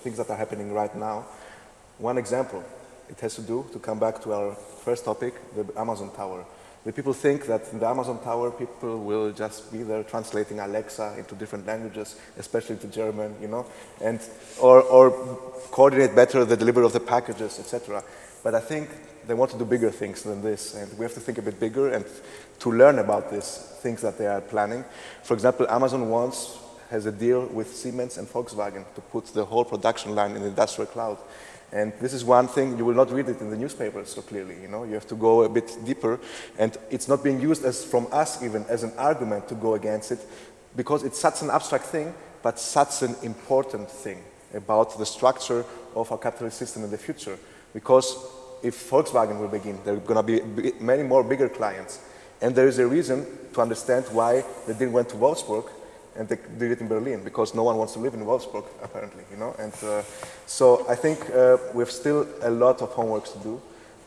things 0.00 0.16
that 0.16 0.28
are 0.30 0.36
happening 0.36 0.72
right 0.72 0.92
now. 0.96 1.26
One 1.98 2.18
example, 2.18 2.64
it 3.08 3.20
has 3.20 3.36
to 3.36 3.42
do, 3.42 3.64
to 3.72 3.78
come 3.78 4.00
back 4.00 4.20
to 4.22 4.32
our 4.32 4.54
first 4.84 5.04
topic, 5.04 5.34
the 5.54 5.64
Amazon 5.78 6.10
Tower. 6.10 6.44
The 6.84 6.92
people 6.92 7.12
think 7.12 7.46
that 7.46 7.72
in 7.72 7.78
the 7.78 7.86
Amazon 7.86 8.20
Tower, 8.20 8.50
people 8.50 8.98
will 8.98 9.30
just 9.30 9.70
be 9.70 9.84
there 9.84 10.02
translating 10.02 10.58
Alexa 10.58 11.14
into 11.16 11.36
different 11.36 11.66
languages, 11.66 12.16
especially 12.36 12.76
to 12.78 12.88
German, 12.88 13.36
you 13.40 13.48
know, 13.48 13.64
and 14.02 14.18
or, 14.60 14.82
or 14.82 15.10
coordinate 15.70 16.16
better 16.16 16.44
the 16.44 16.56
delivery 16.56 16.84
of 16.84 16.92
the 16.92 17.00
packages, 17.00 17.60
etc. 17.60 18.02
But 18.44 18.54
I 18.54 18.60
think 18.60 18.90
they 19.26 19.34
want 19.34 19.50
to 19.52 19.58
do 19.58 19.64
bigger 19.64 19.90
things 19.90 20.22
than 20.22 20.42
this, 20.42 20.74
and 20.74 20.96
we 20.96 21.04
have 21.04 21.14
to 21.14 21.20
think 21.20 21.38
a 21.38 21.42
bit 21.42 21.58
bigger 21.58 21.88
and 21.88 22.04
to 22.60 22.70
learn 22.70 23.00
about 23.00 23.32
these 23.32 23.56
things 23.80 24.02
that 24.02 24.18
they 24.18 24.26
are 24.26 24.40
planning. 24.40 24.84
For 25.24 25.34
example, 25.34 25.66
Amazon 25.68 26.08
wants 26.10 26.58
has 26.90 27.06
a 27.06 27.12
deal 27.12 27.46
with 27.46 27.74
Siemens 27.74 28.18
and 28.18 28.28
Volkswagen 28.28 28.84
to 28.94 29.00
put 29.00 29.26
the 29.28 29.44
whole 29.44 29.64
production 29.64 30.14
line 30.14 30.32
in 30.36 30.42
the 30.42 30.48
industrial 30.48 30.86
cloud. 30.86 31.18
And 31.72 31.92
this 32.00 32.12
is 32.12 32.24
one 32.24 32.46
thing, 32.46 32.78
you 32.78 32.84
will 32.84 32.94
not 32.94 33.10
read 33.10 33.28
it 33.28 33.40
in 33.40 33.50
the 33.50 33.56
newspapers 33.56 34.10
so 34.10 34.22
clearly, 34.22 34.60
you 34.60 34.68
know, 34.68 34.84
you 34.84 34.94
have 34.94 35.08
to 35.08 35.16
go 35.16 35.42
a 35.42 35.48
bit 35.48 35.76
deeper. 35.84 36.20
And 36.58 36.76
it's 36.90 37.08
not 37.08 37.24
being 37.24 37.40
used 37.40 37.64
as 37.64 37.82
from 37.82 38.06
us 38.12 38.42
even 38.42 38.64
as 38.66 38.84
an 38.84 38.92
argument 38.96 39.48
to 39.48 39.54
go 39.54 39.74
against 39.74 40.12
it, 40.12 40.20
because 40.76 41.02
it's 41.02 41.18
such 41.18 41.42
an 41.42 41.50
abstract 41.50 41.86
thing, 41.86 42.14
but 42.42 42.60
such 42.60 43.02
an 43.02 43.16
important 43.22 43.90
thing 43.90 44.22
about 44.52 44.96
the 44.98 45.06
structure 45.06 45.64
of 45.96 46.12
our 46.12 46.18
capitalist 46.18 46.58
system 46.58 46.84
in 46.84 46.90
the 46.90 46.98
future. 46.98 47.38
Because 47.74 48.16
if 48.62 48.88
Volkswagen 48.88 49.38
will 49.38 49.48
begin, 49.48 49.78
there 49.84 49.94
are 49.94 49.98
going 49.98 50.16
to 50.16 50.42
be 50.62 50.72
many 50.80 51.02
more 51.02 51.22
bigger 51.22 51.50
clients. 51.50 52.00
And 52.40 52.54
there 52.54 52.68
is 52.68 52.78
a 52.78 52.86
reason 52.86 53.26
to 53.52 53.60
understand 53.60 54.06
why 54.06 54.44
they 54.66 54.72
didn't 54.72 54.92
went 54.92 55.10
to 55.10 55.16
Wolfsburg 55.16 55.68
and 56.16 56.28
they 56.28 56.38
did 56.58 56.72
it 56.72 56.80
in 56.80 56.88
Berlin 56.88 57.22
because 57.24 57.54
no 57.54 57.64
one 57.64 57.76
wants 57.76 57.92
to 57.94 57.98
live 57.98 58.14
in 58.14 58.20
Wolfsburg, 58.20 58.64
apparently, 58.82 59.24
you 59.30 59.36
know. 59.36 59.54
And 59.58 59.72
uh, 59.82 60.02
so 60.46 60.86
I 60.88 60.94
think 60.94 61.18
uh, 61.30 61.58
we 61.74 61.82
have 61.82 61.90
still 61.90 62.26
a 62.42 62.50
lot 62.50 62.82
of 62.82 62.90
homework 62.90 63.24
to 63.32 63.38
do, 63.38 63.60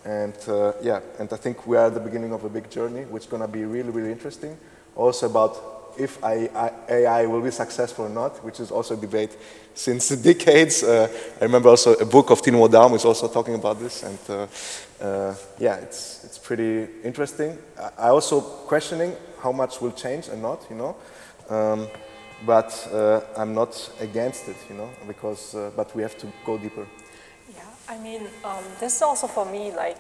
and 0.06 0.36
uh, 0.48 0.74
yeah, 0.82 1.02
and 1.20 1.32
I 1.32 1.36
think 1.36 1.68
we 1.68 1.78
are 1.78 1.88
at 1.88 1.94
the 1.94 2.00
beginning 2.00 2.34
of 2.34 2.44
a 2.44 2.50
big 2.50 2.70
journey, 2.70 3.04
which 3.04 3.24
is 3.24 3.30
going 3.30 3.42
to 3.42 3.48
be 3.48 3.66
really, 3.66 3.90
really 3.90 4.12
interesting. 4.12 4.58
Also 4.96 5.30
about 5.30 5.94
if 5.98 6.24
AI 6.24 7.26
will 7.26 7.42
be 7.42 7.52
successful 7.52 8.06
or 8.06 8.10
not, 8.10 8.44
which 8.44 8.60
is 8.60 8.72
also 8.72 8.94
a 8.94 8.98
debate 8.98 9.36
since 9.78 10.10
the 10.10 10.18
decades. 10.34 10.84
Uh, 10.84 11.08
I 11.40 11.44
remember 11.44 11.70
also 11.70 11.94
a 11.94 12.06
book 12.06 12.32
of 12.32 12.42
Timo 12.42 12.68
Daum 12.68 12.96
is 12.96 13.06
also 13.06 13.28
talking 13.28 13.56
about 13.56 13.80
this, 13.80 14.04
and 14.04 14.20
uh, 14.30 14.48
uh, 15.02 15.36
yeah, 15.60 15.76
it's 15.78 16.26
it's 16.26 16.38
pretty 16.38 16.88
interesting. 17.04 17.58
I 17.98 18.10
also 18.10 18.42
questioning 18.42 19.16
how 19.40 19.52
much 19.52 19.82
will 19.82 19.92
change 19.94 20.28
and 20.28 20.42
not, 20.42 20.66
you 20.70 20.76
know. 20.76 20.96
Um, 21.50 21.88
but 22.46 22.88
uh, 22.94 23.22
I'm 23.38 23.54
not 23.54 23.90
against 24.00 24.48
it, 24.48 24.58
you 24.70 24.76
know, 24.76 24.90
because, 25.08 25.56
uh, 25.56 25.72
but 25.76 25.96
we 25.96 26.02
have 26.02 26.18
to 26.18 26.28
go 26.46 26.58
deeper. 26.58 26.86
Yeah, 27.54 27.64
I 27.90 27.98
mean, 27.98 28.28
um, 28.44 28.64
this 28.80 28.96
is 28.96 29.02
also 29.02 29.28
for 29.28 29.46
me, 29.46 29.72
like, 29.72 29.98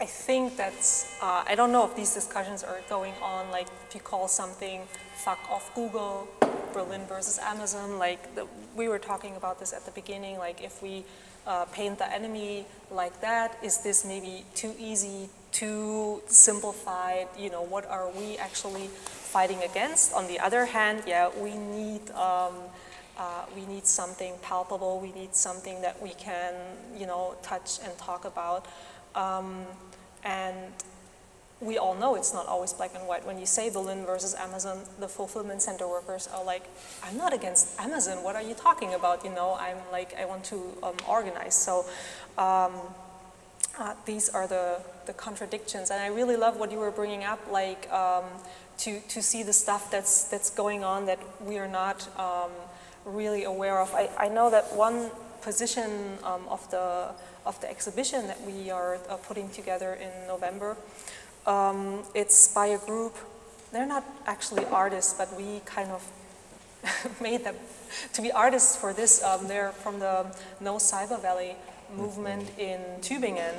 I 0.00 0.06
think 0.06 0.56
that's, 0.56 1.16
uh, 1.20 1.44
I 1.46 1.54
don't 1.54 1.72
know 1.72 1.84
if 1.84 1.94
these 1.94 2.14
discussions 2.14 2.64
are 2.64 2.80
going 2.88 3.14
on, 3.22 3.50
like, 3.50 3.68
if 3.88 3.94
you 3.94 4.00
call 4.00 4.28
something 4.28 4.82
fuck 5.24 5.38
off 5.48 5.72
Google, 5.74 6.26
Berlin 6.72 7.02
versus 7.06 7.38
Amazon, 7.38 7.98
like, 7.98 8.34
the, 8.34 8.46
we 8.76 8.88
were 8.88 8.98
talking 8.98 9.36
about 9.36 9.60
this 9.60 9.72
at 9.72 9.84
the 9.84 9.92
beginning, 9.92 10.36
like, 10.38 10.62
if 10.62 10.82
we 10.82 11.04
uh, 11.46 11.64
paint 11.66 11.98
the 11.98 12.12
enemy 12.12 12.66
like 12.90 13.20
that, 13.20 13.56
is 13.62 13.78
this 13.78 14.04
maybe 14.04 14.44
too 14.56 14.74
easy, 14.80 15.28
too 15.52 16.20
simplified, 16.26 17.28
you 17.38 17.50
know, 17.50 17.62
what 17.62 17.86
are 17.86 18.10
we 18.10 18.36
actually 18.38 18.88
fighting 18.88 19.62
against. 19.62 20.12
On 20.12 20.26
the 20.26 20.40
other 20.40 20.66
hand, 20.66 21.04
yeah, 21.06 21.30
we 21.40 21.56
need 21.56 22.10
um, 22.12 22.54
uh, 23.18 23.44
we 23.54 23.66
need 23.66 23.86
something 23.86 24.32
palpable. 24.40 24.98
We 24.98 25.12
need 25.12 25.34
something 25.34 25.82
that 25.82 26.02
we 26.02 26.10
can, 26.10 26.54
you 26.98 27.06
know, 27.06 27.36
touch 27.42 27.78
and 27.84 27.96
talk 27.98 28.24
about. 28.24 28.66
Um, 29.14 29.66
and 30.24 30.72
we 31.62 31.78
all 31.78 31.94
know 31.94 32.16
it's 32.16 32.34
not 32.34 32.46
always 32.46 32.72
black 32.72 32.90
and 32.94 33.06
white. 33.06 33.24
When 33.24 33.38
you 33.38 33.46
say 33.46 33.70
Berlin 33.70 34.04
versus 34.04 34.34
Amazon, 34.34 34.80
the 34.98 35.08
fulfillment 35.08 35.62
center 35.62 35.88
workers 35.88 36.28
are 36.34 36.44
like, 36.44 36.64
I'm 37.04 37.16
not 37.16 37.32
against 37.32 37.78
Amazon. 37.80 38.22
What 38.24 38.34
are 38.34 38.42
you 38.42 38.54
talking 38.54 38.94
about? 38.94 39.24
You 39.24 39.30
know, 39.30 39.56
I'm 39.60 39.78
like, 39.92 40.14
I 40.18 40.24
want 40.24 40.44
to 40.46 40.56
um, 40.82 40.96
organize. 41.08 41.54
So 41.54 41.86
um, 42.36 42.72
uh, 43.78 43.94
these 44.04 44.28
are 44.28 44.46
the, 44.46 44.80
the 45.06 45.12
contradictions. 45.12 45.90
And 45.90 46.00
I 46.00 46.08
really 46.08 46.36
love 46.36 46.56
what 46.58 46.72
you 46.72 46.78
were 46.78 46.90
bringing 46.90 47.22
up, 47.24 47.40
like 47.50 47.90
um, 47.92 48.24
to, 48.78 49.00
to 49.00 49.22
see 49.22 49.42
the 49.42 49.52
stuff 49.52 49.90
that's, 49.90 50.24
that's 50.24 50.50
going 50.50 50.82
on 50.82 51.06
that 51.06 51.20
we 51.46 51.58
are 51.58 51.68
not 51.68 52.08
um, 52.18 52.50
really 53.04 53.44
aware 53.44 53.80
of. 53.80 53.94
I, 53.94 54.10
I 54.18 54.28
know 54.28 54.50
that 54.50 54.74
one 54.74 55.10
position 55.42 56.18
um, 56.24 56.42
of, 56.48 56.68
the, 56.70 57.10
of 57.46 57.60
the 57.60 57.70
exhibition 57.70 58.26
that 58.26 58.40
we 58.42 58.70
are 58.70 58.98
uh, 59.08 59.16
putting 59.16 59.48
together 59.50 59.94
in 59.94 60.10
November, 60.26 60.76
um, 61.46 62.02
it's 62.14 62.48
by 62.54 62.66
a 62.66 62.78
group, 62.78 63.16
they're 63.72 63.86
not 63.86 64.04
actually 64.26 64.64
artists, 64.66 65.14
but 65.14 65.34
we 65.36 65.60
kind 65.64 65.90
of 65.90 66.02
made 67.20 67.44
them 67.44 67.56
to 68.12 68.22
be 68.22 68.32
artists 68.32 68.76
for 68.76 68.92
this. 68.92 69.22
Um, 69.22 69.46
they're 69.48 69.72
from 69.72 69.98
the 69.98 70.26
No 70.60 70.76
Cyber 70.76 71.20
Valley 71.20 71.56
movement 71.94 72.50
in 72.58 72.80
Tübingen, 73.00 73.54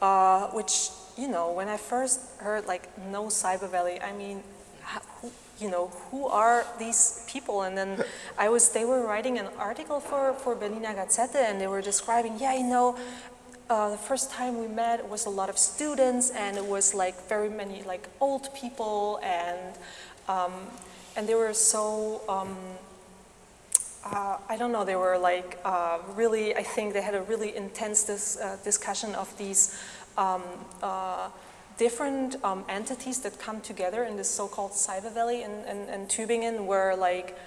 uh, 0.00 0.48
which, 0.48 0.90
you 1.16 1.28
know, 1.28 1.52
when 1.52 1.68
I 1.68 1.76
first 1.76 2.20
heard 2.38 2.66
like 2.66 2.88
No 3.10 3.26
Cyber 3.26 3.70
Valley, 3.70 4.00
I 4.00 4.12
mean, 4.12 4.42
who, 5.20 5.30
you 5.58 5.70
know, 5.70 5.88
who 6.10 6.26
are 6.26 6.66
these 6.78 7.24
people? 7.28 7.62
And 7.62 7.76
then 7.76 8.04
I 8.38 8.48
was, 8.48 8.70
they 8.70 8.84
were 8.84 9.06
writing 9.06 9.38
an 9.38 9.48
article 9.58 10.00
for, 10.00 10.32
for 10.34 10.54
Berliner 10.54 10.94
Gazette 10.94 11.36
and 11.36 11.60
they 11.60 11.66
were 11.66 11.82
describing, 11.82 12.38
yeah, 12.38 12.54
you 12.54 12.66
know, 12.66 12.96
uh, 13.70 13.88
the 13.88 13.96
first 13.96 14.30
time 14.32 14.58
we 14.60 14.66
met 14.66 15.08
was 15.08 15.26
a 15.26 15.30
lot 15.30 15.48
of 15.48 15.56
students 15.56 16.30
and 16.30 16.56
it 16.56 16.66
was 16.66 16.92
like 16.92 17.28
very 17.28 17.48
many 17.48 17.84
like 17.84 18.08
old 18.20 18.52
people 18.52 19.20
and, 19.22 19.76
um, 20.28 20.52
and 21.16 21.28
they 21.28 21.36
were 21.36 21.54
so, 21.54 22.20
um, 22.28 22.56
uh, 24.04 24.38
I 24.48 24.56
don't 24.56 24.72
know, 24.72 24.84
they 24.84 24.96
were 24.96 25.16
like 25.16 25.58
uh, 25.64 25.98
really, 26.16 26.54
I 26.56 26.64
think 26.64 26.94
they 26.94 27.02
had 27.02 27.14
a 27.14 27.22
really 27.22 27.56
intense 27.56 28.02
dis, 28.02 28.36
uh, 28.36 28.56
discussion 28.64 29.14
of 29.14 29.36
these 29.38 29.80
um, 30.18 30.42
uh, 30.82 31.28
different 31.78 32.42
um, 32.44 32.64
entities 32.68 33.20
that 33.20 33.38
come 33.38 33.60
together 33.60 34.02
in 34.02 34.16
this 34.16 34.28
so-called 34.28 34.72
Cyber 34.72 35.14
Valley 35.14 35.44
in, 35.44 35.52
in, 35.64 35.88
in 35.88 36.06
Tübingen 36.08 36.66
where 36.66 36.96
like 36.96 37.38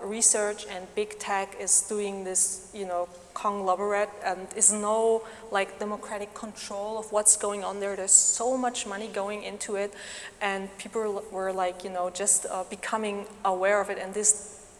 research 0.00 0.64
and 0.70 0.86
big 0.94 1.18
tech 1.18 1.54
is 1.60 1.82
doing 1.82 2.24
this, 2.24 2.70
you 2.72 2.86
know, 2.86 3.08
conglomerate 3.36 4.08
and 4.24 4.48
is 4.56 4.72
no 4.72 5.22
like 5.50 5.78
democratic 5.78 6.32
control 6.32 6.98
of 6.98 7.12
what's 7.12 7.36
going 7.36 7.62
on 7.62 7.80
there. 7.80 7.94
There's 7.94 8.18
so 8.40 8.56
much 8.56 8.86
money 8.86 9.08
going 9.08 9.42
into 9.42 9.76
it 9.76 9.92
and 10.40 10.68
people 10.78 11.22
were 11.30 11.52
like, 11.52 11.84
you 11.84 11.90
know, 11.90 12.08
just 12.08 12.46
uh, 12.46 12.64
becoming 12.70 13.26
aware 13.44 13.78
of 13.80 13.90
it 13.90 13.98
and 13.98 14.14
this 14.14 14.30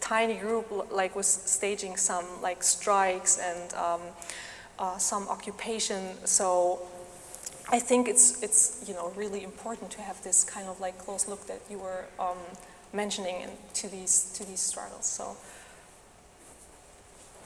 tiny 0.01 0.37
group 0.37 0.67
like 0.91 1.15
was 1.15 1.27
staging 1.27 1.97
some 1.97 2.25
like 2.41 2.63
strikes 2.63 3.39
and 3.39 3.75
um, 3.75 4.01
uh, 4.79 4.97
some 4.97 5.29
occupation. 5.29 6.03
So 6.25 6.81
I 7.69 7.79
think 7.79 8.09
it's 8.09 8.43
it's 8.43 8.85
you 8.89 8.95
know 8.95 9.13
really 9.17 9.43
important 9.45 9.91
to 9.97 10.01
have 10.01 10.23
this 10.23 10.45
kind 10.45 10.67
of 10.69 10.81
like 10.81 10.97
close 10.99 11.29
look 11.29 11.47
that 11.47 11.61
you 11.71 11.79
were 11.79 12.05
um, 12.19 12.39
mentioning 12.93 13.37
in, 13.43 13.51
to 13.75 13.89
these 13.89 14.33
to 14.37 14.47
these 14.47 14.61
struggles. 14.61 15.07
So. 15.07 15.37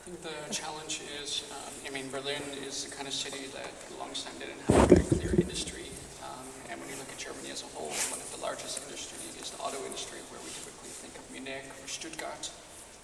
I 0.01 0.03
think 0.09 0.23
the 0.23 0.55
challenge 0.55 1.03
is, 1.21 1.45
um, 1.53 1.73
I 1.87 1.91
mean, 1.93 2.09
Berlin 2.09 2.41
is 2.67 2.85
the 2.89 2.91
kind 2.97 3.07
of 3.07 3.13
city 3.13 3.53
that 3.53 3.69
a 3.69 4.01
long 4.01 4.17
time 4.17 4.33
didn't 4.41 4.57
have 4.65 4.91
a 4.91 4.95
very 4.97 5.05
clear 5.13 5.35
industry. 5.37 5.93
Um, 6.25 6.49
and 6.73 6.81
when 6.81 6.89
you 6.89 6.97
look 6.97 7.13
at 7.13 7.19
Germany 7.21 7.53
as 7.53 7.61
a 7.63 7.71
whole, 7.77 7.93
one 8.09 8.17
of 8.17 8.31
the 8.33 8.41
largest 8.41 8.81
industries 8.81 9.37
is 9.37 9.51
the 9.53 9.61
auto 9.61 9.77
industry, 9.85 10.17
where 10.33 10.41
we 10.41 10.49
typically 10.57 10.89
think 10.89 11.13
of 11.21 11.25
Munich 11.29 11.69
or 11.69 11.87
Stuttgart. 11.87 12.49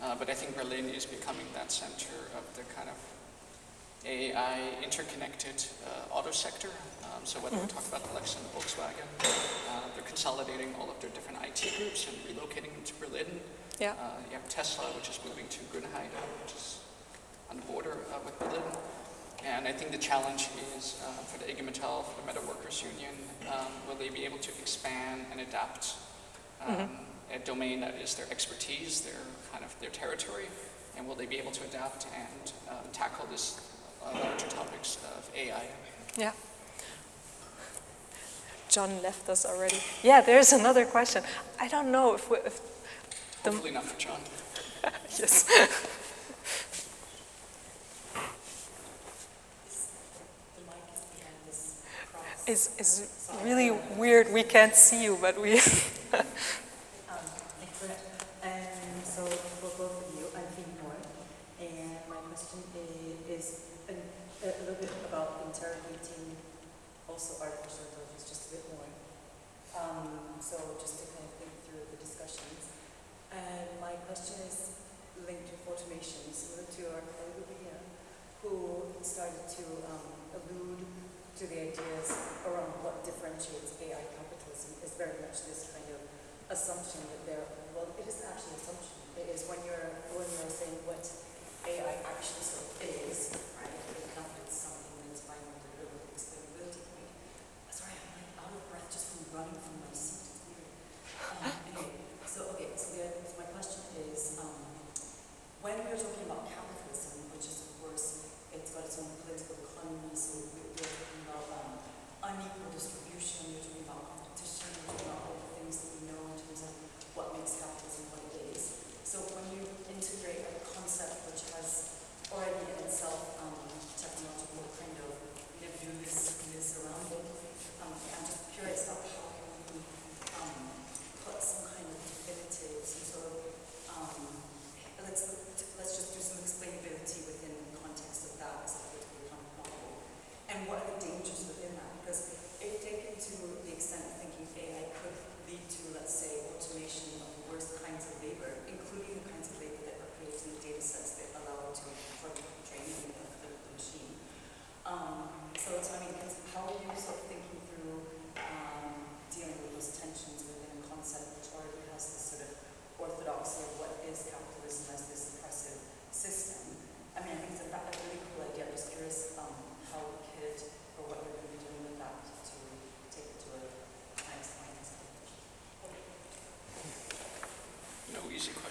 Uh, 0.00 0.16
but 0.16 0.30
I 0.30 0.34
think 0.34 0.56
Berlin 0.56 0.88
is 0.88 1.04
becoming 1.04 1.44
that 1.52 1.70
center 1.70 2.16
of 2.32 2.48
the 2.56 2.64
kind 2.72 2.88
of 2.88 2.96
AI 4.08 4.80
interconnected 4.80 5.68
uh, 5.84 6.16
auto 6.16 6.32
sector. 6.32 6.72
Um, 7.04 7.28
so 7.28 7.40
whether 7.44 7.60
we 7.60 7.68
talk 7.68 7.84
about 7.92 8.08
Alexa 8.12 8.40
and 8.40 8.48
Volkswagen, 8.56 9.04
uh, 9.20 9.84
they're 9.92 10.08
consolidating 10.08 10.72
all 10.80 10.88
of 10.88 10.96
their 11.04 11.12
different 11.12 11.44
IT 11.44 11.60
groups 11.76 12.08
and 12.08 12.16
relocating 12.24 12.72
them 12.72 12.84
to 12.88 12.94
Berlin. 12.96 13.28
Yeah. 13.76 13.92
Uh, 14.00 14.16
you 14.32 14.40
have 14.40 14.48
Tesla, 14.48 14.88
which 14.96 15.12
is 15.12 15.20
moving 15.28 15.44
to 15.52 15.60
Grünheide, 15.68 16.08
which 16.40 16.56
is 16.56 16.80
on 17.50 17.56
the 17.56 17.62
border 17.62 17.98
uh, 18.12 18.18
with 18.24 18.38
Berlin. 18.38 18.62
And 19.44 19.68
I 19.68 19.72
think 19.72 19.92
the 19.92 19.98
challenge 19.98 20.48
is 20.76 21.00
uh, 21.06 21.10
for 21.22 21.38
the 21.38 21.48
IG 21.50 21.58
Metall, 21.58 22.04
for 22.04 22.20
the 22.20 22.26
Metal 22.26 22.42
Workers 22.48 22.82
Union, 22.82 23.12
um, 23.48 23.66
will 23.88 23.94
they 23.94 24.08
be 24.08 24.24
able 24.24 24.38
to 24.38 24.50
expand 24.60 25.24
and 25.30 25.40
adapt 25.40 25.94
um, 26.66 26.88
a 27.32 27.38
domain 27.44 27.80
that 27.80 27.94
is 28.02 28.14
their 28.14 28.26
expertise, 28.30 29.02
their 29.02 29.20
kind 29.52 29.64
of 29.64 29.78
their 29.80 29.90
territory, 29.90 30.46
and 30.96 31.06
will 31.06 31.14
they 31.14 31.26
be 31.26 31.36
able 31.38 31.52
to 31.52 31.62
adapt 31.64 32.06
and 32.16 32.52
um, 32.70 32.76
tackle 32.92 33.26
this 33.30 33.60
uh, 34.04 34.12
larger 34.18 34.46
topics 34.48 34.98
of 35.16 35.30
AI? 35.36 35.62
Yeah. 36.16 36.32
John 38.68 39.00
left 39.02 39.28
us 39.28 39.46
already. 39.46 39.78
Yeah, 40.02 40.20
there's 40.20 40.52
another 40.52 40.84
question. 40.84 41.22
I 41.60 41.68
don't 41.68 41.92
know 41.92 42.14
if, 42.14 42.28
we, 42.30 42.38
if 42.38 42.60
The- 43.44 43.50
Hopefully 43.52 43.72
not 43.72 43.84
for 43.84 43.98
John. 43.98 44.20
yes. 45.18 45.44
The 45.44 45.68
mic 50.66 50.82
is 50.92 51.00
behind 51.14 51.40
this 51.46 51.82
It's, 52.46 52.70
it's 52.78 53.28
really 53.42 53.72
weird. 53.96 54.32
We 54.32 54.44
can't 54.44 54.74
see 54.74 55.02
you, 55.02 55.18
but 55.20 55.40
we. 55.40 55.60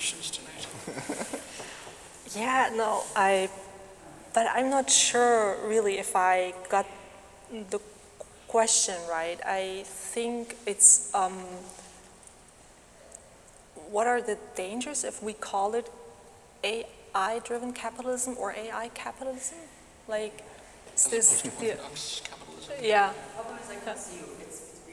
questions 0.05 0.29
tonight. 0.29 0.67
Yeah, 2.35 2.69
no, 2.75 3.03
I, 3.15 3.49
but 4.33 4.45
I'm 4.53 4.69
not 4.69 4.89
sure 4.89 5.55
really 5.65 5.99
if 5.99 6.15
I 6.17 6.53
got 6.69 6.85
the 7.69 7.79
question 8.49 8.95
right. 9.09 9.39
I 9.45 9.83
think 9.85 10.57
it's, 10.65 11.13
um, 11.15 11.37
what 13.89 14.05
are 14.05 14.21
the 14.21 14.37
dangers 14.55 15.05
if 15.05 15.23
we 15.23 15.31
call 15.31 15.75
it 15.75 15.89
AI-driven 16.63 17.71
capitalism 17.71 18.35
or 18.37 18.51
AI 18.51 18.89
capitalism? 18.93 19.59
Like, 20.09 20.43
is 20.93 21.05
As 21.05 21.11
this, 21.11 21.41
to 21.43 21.49
the- 21.51 21.77
capitalism. 21.77 22.83
yeah. 22.83 23.13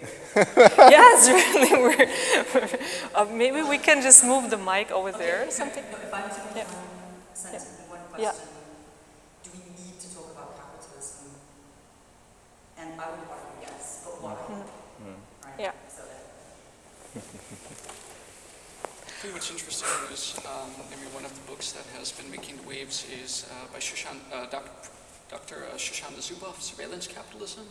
Problem 0.02 0.68
is 0.68 0.78
I 0.78 0.90
can't 0.92 1.20
see 1.20 1.32
you. 1.32 1.36
It's, 1.36 1.36
it's 1.36 1.76
weird. 1.76 1.98
Yeah, 1.98 2.40
it's 2.40 2.54
really. 2.54 2.78
Uh, 3.14 3.24
maybe 3.26 3.62
we 3.62 3.78
can 3.78 4.02
just 4.02 4.24
move 4.24 4.50
the 4.50 4.56
mic 4.58 4.90
over 4.90 5.12
there 5.12 5.46
or 5.46 5.50
something. 5.50 5.84
No, 5.90 5.98
if 5.98 6.12
I'm 6.14 6.28
to 6.30 6.36
Yeah. 6.36 6.54
make 6.54 6.68
one 6.68 6.84
sentence 7.34 7.64
with 7.78 7.90
one 7.90 8.00
Yeah. 8.20 8.30
question, 8.30 8.48
do 9.44 9.50
we 9.54 9.60
need 9.84 10.00
to 10.00 10.06
talk 10.14 10.28
about 10.32 10.50
capitalism? 10.56 11.26
And 12.78 12.88
I 13.00 13.06
would 13.10 13.28
argue 13.30 13.60
yes, 13.62 14.02
but 14.04 14.14
why? 14.22 14.32
Mm-hmm. 14.32 15.46
Right? 15.46 15.58
Yeah. 15.58 15.72
So 15.88 16.02
that, 16.02 16.22
I 19.06 19.14
think 19.22 19.34
what's 19.34 19.50
interesting 19.50 19.88
is 20.12 20.34
um, 20.46 20.70
maybe 20.90 21.06
one 21.14 21.24
of 21.24 21.32
the 21.34 21.40
books 21.50 21.72
that 21.72 21.86
has 21.98 22.10
been 22.10 22.30
making 22.30 22.56
the 22.56 22.66
waves 22.68 23.06
is 23.22 23.46
uh, 23.52 23.66
by 23.72 23.78
Shushan, 23.78 24.18
uh, 24.32 24.46
Dr. 24.50 24.70
Dr. 25.30 25.56
Shoshana 25.76 26.18
Zuboff, 26.20 26.60
Surveillance 26.60 27.06
Capitalism. 27.06 27.64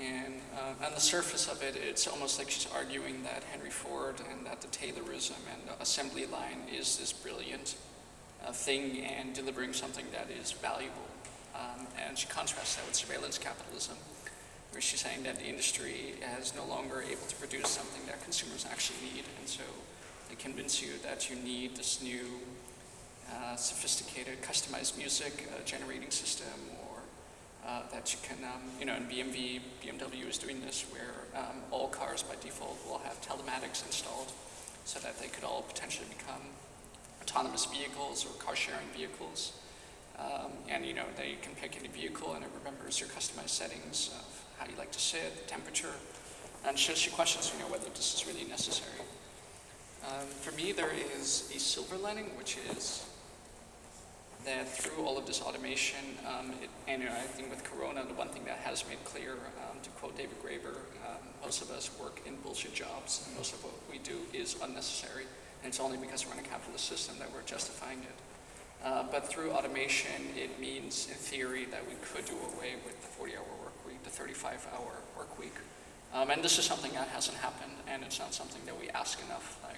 And 0.00 0.34
uh, 0.54 0.86
on 0.86 0.94
the 0.94 1.00
surface 1.00 1.48
of 1.48 1.62
it, 1.62 1.76
it's 1.76 2.06
almost 2.06 2.38
like 2.38 2.50
she's 2.50 2.68
arguing 2.74 3.22
that 3.22 3.42
Henry 3.44 3.70
Ford 3.70 4.16
and 4.30 4.46
that 4.46 4.60
the 4.60 4.68
Taylorism 4.68 5.38
and 5.52 5.68
the 5.68 5.82
assembly 5.82 6.26
line 6.26 6.62
is 6.72 6.98
this 6.98 7.12
brilliant 7.12 7.76
uh, 8.46 8.52
thing 8.52 9.04
and 9.04 9.32
delivering 9.32 9.72
something 9.72 10.04
that 10.12 10.28
is 10.30 10.52
valuable. 10.52 11.08
Um, 11.54 11.86
and 12.06 12.18
she 12.18 12.26
contrasts 12.28 12.76
that 12.76 12.84
with 12.86 12.94
surveillance 12.94 13.38
capitalism, 13.38 13.96
where 14.72 14.82
she's 14.82 15.00
saying 15.00 15.22
that 15.22 15.38
the 15.38 15.46
industry 15.46 16.14
is 16.38 16.54
no 16.54 16.66
longer 16.66 17.00
able 17.00 17.26
to 17.28 17.36
produce 17.36 17.70
something 17.70 18.04
that 18.06 18.22
consumers 18.22 18.66
actually 18.70 18.98
need. 19.14 19.24
And 19.38 19.48
so 19.48 19.62
they 20.28 20.34
convince 20.34 20.82
you 20.82 20.90
that 21.02 21.30
you 21.30 21.36
need 21.36 21.74
this 21.74 22.02
new 22.02 22.26
uh, 23.32 23.56
sophisticated 23.56 24.42
customized 24.42 24.98
music 24.98 25.48
uh, 25.50 25.64
generating 25.64 26.10
system 26.10 26.46
uh, 27.66 27.82
that 27.92 28.12
you 28.12 28.18
can, 28.22 28.38
um, 28.44 28.62
you 28.78 28.86
know, 28.86 28.94
in 28.94 29.04
BMW, 29.04 29.60
BMW 29.82 30.28
is 30.28 30.38
doing 30.38 30.60
this 30.60 30.84
where 30.92 31.42
um, 31.42 31.56
all 31.70 31.88
cars 31.88 32.22
by 32.22 32.34
default 32.40 32.78
will 32.86 32.98
have 32.98 33.20
telematics 33.20 33.84
installed 33.84 34.32
so 34.84 35.00
that 35.00 35.18
they 35.18 35.26
could 35.26 35.42
all 35.42 35.62
potentially 35.62 36.06
become 36.16 36.42
autonomous 37.22 37.66
vehicles 37.66 38.24
or 38.24 38.30
car 38.42 38.54
sharing 38.54 38.86
vehicles. 38.96 39.52
Um, 40.18 40.52
and 40.68 40.86
you 40.86 40.94
know, 40.94 41.04
they 41.16 41.36
can 41.42 41.54
pick 41.54 41.76
any 41.76 41.88
vehicle 41.88 42.34
and 42.34 42.44
it 42.44 42.50
remembers 42.58 43.00
your 43.00 43.08
customized 43.10 43.50
settings 43.50 44.10
of 44.16 44.44
how 44.58 44.70
you 44.70 44.78
like 44.78 44.92
to 44.92 45.00
sit, 45.00 45.44
the 45.44 45.50
temperature, 45.50 45.92
and 46.66 46.78
shows 46.78 47.04
you 47.04 47.12
questions, 47.12 47.52
you 47.52 47.62
know, 47.62 47.70
whether 47.70 47.88
this 47.90 48.14
is 48.14 48.26
really 48.26 48.48
necessary. 48.48 49.00
Um, 50.04 50.26
for 50.40 50.52
me, 50.52 50.72
there 50.72 50.90
is 51.18 51.50
a 51.54 51.58
silver 51.58 51.96
lining, 51.96 52.26
which 52.38 52.58
is 52.70 53.05
that 54.46 54.68
through 54.68 55.04
all 55.04 55.18
of 55.18 55.26
this 55.26 55.42
automation, 55.42 55.98
um, 56.24 56.52
it, 56.62 56.70
and 56.88 57.02
you 57.02 57.08
know, 57.08 57.14
I 57.14 57.26
think 57.26 57.50
with 57.50 57.64
Corona, 57.64 58.04
the 58.06 58.14
one 58.14 58.28
thing 58.28 58.44
that 58.46 58.58
has 58.58 58.86
made 58.88 59.02
clear, 59.04 59.32
um, 59.32 59.76
to 59.82 59.90
quote 59.90 60.16
David 60.16 60.40
Graeber, 60.42 60.86
um, 61.04 61.18
most 61.42 61.62
of 61.62 61.70
us 61.70 61.90
work 62.00 62.22
in 62.24 62.36
bullshit 62.36 62.72
jobs, 62.72 63.26
and 63.26 63.36
most 63.36 63.52
of 63.52 63.62
what 63.62 63.74
we 63.90 63.98
do 63.98 64.18
is 64.32 64.56
unnecessary, 64.62 65.24
and 65.62 65.68
it's 65.68 65.80
only 65.80 65.98
because 65.98 66.26
we're 66.26 66.34
in 66.34 66.38
a 66.38 66.48
capitalist 66.48 66.86
system 66.86 67.16
that 67.18 67.28
we're 67.34 67.42
justifying 67.42 67.98
it. 67.98 68.16
Uh, 68.84 69.02
but 69.10 69.26
through 69.28 69.50
automation, 69.50 70.22
it 70.36 70.60
means, 70.60 71.08
in 71.10 71.16
theory, 71.16 71.64
that 71.66 71.82
we 71.88 71.94
could 72.02 72.24
do 72.24 72.38
away 72.54 72.78
with 72.84 72.94
the 73.02 73.08
40-hour 73.18 73.64
work 73.64 73.74
week, 73.84 74.02
the 74.04 74.10
35-hour 74.10 74.92
work 75.18 75.38
week. 75.40 75.54
Um, 76.14 76.30
and 76.30 76.42
this 76.42 76.58
is 76.58 76.64
something 76.64 76.92
that 76.92 77.08
hasn't 77.08 77.36
happened, 77.38 77.72
and 77.88 78.04
it's 78.04 78.20
not 78.20 78.32
something 78.32 78.62
that 78.64 78.78
we 78.78 78.88
ask 78.90 79.20
enough. 79.26 79.58
Like, 79.64 79.75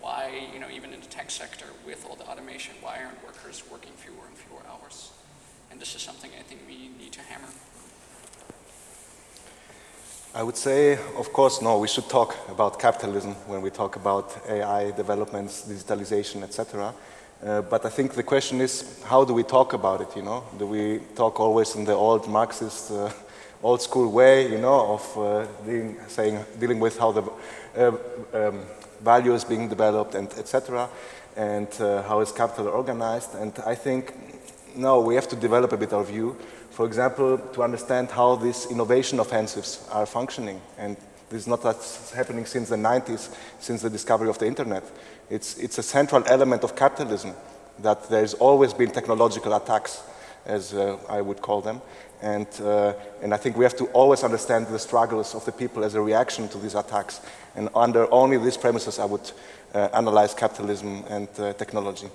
why, 0.00 0.48
you 0.52 0.58
know, 0.58 0.68
even 0.70 0.92
in 0.92 1.00
the 1.00 1.06
tech 1.06 1.30
sector, 1.30 1.66
with 1.86 2.06
all 2.08 2.16
the 2.16 2.24
automation, 2.24 2.74
why 2.80 2.98
aren't 3.04 3.22
workers 3.24 3.62
working 3.70 3.92
fewer 3.96 4.26
and 4.26 4.36
fewer 4.36 4.60
hours? 4.70 5.12
And 5.70 5.80
this 5.80 5.94
is 5.94 6.02
something 6.02 6.30
I 6.38 6.42
think 6.42 6.62
we 6.66 6.88
need 6.98 7.12
to 7.12 7.20
hammer. 7.20 7.48
I 10.32 10.42
would 10.42 10.56
say, 10.56 10.92
of 11.18 11.32
course, 11.32 11.60
no, 11.60 11.78
we 11.78 11.88
should 11.88 12.08
talk 12.08 12.36
about 12.48 12.78
capitalism 12.78 13.34
when 13.46 13.62
we 13.62 13.70
talk 13.70 13.96
about 13.96 14.36
AI 14.48 14.92
developments, 14.92 15.66
digitalization, 15.68 16.42
etc. 16.44 16.94
Uh, 17.42 17.62
but 17.62 17.84
I 17.84 17.88
think 17.88 18.12
the 18.12 18.22
question 18.22 18.60
is, 18.60 19.02
how 19.04 19.24
do 19.24 19.34
we 19.34 19.42
talk 19.42 19.72
about 19.72 20.00
it, 20.02 20.14
you 20.14 20.22
know? 20.22 20.44
Do 20.56 20.66
we 20.66 21.00
talk 21.16 21.40
always 21.40 21.74
in 21.74 21.84
the 21.84 21.94
old 21.94 22.28
Marxist, 22.28 22.92
uh, 22.92 23.10
old 23.62 23.82
school 23.82 24.10
way, 24.12 24.50
you 24.50 24.58
know, 24.58 24.94
of 24.94 25.18
uh, 25.18 25.46
dealing, 25.64 25.96
saying, 26.06 26.44
dealing 26.58 26.78
with 26.78 26.98
how 26.98 27.12
the 27.12 27.22
uh, 27.76 27.88
um, 28.34 28.60
value 29.02 29.34
is 29.34 29.44
being 29.44 29.68
developed 29.68 30.14
and 30.14 30.28
etc. 30.34 30.88
and 31.36 31.68
uh, 31.80 32.02
how 32.02 32.20
is 32.20 32.32
capital 32.32 32.68
organized. 32.68 33.34
And 33.34 33.52
I 33.66 33.74
think, 33.74 34.14
no, 34.76 35.00
we 35.00 35.14
have 35.14 35.28
to 35.28 35.36
develop 35.36 35.72
a 35.72 35.76
bit 35.76 35.92
our 35.92 36.04
view. 36.04 36.36
For 36.70 36.86
example, 36.86 37.38
to 37.38 37.62
understand 37.62 38.10
how 38.10 38.36
these 38.36 38.66
innovation 38.70 39.20
offensives 39.20 39.86
are 39.90 40.06
functioning. 40.06 40.60
And 40.78 40.96
this 41.28 41.42
is 41.42 41.46
not 41.46 41.62
that's 41.62 42.12
happening 42.12 42.46
since 42.46 42.68
the 42.68 42.76
90s, 42.76 43.34
since 43.60 43.82
the 43.82 43.90
discovery 43.90 44.28
of 44.28 44.38
the 44.38 44.46
internet. 44.46 44.82
It's, 45.28 45.56
it's 45.58 45.78
a 45.78 45.82
central 45.82 46.24
element 46.26 46.64
of 46.64 46.74
capitalism 46.74 47.34
that 47.78 48.08
there's 48.08 48.34
always 48.34 48.74
been 48.74 48.90
technological 48.90 49.54
attacks, 49.54 50.02
as 50.44 50.74
uh, 50.74 50.98
I 51.08 51.20
would 51.20 51.40
call 51.40 51.60
them. 51.60 51.80
And, 52.22 52.46
uh, 52.60 52.92
and 53.22 53.32
I 53.32 53.38
think 53.38 53.56
we 53.56 53.64
have 53.64 53.76
to 53.76 53.86
always 53.86 54.22
understand 54.22 54.66
the 54.66 54.78
struggles 54.78 55.34
of 55.34 55.44
the 55.44 55.52
people 55.52 55.84
as 55.84 55.94
a 55.94 56.00
reaction 56.00 56.48
to 56.48 56.58
these 56.58 56.74
attacks. 56.74 57.20
And 57.56 57.68
under 57.74 58.12
only 58.12 58.36
these 58.36 58.56
premises, 58.56 58.98
I 58.98 59.06
would 59.06 59.32
uh, 59.74 59.88
analyze 59.94 60.34
capitalism 60.34 61.04
and 61.08 61.28
uh, 61.38 61.52
technology. 61.54 62.08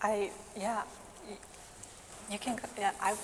I, 0.00 0.30
yeah, 0.56 0.82
you 2.30 2.38
can, 2.38 2.58
yeah, 2.78 2.92
I, 3.00 3.14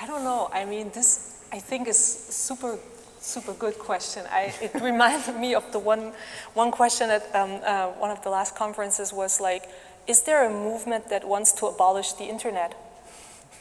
I 0.00 0.06
don't 0.06 0.24
know. 0.24 0.48
I 0.52 0.64
mean, 0.64 0.90
this, 0.94 1.44
I 1.52 1.58
think, 1.58 1.88
is 1.88 1.98
super, 1.98 2.78
super 3.20 3.52
good 3.54 3.78
question. 3.78 4.24
I, 4.30 4.54
it 4.60 4.74
reminded 4.80 5.36
me 5.36 5.54
of 5.54 5.70
the 5.72 5.78
one, 5.78 6.12
one 6.54 6.70
question 6.70 7.10
at 7.10 7.34
um, 7.34 7.60
uh, 7.64 7.88
one 7.98 8.10
of 8.10 8.22
the 8.22 8.30
last 8.30 8.54
conferences 8.54 9.12
was 9.12 9.40
like, 9.40 9.68
is 10.06 10.22
there 10.22 10.44
a 10.44 10.50
movement 10.50 11.08
that 11.10 11.26
wants 11.26 11.52
to 11.52 11.66
abolish 11.66 12.12
the 12.14 12.24
internet? 12.24 12.74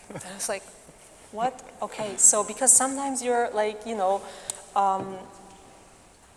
And 0.09 0.23
I 0.29 0.33
was 0.33 0.49
like, 0.49 0.63
what? 1.31 1.61
Okay, 1.81 2.17
so 2.17 2.43
because 2.43 2.71
sometimes 2.71 3.23
you're 3.23 3.49
like, 3.51 3.85
you 3.85 3.95
know, 3.95 4.21
um, 4.75 5.17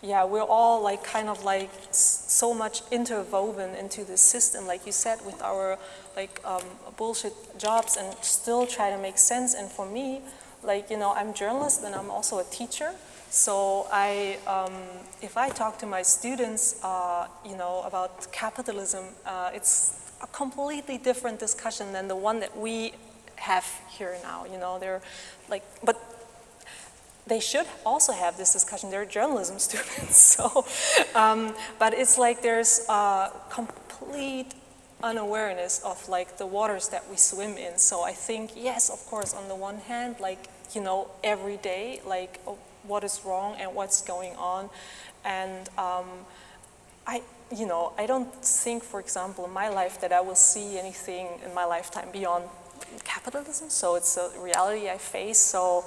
yeah, 0.01 0.23
we're 0.23 0.43
all 0.43 0.81
like 0.81 1.03
kind 1.03 1.29
of 1.29 1.43
like 1.43 1.69
so 1.91 2.53
much 2.53 2.81
interwoven 2.91 3.75
into 3.75 4.03
this 4.03 4.21
system, 4.21 4.67
like 4.67 4.85
you 4.85 4.91
said, 4.91 5.19
with 5.25 5.41
our 5.41 5.77
like 6.15 6.39
um, 6.45 6.63
bullshit 6.95 7.33
jobs 7.57 7.97
and 7.97 8.15
still 8.21 8.67
try 8.67 8.89
to 8.89 8.97
make 8.97 9.17
sense. 9.17 9.53
And 9.53 9.69
for 9.69 9.85
me, 9.85 10.21
like, 10.63 10.89
you 10.89 10.97
know, 10.97 11.13
I'm 11.13 11.29
a 11.29 11.33
journalist 11.33 11.83
and 11.83 11.95
I'm 11.95 12.09
also 12.09 12.39
a 12.39 12.43
teacher. 12.43 12.93
So 13.35 13.85
I, 13.91 14.37
um, 14.47 14.71
if 15.21 15.35
I 15.35 15.49
talk 15.49 15.77
to 15.79 15.85
my 15.85 16.03
students, 16.03 16.81
uh, 16.81 17.27
you 17.45 17.57
know, 17.57 17.83
about 17.85 18.31
capitalism, 18.31 19.03
uh, 19.25 19.51
it's 19.53 20.13
a 20.21 20.27
completely 20.27 20.97
different 20.97 21.37
discussion 21.37 21.91
than 21.91 22.07
the 22.07 22.15
one 22.15 22.39
that 22.39 22.57
we 22.57 22.93
have 23.35 23.65
here 23.89 24.15
now. 24.23 24.45
You 24.45 24.57
know, 24.57 24.79
they're 24.79 25.01
like, 25.49 25.63
but 25.83 25.99
they 27.27 27.41
should 27.41 27.65
also 27.85 28.13
have 28.13 28.37
this 28.37 28.53
discussion. 28.53 28.89
They're 28.89 29.05
journalism 29.05 29.59
students, 29.69 30.15
so, 30.15 30.65
um, 31.13 31.53
but 31.77 31.93
it's 31.93 32.17
like 32.17 32.41
there's 32.41 32.85
a 32.87 33.33
complete 33.49 34.53
unawareness 35.03 35.83
of 35.83 36.07
like 36.07 36.37
the 36.37 36.45
waters 36.45 36.87
that 36.87 37.09
we 37.09 37.17
swim 37.17 37.57
in. 37.57 37.79
So 37.79 38.01
I 38.01 38.13
think 38.13 38.51
yes, 38.55 38.89
of 38.89 39.05
course, 39.07 39.33
on 39.33 39.49
the 39.49 39.55
one 39.55 39.79
hand, 39.79 40.21
like 40.21 40.47
you 40.73 40.79
know, 40.79 41.09
every 41.21 41.57
day, 41.57 41.99
like 42.07 42.39
what 42.87 43.03
is 43.03 43.21
wrong 43.25 43.55
and 43.59 43.73
what's 43.75 44.01
going 44.01 44.35
on. 44.35 44.69
And 45.23 45.69
um, 45.77 46.05
I, 47.07 47.21
you 47.55 47.65
know, 47.65 47.93
I 47.97 48.05
don't 48.05 48.33
think, 48.43 48.83
for 48.83 48.99
example, 48.99 49.45
in 49.45 49.51
my 49.51 49.69
life 49.69 50.01
that 50.01 50.11
I 50.11 50.21
will 50.21 50.35
see 50.35 50.77
anything 50.77 51.27
in 51.45 51.53
my 51.53 51.65
lifetime 51.65 52.09
beyond 52.11 52.45
capitalism. 53.03 53.69
So 53.69 53.95
it's 53.95 54.17
a 54.17 54.31
reality 54.39 54.89
I 54.89 54.97
face. 54.97 55.39
So 55.39 55.85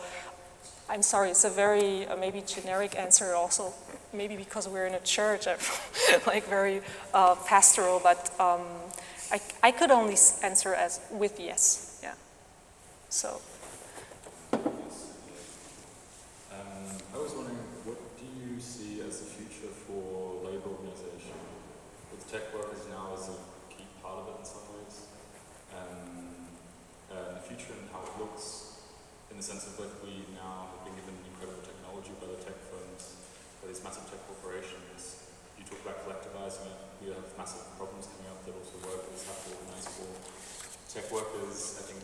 I'm 0.89 1.03
sorry, 1.03 1.31
it's 1.31 1.45
a 1.45 1.51
very 1.51 2.07
uh, 2.07 2.17
maybe 2.17 2.43
generic 2.47 2.99
answer 2.99 3.35
also. 3.35 3.73
Maybe 4.13 4.37
because 4.37 4.67
we're 4.67 4.87
in 4.87 4.95
a 4.95 5.01
church, 5.01 5.47
I'm 5.47 5.59
like 6.27 6.45
very 6.45 6.81
uh, 7.13 7.35
pastoral, 7.47 8.01
but 8.03 8.31
um, 8.41 8.63
I, 9.31 9.41
I 9.63 9.71
could 9.71 9.91
only 9.91 10.17
answer 10.43 10.75
as 10.75 11.01
with 11.11 11.39
yes, 11.39 12.01
yeah. 12.03 12.15
So. 13.11 13.41
sense 29.49 29.65
of 29.65 29.81
like 29.81 29.97
we 30.05 30.29
now 30.37 30.69
have 30.69 30.85
been 30.85 30.93
given 30.93 31.17
incredible 31.25 31.65
technology 31.65 32.13
by 32.21 32.29
the 32.29 32.37
tech 32.45 32.61
firms, 32.69 33.17
by 33.65 33.68
massive 33.85 34.07
tech 34.11 34.23
corporations. 34.27 35.31
You 35.59 35.65
talk 35.67 35.81
about 35.85 36.03
collectivizing 36.03 36.67
it. 36.71 36.79
We 37.03 37.15
have 37.15 37.27
massive 37.39 37.63
problems 37.79 38.11
coming 38.11 38.31
up 38.31 38.43
that 38.43 38.55
also 38.59 38.75
workers 38.83 39.23
have 39.29 39.39
to 39.45 39.49
organize 39.55 39.89
for. 39.95 40.11
Tech 40.89 41.07
workers, 41.13 41.79
I 41.79 41.83
think, 41.87 42.01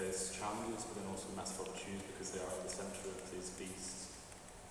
there's 0.00 0.32
challenges, 0.32 0.88
but 0.88 0.96
then 0.96 1.08
also 1.12 1.28
massive 1.36 1.66
opportunities 1.66 2.08
because 2.08 2.32
they 2.32 2.40
are 2.40 2.48
at 2.48 2.64
the 2.64 2.72
center 2.72 3.12
of 3.12 3.20
these 3.28 3.52
beasts. 3.60 4.16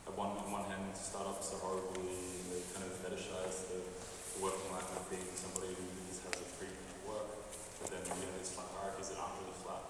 At 0.09 0.17
one, 0.17 0.33
on 0.41 0.49
one 0.49 0.65
hand, 0.65 0.89
startups 0.97 1.53
are 1.53 1.61
horribly, 1.61 2.17
they 2.49 2.65
kind 2.73 2.89
of 2.89 2.97
fetishize 2.97 3.69
the, 3.69 3.77
the 3.77 4.39
working 4.41 4.73
life 4.73 4.89
of 4.89 5.05
being 5.05 5.29
somebody 5.37 5.69
who 5.69 5.85
just 6.09 6.25
has 6.25 6.33
a 6.33 6.47
free 6.57 6.73
work, 7.05 7.29
but 7.77 7.93
then 7.93 8.01
you 8.09 8.25
have 8.25 8.37
these 8.41 8.49
flat 8.49 8.73
hierarchies 8.73 9.13
that 9.13 9.21
aren't 9.21 9.37
really 9.37 9.57
flat. 9.61 9.85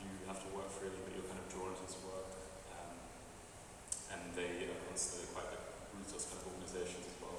You 0.00 0.08
have 0.24 0.40
to 0.40 0.48
work 0.56 0.72
freely, 0.72 0.96
but 1.04 1.12
you're 1.12 1.28
kind 1.28 1.36
of 1.36 1.48
drawn 1.52 1.76
to 1.76 1.82
this 1.84 2.00
work. 2.00 2.28
Um, 2.72 2.96
organisations 6.48 7.04
as 7.04 7.16
well. 7.20 7.36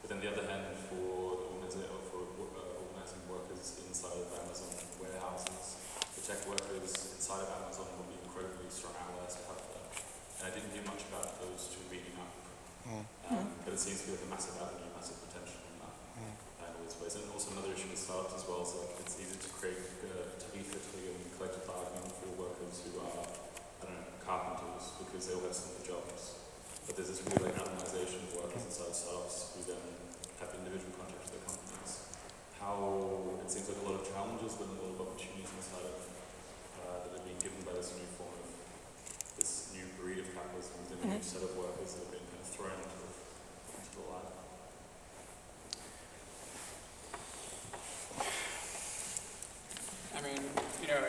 But 0.00 0.06
then 0.08 0.18
the 0.24 0.30
other 0.32 0.44
hand, 0.48 0.64
for 0.88 1.44
organisa 1.52 1.84
uh, 1.84 2.00
for 2.08 2.24
uh, 2.24 2.80
organising 2.80 3.22
workers 3.28 3.76
inside 3.84 4.16
of 4.16 4.32
Amazon 4.32 4.72
warehouses, 4.96 5.76
the 6.16 6.22
tech 6.24 6.40
workers 6.48 7.12
inside 7.12 7.44
of 7.44 7.50
Amazon 7.52 7.92
will 8.00 8.08
be 8.08 8.16
incredibly 8.24 8.68
strong 8.72 8.96
allies 8.96 9.36
to 9.36 9.42
have 9.52 9.60
that. 9.60 9.86
And 10.40 10.42
I 10.48 10.50
didn't 10.56 10.72
hear 10.72 10.86
much 10.88 11.04
about 11.12 11.36
those 11.42 11.68
two 11.68 11.84
meeting 11.92 12.16
up. 12.16 12.32
Hmm. 12.86 13.04
Um, 13.28 13.44
hmm. 13.44 13.46
but 13.66 13.76
it 13.76 13.80
seems 13.82 14.00
to 14.02 14.04
be 14.08 14.12
like 14.16 14.24
a 14.24 14.30
massive 14.32 14.56
avenue, 14.56 14.88
massive 14.96 15.18
potential 15.26 15.60
in 15.68 15.76
that. 15.82 15.94
Mm. 16.16 16.34
ways, 17.02 17.18
and 17.18 17.26
also 17.34 17.52
another 17.52 17.74
issue 17.74 17.90
with 17.90 17.98
startups 17.98 18.40
as 18.40 18.44
well 18.48 18.62
is 18.62 18.72
so 18.72 18.86
like 18.86 18.96
it's 19.02 19.18
easy 19.18 19.36
to 19.36 19.50
create 19.52 19.82
uh, 20.06 20.36
ethically 20.56 21.12
and 21.12 21.20
collective 21.36 21.66
bargaining 21.68 22.08
for 22.08 22.30
workers 22.40 22.80
who 22.86 22.96
are, 23.02 23.26
I 23.26 23.82
don't 23.84 23.98
know, 24.00 24.16
carpenters 24.24 24.96
because 25.02 25.28
they 25.28 25.34
all 25.36 25.44
have 25.44 25.52
similar 25.52 25.84
jobs. 25.84 26.45
But 26.86 26.94
there's 26.94 27.10
this 27.10 27.22
weird 27.26 27.42
like 27.42 27.58
atomization 27.58 28.22
of 28.30 28.30
workers 28.38 28.62
inside 28.62 28.94
startups 28.94 29.58
who 29.58 29.66
then 29.66 29.82
have 30.38 30.54
individual 30.54 30.94
contracts 30.94 31.26
with 31.26 31.34
their 31.34 31.46
companies. 31.50 32.06
How 32.62 32.78
it 33.42 33.50
seems 33.50 33.66
like 33.66 33.82
a 33.82 33.86
lot 33.90 33.98
of 33.98 34.06
challenges 34.06 34.54
but 34.54 34.70
a 34.70 34.78
lot 34.78 34.94
of 34.94 35.00
opportunities 35.02 35.50
inside 35.50 35.82
of 35.82 35.98
uh, 36.78 37.02
that 37.02 37.18
are 37.18 37.24
being 37.26 37.42
given 37.42 37.58
by 37.66 37.74
this 37.74 37.90
new 37.98 38.06
form 38.14 38.30
of 38.38 38.46
this 39.34 39.74
new 39.74 39.82
breed 39.98 40.22
of 40.22 40.30
capitalism, 40.30 40.78
the 40.86 40.94
new 41.02 41.18
mm-hmm. 41.18 41.26
set 41.26 41.42
of 41.42 41.58
workers 41.58 41.98
that 41.98 42.06
have 42.06 42.14
been 42.14 42.22
kind 42.22 42.38
of 42.38 42.48
thrown 42.54 42.78
into 42.78 42.98
the, 43.02 43.10
into 43.82 43.90
the 43.98 44.06
light. 44.06 44.30
I 50.14 50.20
mean, 50.22 50.42
you 50.80 50.88
know, 50.88 51.02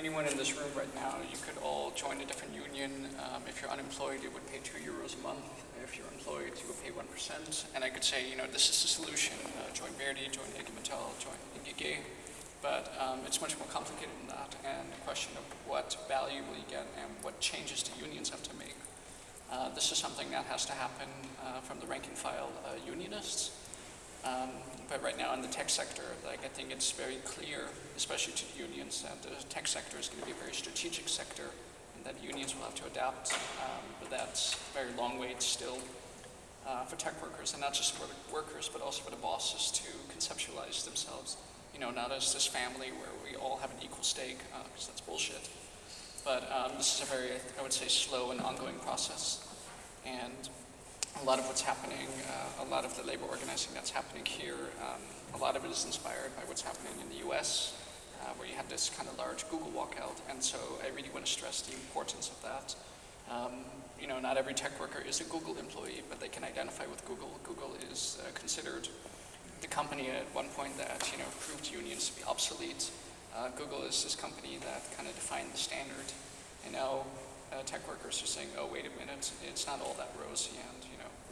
anyone 0.00 0.24
in 0.24 0.34
this 0.38 0.56
room 0.56 0.72
right 0.74 0.88
now, 0.94 1.12
you 1.30 1.36
could 1.44 1.60
all 1.62 1.92
join 1.94 2.16
a 2.22 2.24
different 2.24 2.54
union. 2.56 3.04
Um, 3.20 3.42
if 3.46 3.60
you're 3.60 3.70
unemployed, 3.70 4.24
you 4.24 4.30
would 4.30 4.46
pay 4.48 4.56
two 4.64 4.80
euros 4.80 5.12
a 5.12 5.20
month. 5.20 5.44
If 5.84 5.98
you're 5.98 6.08
employed, 6.16 6.56
you 6.56 6.64
would 6.72 6.80
pay 6.80 6.88
1%. 6.88 7.04
And 7.74 7.84
I 7.84 7.90
could 7.90 8.02
say, 8.02 8.24
you 8.24 8.34
know, 8.34 8.46
this 8.50 8.70
is 8.70 8.80
the 8.80 8.88
solution. 8.88 9.36
Uh, 9.44 9.68
join 9.74 9.92
Verdi, 10.00 10.24
join 10.32 10.48
IG 10.56 10.72
Metall, 10.72 11.12
join 11.20 11.36
INGG. 11.52 12.00
But 12.62 12.96
um, 12.96 13.20
it's 13.26 13.42
much 13.42 13.58
more 13.58 13.68
complicated 13.68 14.08
than 14.24 14.28
that. 14.40 14.56
And 14.64 14.88
the 14.88 15.04
question 15.04 15.36
of 15.36 15.44
what 15.68 15.94
value 16.08 16.40
will 16.48 16.56
you 16.56 16.68
get 16.70 16.88
and 16.96 17.12
what 17.20 17.38
changes 17.40 17.82
the 17.82 17.92
unions 18.00 18.30
have 18.30 18.42
to 18.44 18.56
make. 18.56 18.76
Uh, 19.52 19.68
this 19.74 19.92
is 19.92 19.98
something 19.98 20.30
that 20.30 20.46
has 20.46 20.64
to 20.64 20.72
happen 20.72 21.08
uh, 21.44 21.60
from 21.60 21.78
the 21.78 21.86
rank 21.86 22.06
and 22.08 22.16
file 22.16 22.48
uh, 22.64 22.72
unionists. 22.88 23.52
Um, 24.24 24.50
but 24.88 25.02
right 25.02 25.16
now 25.16 25.32
in 25.34 25.42
the 25.42 25.48
tech 25.48 25.70
sector, 25.70 26.02
like 26.26 26.44
I 26.44 26.48
think 26.48 26.70
it's 26.72 26.90
very 26.90 27.16
clear, 27.24 27.68
especially 27.96 28.34
to 28.34 28.52
the 28.52 28.58
unions, 28.58 29.02
that 29.02 29.22
the 29.22 29.42
tech 29.48 29.66
sector 29.66 29.98
is 29.98 30.08
going 30.08 30.20
to 30.20 30.26
be 30.26 30.32
a 30.32 30.42
very 30.42 30.52
strategic 30.52 31.08
sector 31.08 31.44
and 31.96 32.04
that 32.04 32.22
unions 32.22 32.54
will 32.54 32.64
have 32.64 32.74
to 32.76 32.86
adapt. 32.86 33.32
Um, 33.32 33.84
but 34.00 34.10
that's 34.10 34.54
a 34.54 34.74
very 34.74 34.92
long 34.96 35.18
way 35.18 35.34
still 35.38 35.78
uh, 36.66 36.84
for 36.84 36.96
tech 36.96 37.20
workers, 37.22 37.52
and 37.52 37.60
not 37.60 37.74
just 37.74 37.92
for 37.94 38.06
the 38.06 38.34
workers, 38.34 38.70
but 38.72 38.82
also 38.82 39.02
for 39.02 39.10
the 39.10 39.16
bosses 39.16 39.70
to 39.70 39.88
conceptualize 40.14 40.84
themselves, 40.84 41.36
you 41.74 41.80
know, 41.80 41.90
not 41.90 42.12
as 42.12 42.32
this 42.34 42.46
family 42.46 42.88
where 42.88 43.14
we 43.24 43.36
all 43.36 43.56
have 43.58 43.70
an 43.70 43.76
equal 43.82 44.02
stake, 44.02 44.38
because 44.38 44.88
uh, 44.88 44.90
that's 44.90 45.00
bullshit. 45.00 45.48
But 46.24 46.50
um, 46.52 46.72
this 46.76 46.96
is 46.96 47.02
a 47.02 47.10
very, 47.10 47.30
I 47.58 47.62
would 47.62 47.72
say, 47.72 47.88
slow 47.88 48.30
and 48.30 48.40
ongoing 48.40 48.76
process. 48.80 49.46
And 50.04 50.48
a 51.18 51.24
lot 51.24 51.38
of 51.38 51.46
what's 51.46 51.60
happening, 51.60 52.06
uh, 52.28 52.64
a 52.64 52.66
lot 52.70 52.84
of 52.84 52.96
the 52.96 53.02
labor 53.02 53.24
organizing 53.28 53.74
that's 53.74 53.90
happening 53.90 54.24
here, 54.24 54.70
um, 54.80 55.00
a 55.34 55.38
lot 55.38 55.56
of 55.56 55.64
it 55.64 55.70
is 55.70 55.84
inspired 55.84 56.34
by 56.36 56.42
what's 56.46 56.62
happening 56.62 56.92
in 57.02 57.08
the 57.08 57.28
US, 57.28 57.74
uh, 58.22 58.32
where 58.36 58.48
you 58.48 58.54
had 58.54 58.68
this 58.68 58.90
kind 58.90 59.08
of 59.08 59.18
large 59.18 59.48
Google 59.50 59.70
walkout. 59.70 60.18
And 60.30 60.42
so 60.42 60.58
I 60.84 60.88
really 60.94 61.10
want 61.12 61.26
to 61.26 61.30
stress 61.30 61.62
the 61.62 61.74
importance 61.74 62.30
of 62.30 62.42
that. 62.42 62.74
Um, 63.30 63.64
you 64.00 64.06
know, 64.06 64.18
not 64.18 64.36
every 64.36 64.54
tech 64.54 64.78
worker 64.80 65.02
is 65.06 65.20
a 65.20 65.24
Google 65.24 65.58
employee, 65.58 66.02
but 66.08 66.20
they 66.20 66.28
can 66.28 66.42
identify 66.42 66.86
with 66.86 67.04
Google. 67.06 67.38
Google 67.44 67.76
is 67.92 68.18
uh, 68.20 68.30
considered 68.34 68.88
the 69.60 69.68
company 69.68 70.08
at 70.08 70.24
one 70.34 70.48
point 70.56 70.76
that, 70.78 71.08
you 71.12 71.18
know, 71.18 71.28
proved 71.38 71.70
unions 71.70 72.08
to 72.08 72.16
be 72.16 72.24
obsolete. 72.24 72.90
Uh, 73.36 73.48
Google 73.56 73.82
is 73.82 74.02
this 74.02 74.16
company 74.16 74.58
that 74.64 74.82
kind 74.96 75.08
of 75.08 75.14
defined 75.14 75.52
the 75.52 75.58
standard. 75.58 76.08
And 76.64 76.72
now 76.72 77.04
uh, 77.52 77.62
tech 77.66 77.86
workers 77.86 78.22
are 78.22 78.26
saying, 78.26 78.48
oh, 78.58 78.68
wait 78.72 78.86
a 78.86 78.94
minute, 78.98 79.30
it's 79.46 79.66
not 79.66 79.80
all 79.80 79.94
that 79.98 80.10
rosy 80.26 80.56
and, 80.56 80.89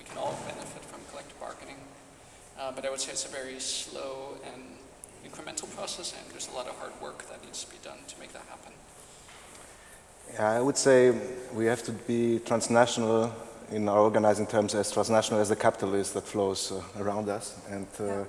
can 0.09 0.19
all 0.19 0.39
benefit 0.47 0.85
from 0.85 1.01
collective 1.11 1.39
bargaining. 1.41 1.77
Uh, 2.59 2.73
but 2.73 2.85
I 2.85 2.91
would 2.91 3.01
say 3.01 3.13
it's 3.13 3.25
a 3.25 3.29
very 3.29 3.61
slow 3.61 4.37
and 4.53 4.63
incremental 5.25 5.71
process 5.77 6.15
and 6.19 6.31
there's 6.33 6.49
a 6.49 6.53
lot 6.53 6.67
of 6.67 6.77
hard 6.77 6.93
work 7.01 7.29
that 7.29 7.45
needs 7.45 7.65
to 7.65 7.71
be 7.71 7.79
done 7.83 7.99
to 8.09 8.19
make 8.19 8.33
that 8.33 8.43
happen. 8.49 8.73
Yeah, 10.35 10.51
I 10.51 10.61
would 10.61 10.77
say 10.77 11.15
we 11.55 11.67
have 11.67 11.83
to 11.85 11.93
be 11.93 12.41
transnational 12.41 13.33
in 13.71 13.89
our 13.89 13.99
organizing 13.99 14.47
terms 14.47 14.75
as 14.75 14.91
transnational 14.91 15.41
as 15.41 15.49
the 15.49 15.57
capital 15.57 15.95
is 15.95 16.13
that 16.13 16.25
flows 16.25 16.73
uh, 16.73 17.03
around 17.03 17.29
us. 17.29 17.59
And 17.71 17.87
uh, 18.01 18.05
yeah. 18.05 18.25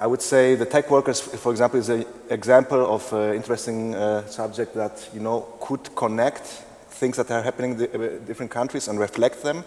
I 0.00 0.06
would 0.06 0.22
say 0.22 0.54
the 0.54 0.66
tech 0.66 0.90
workers, 0.90 1.20
for 1.20 1.52
example, 1.52 1.78
is 1.78 1.88
an 1.88 2.04
example 2.28 2.94
of 2.94 3.12
an 3.12 3.34
interesting 3.34 3.94
uh, 3.94 4.26
subject 4.26 4.74
that 4.74 5.08
you 5.14 5.20
know 5.20 5.46
could 5.60 5.94
connect 5.94 6.64
things 6.88 7.16
that 7.16 7.30
are 7.30 7.42
happening 7.42 7.78
in 7.80 8.02
uh, 8.02 8.18
different 8.26 8.50
countries 8.50 8.88
and 8.88 8.98
reflect 8.98 9.42
them. 9.42 9.64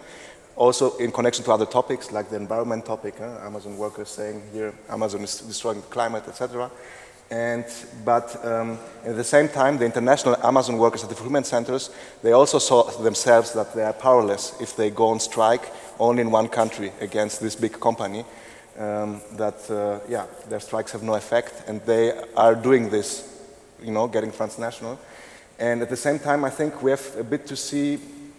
Also 0.58 0.98
in 0.98 1.12
connection 1.12 1.46
to 1.46 1.52
other 1.52 1.66
topics 1.66 2.12
like 2.12 2.30
the 2.30 2.36
environment 2.36 2.86
topic, 2.86 3.14
huh? 3.20 3.46
Amazon 3.46 3.78
workers 3.78 4.10
saying 4.10 4.42
here 4.52 4.74
Amazon 4.90 5.22
is 5.22 5.40
destroying 5.42 5.82
the 5.82 5.88
climate, 5.88 6.24
etc. 6.28 6.70
And, 7.30 7.66
but 8.06 8.44
um, 8.46 8.80
at 9.06 9.16
the 9.16 9.24
same 9.24 9.50
time, 9.50 9.78
the 9.78 9.86
international 9.86 10.38
Amazon 10.44 10.78
workers 10.78 11.04
at 11.04 11.10
the 11.10 11.16
fulfillment 11.16 11.46
centers, 11.46 11.90
they 12.24 12.32
also 12.32 12.58
saw 12.58 12.84
themselves 13.02 13.54
that 13.54 13.74
they 13.74 13.84
are 13.84 13.94
powerless 13.94 14.56
if 14.62 14.76
they 14.76 14.90
go 14.90 15.08
on 15.08 15.20
strike 15.20 15.72
only 16.00 16.22
in 16.22 16.32
one 16.32 16.48
country 16.48 16.92
against 17.02 17.42
this 17.42 17.56
big 17.56 17.80
company. 17.80 18.26
Um, 18.78 19.22
that, 19.34 19.70
uh, 19.72 20.00
yeah, 20.08 20.28
their 20.50 20.60
strikes 20.60 20.92
have 20.92 21.02
no 21.02 21.16
effect, 21.16 21.64
and 21.68 21.82
they 21.82 22.14
are 22.36 22.54
doing 22.54 22.90
this, 22.90 23.44
you 23.82 23.92
know, 23.92 24.08
getting 24.08 24.32
transnational. 24.32 25.00
And 25.58 25.82
at 25.82 25.90
the 25.90 25.98
same 25.98 26.20
time, 26.20 26.46
I 26.46 26.52
think 26.52 26.84
we 26.84 26.92
have 26.92 27.16
a 27.18 27.24
bit 27.24 27.48
to 27.48 27.56
see, 27.56 27.98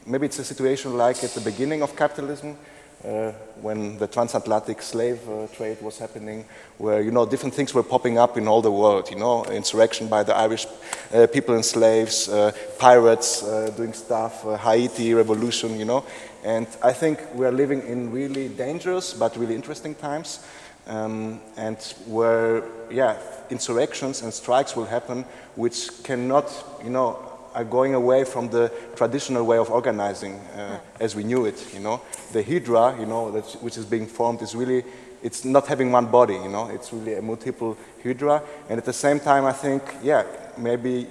maybe 0.08 0.26
it's 0.26 0.38
a 0.38 0.44
situation 0.44 0.96
like 0.96 1.22
at 1.22 1.30
the 1.30 1.40
beginning 1.40 1.82
of 1.82 1.94
capitalism, 1.94 2.56
uh, 3.04 3.30
when 3.60 3.96
the 3.98 4.06
transatlantic 4.06 4.82
slave 4.82 5.20
uh, 5.28 5.46
trade 5.48 5.80
was 5.80 5.98
happening, 5.98 6.44
where 6.78 7.00
you 7.00 7.12
know 7.12 7.24
different 7.24 7.54
things 7.54 7.72
were 7.72 7.82
popping 7.82 8.18
up 8.18 8.36
in 8.36 8.48
all 8.48 8.60
the 8.60 8.72
world. 8.72 9.08
You 9.10 9.16
know, 9.16 9.44
insurrection 9.44 10.08
by 10.08 10.24
the 10.24 10.34
Irish 10.34 10.66
uh, 11.14 11.26
people 11.28 11.54
and 11.54 11.64
slaves, 11.64 12.28
uh, 12.28 12.52
pirates 12.78 13.44
uh, 13.44 13.70
doing 13.76 13.92
stuff, 13.92 14.44
uh, 14.44 14.56
Haiti 14.56 15.14
revolution. 15.14 15.78
You 15.78 15.84
know, 15.84 16.04
and 16.44 16.66
I 16.82 16.92
think 16.92 17.20
we 17.34 17.46
are 17.46 17.52
living 17.52 17.82
in 17.82 18.10
really 18.10 18.48
dangerous 18.48 19.14
but 19.14 19.36
really 19.36 19.54
interesting 19.54 19.94
times, 19.94 20.44
um, 20.88 21.40
and 21.56 21.78
where 22.06 22.64
yeah, 22.90 23.16
insurrections 23.48 24.22
and 24.22 24.34
strikes 24.34 24.74
will 24.74 24.86
happen, 24.86 25.24
which 25.54 26.02
cannot 26.02 26.50
you 26.82 26.90
know 26.90 27.27
are 27.58 27.64
going 27.64 27.94
away 27.94 28.22
from 28.22 28.48
the 28.48 28.72
traditional 28.94 29.44
way 29.44 29.58
of 29.58 29.68
organizing 29.68 30.34
uh, 30.34 30.78
as 31.00 31.16
we 31.16 31.24
knew 31.24 31.44
it, 31.44 31.74
you 31.74 31.80
know. 31.80 32.00
The 32.32 32.40
Hydra, 32.40 32.96
you 33.00 33.06
know, 33.06 33.32
which 33.60 33.76
is 33.76 33.84
being 33.84 34.06
formed 34.06 34.42
is 34.42 34.54
really, 34.54 34.84
it's 35.24 35.44
not 35.44 35.66
having 35.66 35.90
one 35.90 36.06
body, 36.06 36.34
you 36.34 36.48
know, 36.48 36.68
it's 36.68 36.92
really 36.92 37.14
a 37.14 37.22
multiple 37.22 37.76
Hydra. 38.00 38.44
And 38.68 38.78
at 38.78 38.84
the 38.84 38.92
same 38.92 39.18
time, 39.18 39.44
I 39.44 39.52
think, 39.52 39.82
yeah, 40.04 40.24
maybe, 40.56 41.08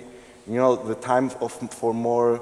you 0.48 0.56
know, 0.56 0.78
the 0.78 0.95
time 0.95 1.32
of, 1.41 1.52
for 1.52 1.94
more 1.94 2.41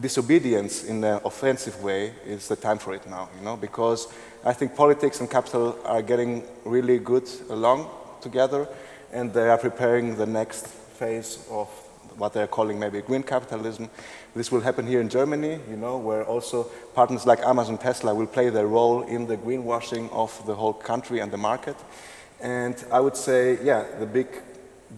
disobedience 0.00 0.82
in 0.82 1.04
an 1.04 1.20
offensive 1.24 1.80
way 1.80 2.12
is 2.26 2.48
the 2.48 2.56
time 2.56 2.78
for 2.78 2.92
it 2.92 3.08
now, 3.08 3.28
you 3.38 3.44
know, 3.44 3.56
because 3.56 4.08
I 4.44 4.52
think 4.52 4.74
politics 4.74 5.20
and 5.20 5.30
capital 5.30 5.78
are 5.84 6.02
getting 6.02 6.42
really 6.64 6.98
good 6.98 7.30
along 7.50 7.88
together 8.20 8.66
and 9.12 9.32
they 9.32 9.48
are 9.48 9.58
preparing 9.58 10.16
the 10.16 10.26
next 10.26 10.66
phase 10.66 11.46
of 11.48 11.68
what 12.16 12.32
they're 12.32 12.46
calling 12.46 12.78
maybe 12.78 13.00
green 13.00 13.22
capitalism. 13.22 13.90
This 14.34 14.50
will 14.50 14.60
happen 14.60 14.86
here 14.86 15.00
in 15.00 15.08
Germany, 15.08 15.60
you 15.68 15.76
know, 15.76 15.98
where 15.98 16.24
also 16.24 16.64
partners 16.94 17.26
like 17.26 17.40
Amazon, 17.40 17.78
Tesla 17.78 18.14
will 18.14 18.26
play 18.26 18.50
their 18.50 18.66
role 18.66 19.02
in 19.02 19.26
the 19.26 19.36
greenwashing 19.36 20.10
of 20.12 20.44
the 20.46 20.54
whole 20.54 20.72
country 20.72 21.20
and 21.20 21.32
the 21.32 21.38
market. 21.38 21.76
And 22.40 22.76
I 22.92 23.00
would 23.00 23.16
say, 23.16 23.58
yeah, 23.62 23.84
the 23.98 24.06
big 24.06 24.28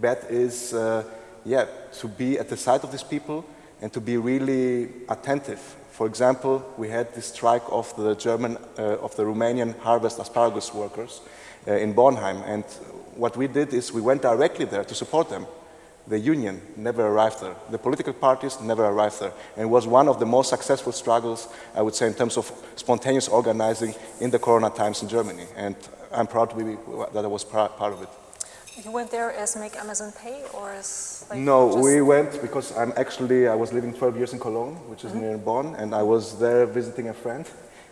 bet 0.01 0.25
is, 0.31 0.75
uh, 0.75 1.05
yeah, 1.45 1.67
to 2.01 2.09
be 2.09 2.39
at 2.39 2.49
the 2.49 2.57
side 2.57 2.83
of 2.85 2.91
these 2.91 3.03
people 3.05 3.45
and 3.81 3.93
to 3.93 4.01
be 4.01 4.17
really 4.17 4.89
attentive. 5.09 5.61
For 5.91 6.07
example, 6.07 6.65
we 6.77 6.89
had 6.89 7.15
this 7.15 7.27
strike 7.27 7.63
of 7.71 7.95
the 7.97 8.15
German, 8.15 8.59
uh, 8.79 8.99
of 8.99 9.17
the 9.17 9.23
Romanian 9.23 9.79
harvest 9.79 10.19
asparagus 10.19 10.75
workers 10.75 11.21
uh, 11.67 11.73
in 11.73 11.95
Bornheim. 11.95 12.43
And 12.47 12.65
what 13.15 13.37
we 13.37 13.47
did 13.47 13.73
is 13.73 13.93
we 13.93 14.01
went 14.01 14.23
directly 14.23 14.67
there 14.67 14.85
to 14.85 14.95
support 14.95 15.31
them 15.31 15.47
the 16.09 16.19
union 16.19 16.61
never 16.77 17.07
arrived 17.07 17.41
there. 17.41 17.57
The 17.71 17.79
political 17.79 18.13
parties 18.13 18.61
never 18.61 18.85
arrived 18.85 19.21
there. 19.21 19.33
And 19.57 19.65
it 19.65 19.71
was 19.71 19.87
one 19.87 20.09
of 20.09 20.21
the 20.21 20.27
most 20.27 20.51
successful 20.51 20.93
struggles, 20.93 21.49
I 21.75 21.83
would 21.83 21.95
say, 21.95 22.07
in 22.07 22.15
terms 22.15 22.37
of 22.37 22.51
spontaneous 22.77 23.29
organizing 23.29 23.95
in 24.21 24.31
the 24.31 24.39
corona 24.39 24.71
times 24.71 25.03
in 25.03 25.09
Germany. 25.09 25.47
And 25.57 25.75
I'm 26.13 26.27
proud 26.27 26.51
to 26.51 26.57
be, 26.57 26.77
that 27.13 27.25
I 27.25 27.29
was 27.29 27.45
part 27.45 27.73
of 27.81 28.03
it. 28.03 28.09
You 28.85 28.93
went 28.93 29.11
there 29.11 29.33
as 29.33 29.57
Make 29.57 29.75
Amazon 29.77 30.13
Pay 30.13 30.45
or 30.53 30.71
as 30.71 31.25
like 31.31 31.39
No, 31.39 31.75
we 31.77 32.03
went 32.03 32.41
because 32.43 32.77
I'm 32.77 32.93
actually, 32.97 33.49
I 33.49 33.55
was 33.55 33.73
living 33.73 33.95
12 33.95 34.17
years 34.17 34.33
in 34.35 34.39
Cologne, 34.39 34.75
which 34.91 35.03
is 35.05 35.13
mm 35.13 35.19
-hmm. 35.19 35.23
near 35.23 35.39
Bonn, 35.39 35.75
and 35.77 35.95
I 35.95 36.03
was 36.03 36.37
there 36.39 36.67
visiting 36.67 37.09
a 37.09 37.15
friend. 37.15 37.47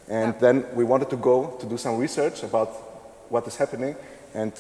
And 0.09 0.35
yeah. 0.35 0.41
then 0.41 0.65
we 0.75 0.85
wanted 0.85 1.09
to 1.09 1.17
go 1.17 1.57
to 1.61 1.67
do 1.67 1.77
some 1.77 2.01
research 2.03 2.45
about 2.45 2.69
what 3.29 3.47
is 3.47 3.57
happening. 3.57 3.97
And 4.35 4.53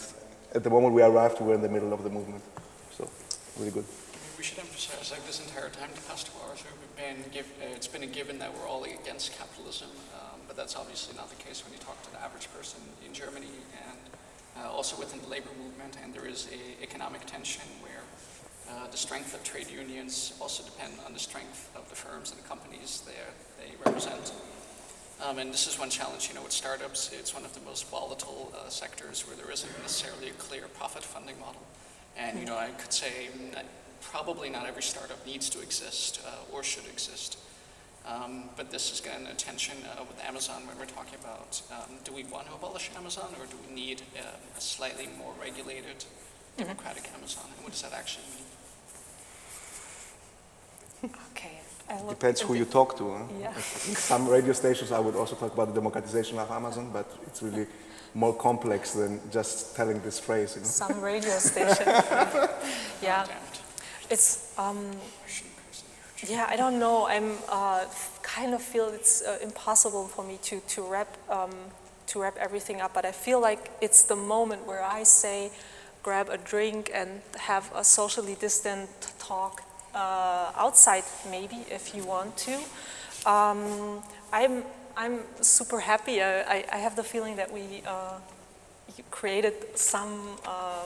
at 0.54 0.62
the 0.62 0.70
moment 0.70 0.94
we 0.94 1.02
arrived, 1.02 1.38
we 1.40 1.46
were 1.46 1.54
in 1.54 1.62
the 1.62 1.72
middle 1.76 1.92
of 1.92 2.02
the 2.02 2.10
movement 2.10 2.42
really 3.58 3.70
good. 3.70 3.84
We 4.36 4.42
should 4.42 4.58
emphasize, 4.58 5.10
like 5.12 5.24
this 5.26 5.40
entire 5.40 5.70
time, 5.70 5.90
the 5.94 6.02
past 6.02 6.26
two 6.26 6.34
hours, 6.42 6.62
we've 6.66 6.96
been 6.98 7.22
give, 7.30 7.46
uh, 7.62 7.74
it's 7.74 7.86
been 7.86 8.02
a 8.02 8.10
given 8.10 8.38
that 8.38 8.52
we're 8.52 8.66
all 8.66 8.82
against 8.84 9.38
capitalism, 9.38 9.88
um, 10.14 10.40
but 10.46 10.56
that's 10.56 10.76
obviously 10.76 11.16
not 11.16 11.30
the 11.30 11.38
case 11.38 11.62
when 11.64 11.72
you 11.72 11.78
talk 11.78 12.02
to 12.02 12.10
the 12.10 12.20
average 12.20 12.52
person 12.52 12.80
in 13.06 13.14
Germany 13.14 13.54
and 13.88 13.98
uh, 14.58 14.70
also 14.70 14.98
within 14.98 15.20
the 15.22 15.28
labor 15.28 15.50
movement. 15.62 15.96
And 16.02 16.12
there 16.12 16.26
is 16.26 16.48
a 16.50 16.82
economic 16.82 17.24
tension 17.26 17.62
where 17.80 18.02
uh, 18.70 18.88
the 18.90 18.96
strength 18.96 19.34
of 19.34 19.44
trade 19.44 19.70
unions 19.70 20.34
also 20.40 20.64
depend 20.64 20.94
on 21.06 21.12
the 21.12 21.18
strength 21.18 21.70
of 21.76 21.88
the 21.88 21.96
firms 21.96 22.30
and 22.32 22.40
the 22.42 22.48
companies 22.48 23.02
they, 23.06 23.14
they 23.62 23.70
represent. 23.84 24.32
Um, 25.22 25.38
and 25.38 25.52
this 25.52 25.68
is 25.68 25.78
one 25.78 25.90
challenge, 25.90 26.28
you 26.28 26.34
know, 26.34 26.42
with 26.42 26.52
startups. 26.52 27.10
It's 27.12 27.32
one 27.32 27.44
of 27.44 27.54
the 27.54 27.60
most 27.60 27.88
volatile 27.88 28.52
uh, 28.52 28.68
sectors 28.68 29.26
where 29.26 29.36
there 29.36 29.50
isn't 29.50 29.70
necessarily 29.80 30.28
a 30.28 30.32
clear 30.32 30.66
profit 30.74 31.04
funding 31.04 31.38
model. 31.38 31.62
And, 32.16 32.38
you 32.38 32.46
know, 32.46 32.56
I 32.56 32.68
could 32.70 32.92
say 32.92 33.28
probably 34.00 34.48
not 34.50 34.66
every 34.66 34.82
startup 34.82 35.26
needs 35.26 35.48
to 35.50 35.60
exist 35.60 36.20
uh, 36.26 36.54
or 36.54 36.62
should 36.62 36.86
exist. 36.86 37.38
Um, 38.06 38.44
but 38.56 38.70
this 38.70 38.92
is 38.92 39.00
getting 39.00 39.26
attention 39.26 39.76
uh, 39.84 40.04
with 40.04 40.22
Amazon 40.24 40.66
when 40.66 40.78
we're 40.78 40.84
talking 40.84 41.18
about 41.24 41.62
um, 41.72 41.96
do 42.04 42.12
we 42.12 42.24
want 42.24 42.46
to 42.48 42.54
abolish 42.54 42.90
Amazon 42.96 43.30
or 43.40 43.46
do 43.46 43.56
we 43.66 43.74
need 43.74 44.02
uh, 44.16 44.58
a 44.58 44.60
slightly 44.60 45.08
more 45.18 45.32
regulated, 45.40 45.98
mm-hmm. 45.98 46.62
democratic 46.62 47.04
mm-hmm. 47.04 47.16
Amazon? 47.16 47.46
And 47.56 47.64
what 47.64 47.72
does 47.72 47.82
that 47.82 47.94
actually 47.94 48.24
mean? 48.34 48.44
Okay. 51.30 51.60
Depends 52.08 52.40
who 52.40 52.54
you 52.54 52.64
talk 52.64 52.96
to. 52.98 53.10
Huh? 53.10 53.24
Yeah. 53.40 53.54
Some 54.10 54.28
radio 54.28 54.52
stations 54.52 54.90
I 54.92 54.98
would 54.98 55.16
also 55.16 55.34
talk 55.36 55.52
about 55.52 55.68
the 55.68 55.74
democratization 55.74 56.38
of 56.38 56.50
Amazon, 56.50 56.90
but 56.92 57.06
it's 57.26 57.42
really 57.42 57.66
more 58.14 58.34
complex 58.34 58.92
than 58.92 59.20
just 59.30 59.74
telling 59.76 60.00
this 60.00 60.18
phrase. 60.18 60.54
You 60.54 60.62
know? 60.62 60.68
Some 60.68 61.00
radio 61.00 61.38
station. 61.38 61.86
yeah. 63.02 63.26
It's 64.10 64.52
um, 64.58 64.90
yeah. 66.26 66.46
I 66.48 66.56
don't 66.56 66.78
know. 66.78 67.06
I'm 67.06 67.36
uh, 67.48 67.84
kind 68.22 68.54
of 68.54 68.62
feel 68.62 68.88
it's 68.88 69.22
uh, 69.22 69.38
impossible 69.42 70.06
for 70.06 70.24
me 70.24 70.38
to 70.42 70.60
to 70.60 70.82
wrap 70.82 71.16
um, 71.28 71.54
to 72.06 72.20
wrap 72.20 72.36
everything 72.38 72.80
up. 72.80 72.94
But 72.94 73.04
I 73.04 73.12
feel 73.12 73.40
like 73.40 73.70
it's 73.80 74.04
the 74.04 74.16
moment 74.16 74.66
where 74.66 74.82
I 74.82 75.02
say, 75.02 75.50
grab 76.02 76.28
a 76.28 76.38
drink 76.38 76.90
and 76.94 77.20
have 77.38 77.70
a 77.74 77.82
socially 77.82 78.36
distant 78.38 78.90
talk 79.18 79.62
uh, 79.94 80.52
outside, 80.56 81.04
maybe 81.30 81.64
if 81.70 81.94
you 81.94 82.04
want 82.04 82.36
to. 82.36 82.56
Um, 83.26 84.02
I'm 84.32 84.64
I'm 84.96 85.20
super 85.40 85.80
happy. 85.80 86.22
I, 86.22 86.64
I, 86.70 86.76
have 86.76 86.94
the 86.94 87.02
feeling 87.02 87.34
that 87.36 87.52
we 87.52 87.82
uh, 87.84 88.18
created 89.10 89.76
some, 89.76 90.36
uh, 90.46 90.84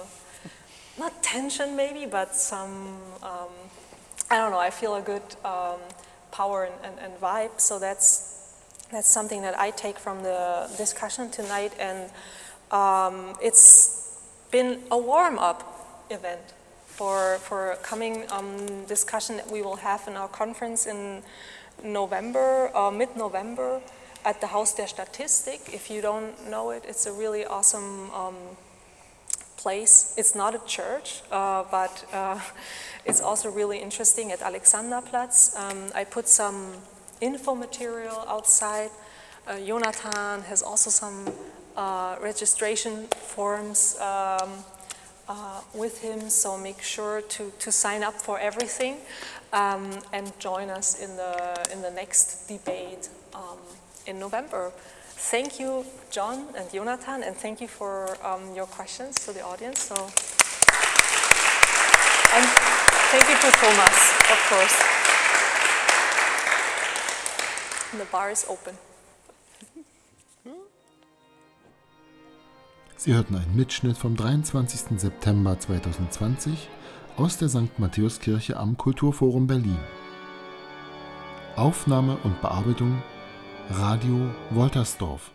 not 0.98 1.22
tension 1.22 1.76
maybe, 1.76 2.06
but 2.06 2.34
some, 2.34 2.96
um, 3.22 3.52
I 4.30 4.36
don't 4.36 4.50
know, 4.50 4.58
I 4.58 4.70
feel 4.70 4.94
a 4.96 5.02
good 5.02 5.22
um, 5.44 5.78
power 6.32 6.64
and, 6.64 6.74
and, 6.84 6.98
and, 7.00 7.20
vibe. 7.20 7.60
So 7.60 7.78
that's, 7.78 8.62
that's 8.90 9.08
something 9.08 9.42
that 9.42 9.58
I 9.58 9.70
take 9.72 9.98
from 9.98 10.22
the 10.22 10.70
discussion 10.78 11.30
tonight. 11.30 11.74
And 11.78 12.10
um, 12.70 13.36
it's 13.42 14.22
been 14.50 14.80
a 14.90 14.96
warm 14.96 15.38
up 15.38 16.06
event 16.08 16.54
for, 16.86 17.36
for 17.42 17.76
coming 17.82 18.24
um, 18.30 18.86
discussion 18.86 19.36
that 19.36 19.50
we 19.50 19.60
will 19.60 19.76
have 19.76 20.08
in 20.08 20.14
our 20.14 20.28
conference 20.28 20.86
in 20.86 21.22
November, 21.84 22.74
uh, 22.74 22.90
mid-November 22.90 23.82
at 24.24 24.40
the 24.40 24.48
Haus 24.48 24.74
der 24.74 24.86
Statistik. 24.86 25.72
If 25.72 25.90
you 25.90 26.00
don't 26.00 26.48
know 26.50 26.70
it, 26.70 26.84
it's 26.86 27.06
a 27.06 27.12
really 27.12 27.44
awesome 27.44 28.10
um, 28.12 28.36
place. 29.56 30.14
It's 30.16 30.34
not 30.34 30.54
a 30.54 30.60
church, 30.66 31.22
uh, 31.30 31.64
but 31.70 32.04
uh, 32.12 32.40
it's 33.04 33.20
also 33.20 33.50
really 33.50 33.78
interesting 33.78 34.32
at 34.32 34.40
Alexanderplatz. 34.40 35.56
Um, 35.56 35.90
I 35.94 36.04
put 36.04 36.28
some 36.28 36.72
info 37.20 37.54
material 37.54 38.24
outside. 38.28 38.90
Uh, 39.46 39.58
Jonathan 39.60 40.42
has 40.42 40.62
also 40.62 40.90
some 40.90 41.32
uh, 41.76 42.16
registration 42.20 43.06
forms 43.08 43.96
um, 44.00 44.50
uh, 45.28 45.60
with 45.74 46.00
him, 46.00 46.30
so 46.30 46.56
make 46.56 46.80
sure 46.80 47.20
to, 47.22 47.52
to 47.58 47.70
sign 47.70 48.02
up 48.02 48.14
for 48.14 48.38
everything 48.38 48.96
um, 49.52 49.90
and 50.12 50.32
join 50.38 50.70
us 50.70 51.00
in 51.00 51.16
the, 51.16 51.66
in 51.72 51.82
the 51.82 51.90
next 51.90 52.48
debate. 52.48 53.08
In 54.08 54.18
November. 54.18 54.72
Thank 55.30 55.60
you, 55.60 55.84
John 56.10 56.46
and 56.56 56.72
Jonathan, 56.72 57.22
and 57.22 57.36
thank 57.36 57.60
you 57.60 57.68
for 57.68 58.16
um, 58.24 58.54
your 58.56 58.66
questions 58.66 59.16
to 59.26 59.34
the 59.34 59.42
audience. 59.42 59.80
So, 59.82 59.94
and 62.34 62.46
thank 63.12 63.28
you 63.28 63.36
to 63.36 63.50
Thomas, 63.60 63.98
of 64.32 64.38
course. 64.48 64.76
And 67.92 68.00
the 68.00 68.06
bar 68.10 68.30
is 68.30 68.46
open. 68.48 68.78
Sie 72.96 73.12
hörten 73.12 73.36
einen 73.36 73.54
Mitschnitt 73.54 73.98
vom 73.98 74.16
23. 74.16 74.98
September 74.98 75.60
2020 75.60 76.70
aus 77.18 77.36
der 77.36 77.50
St. 77.50 77.78
Matthäuskirche 77.78 78.56
am 78.56 78.78
Kulturforum 78.78 79.46
Berlin. 79.46 79.78
Aufnahme 81.56 82.16
und 82.24 82.40
Bearbeitung 82.40 83.02
Radio 83.70 84.30
Woltersdorf 84.50 85.30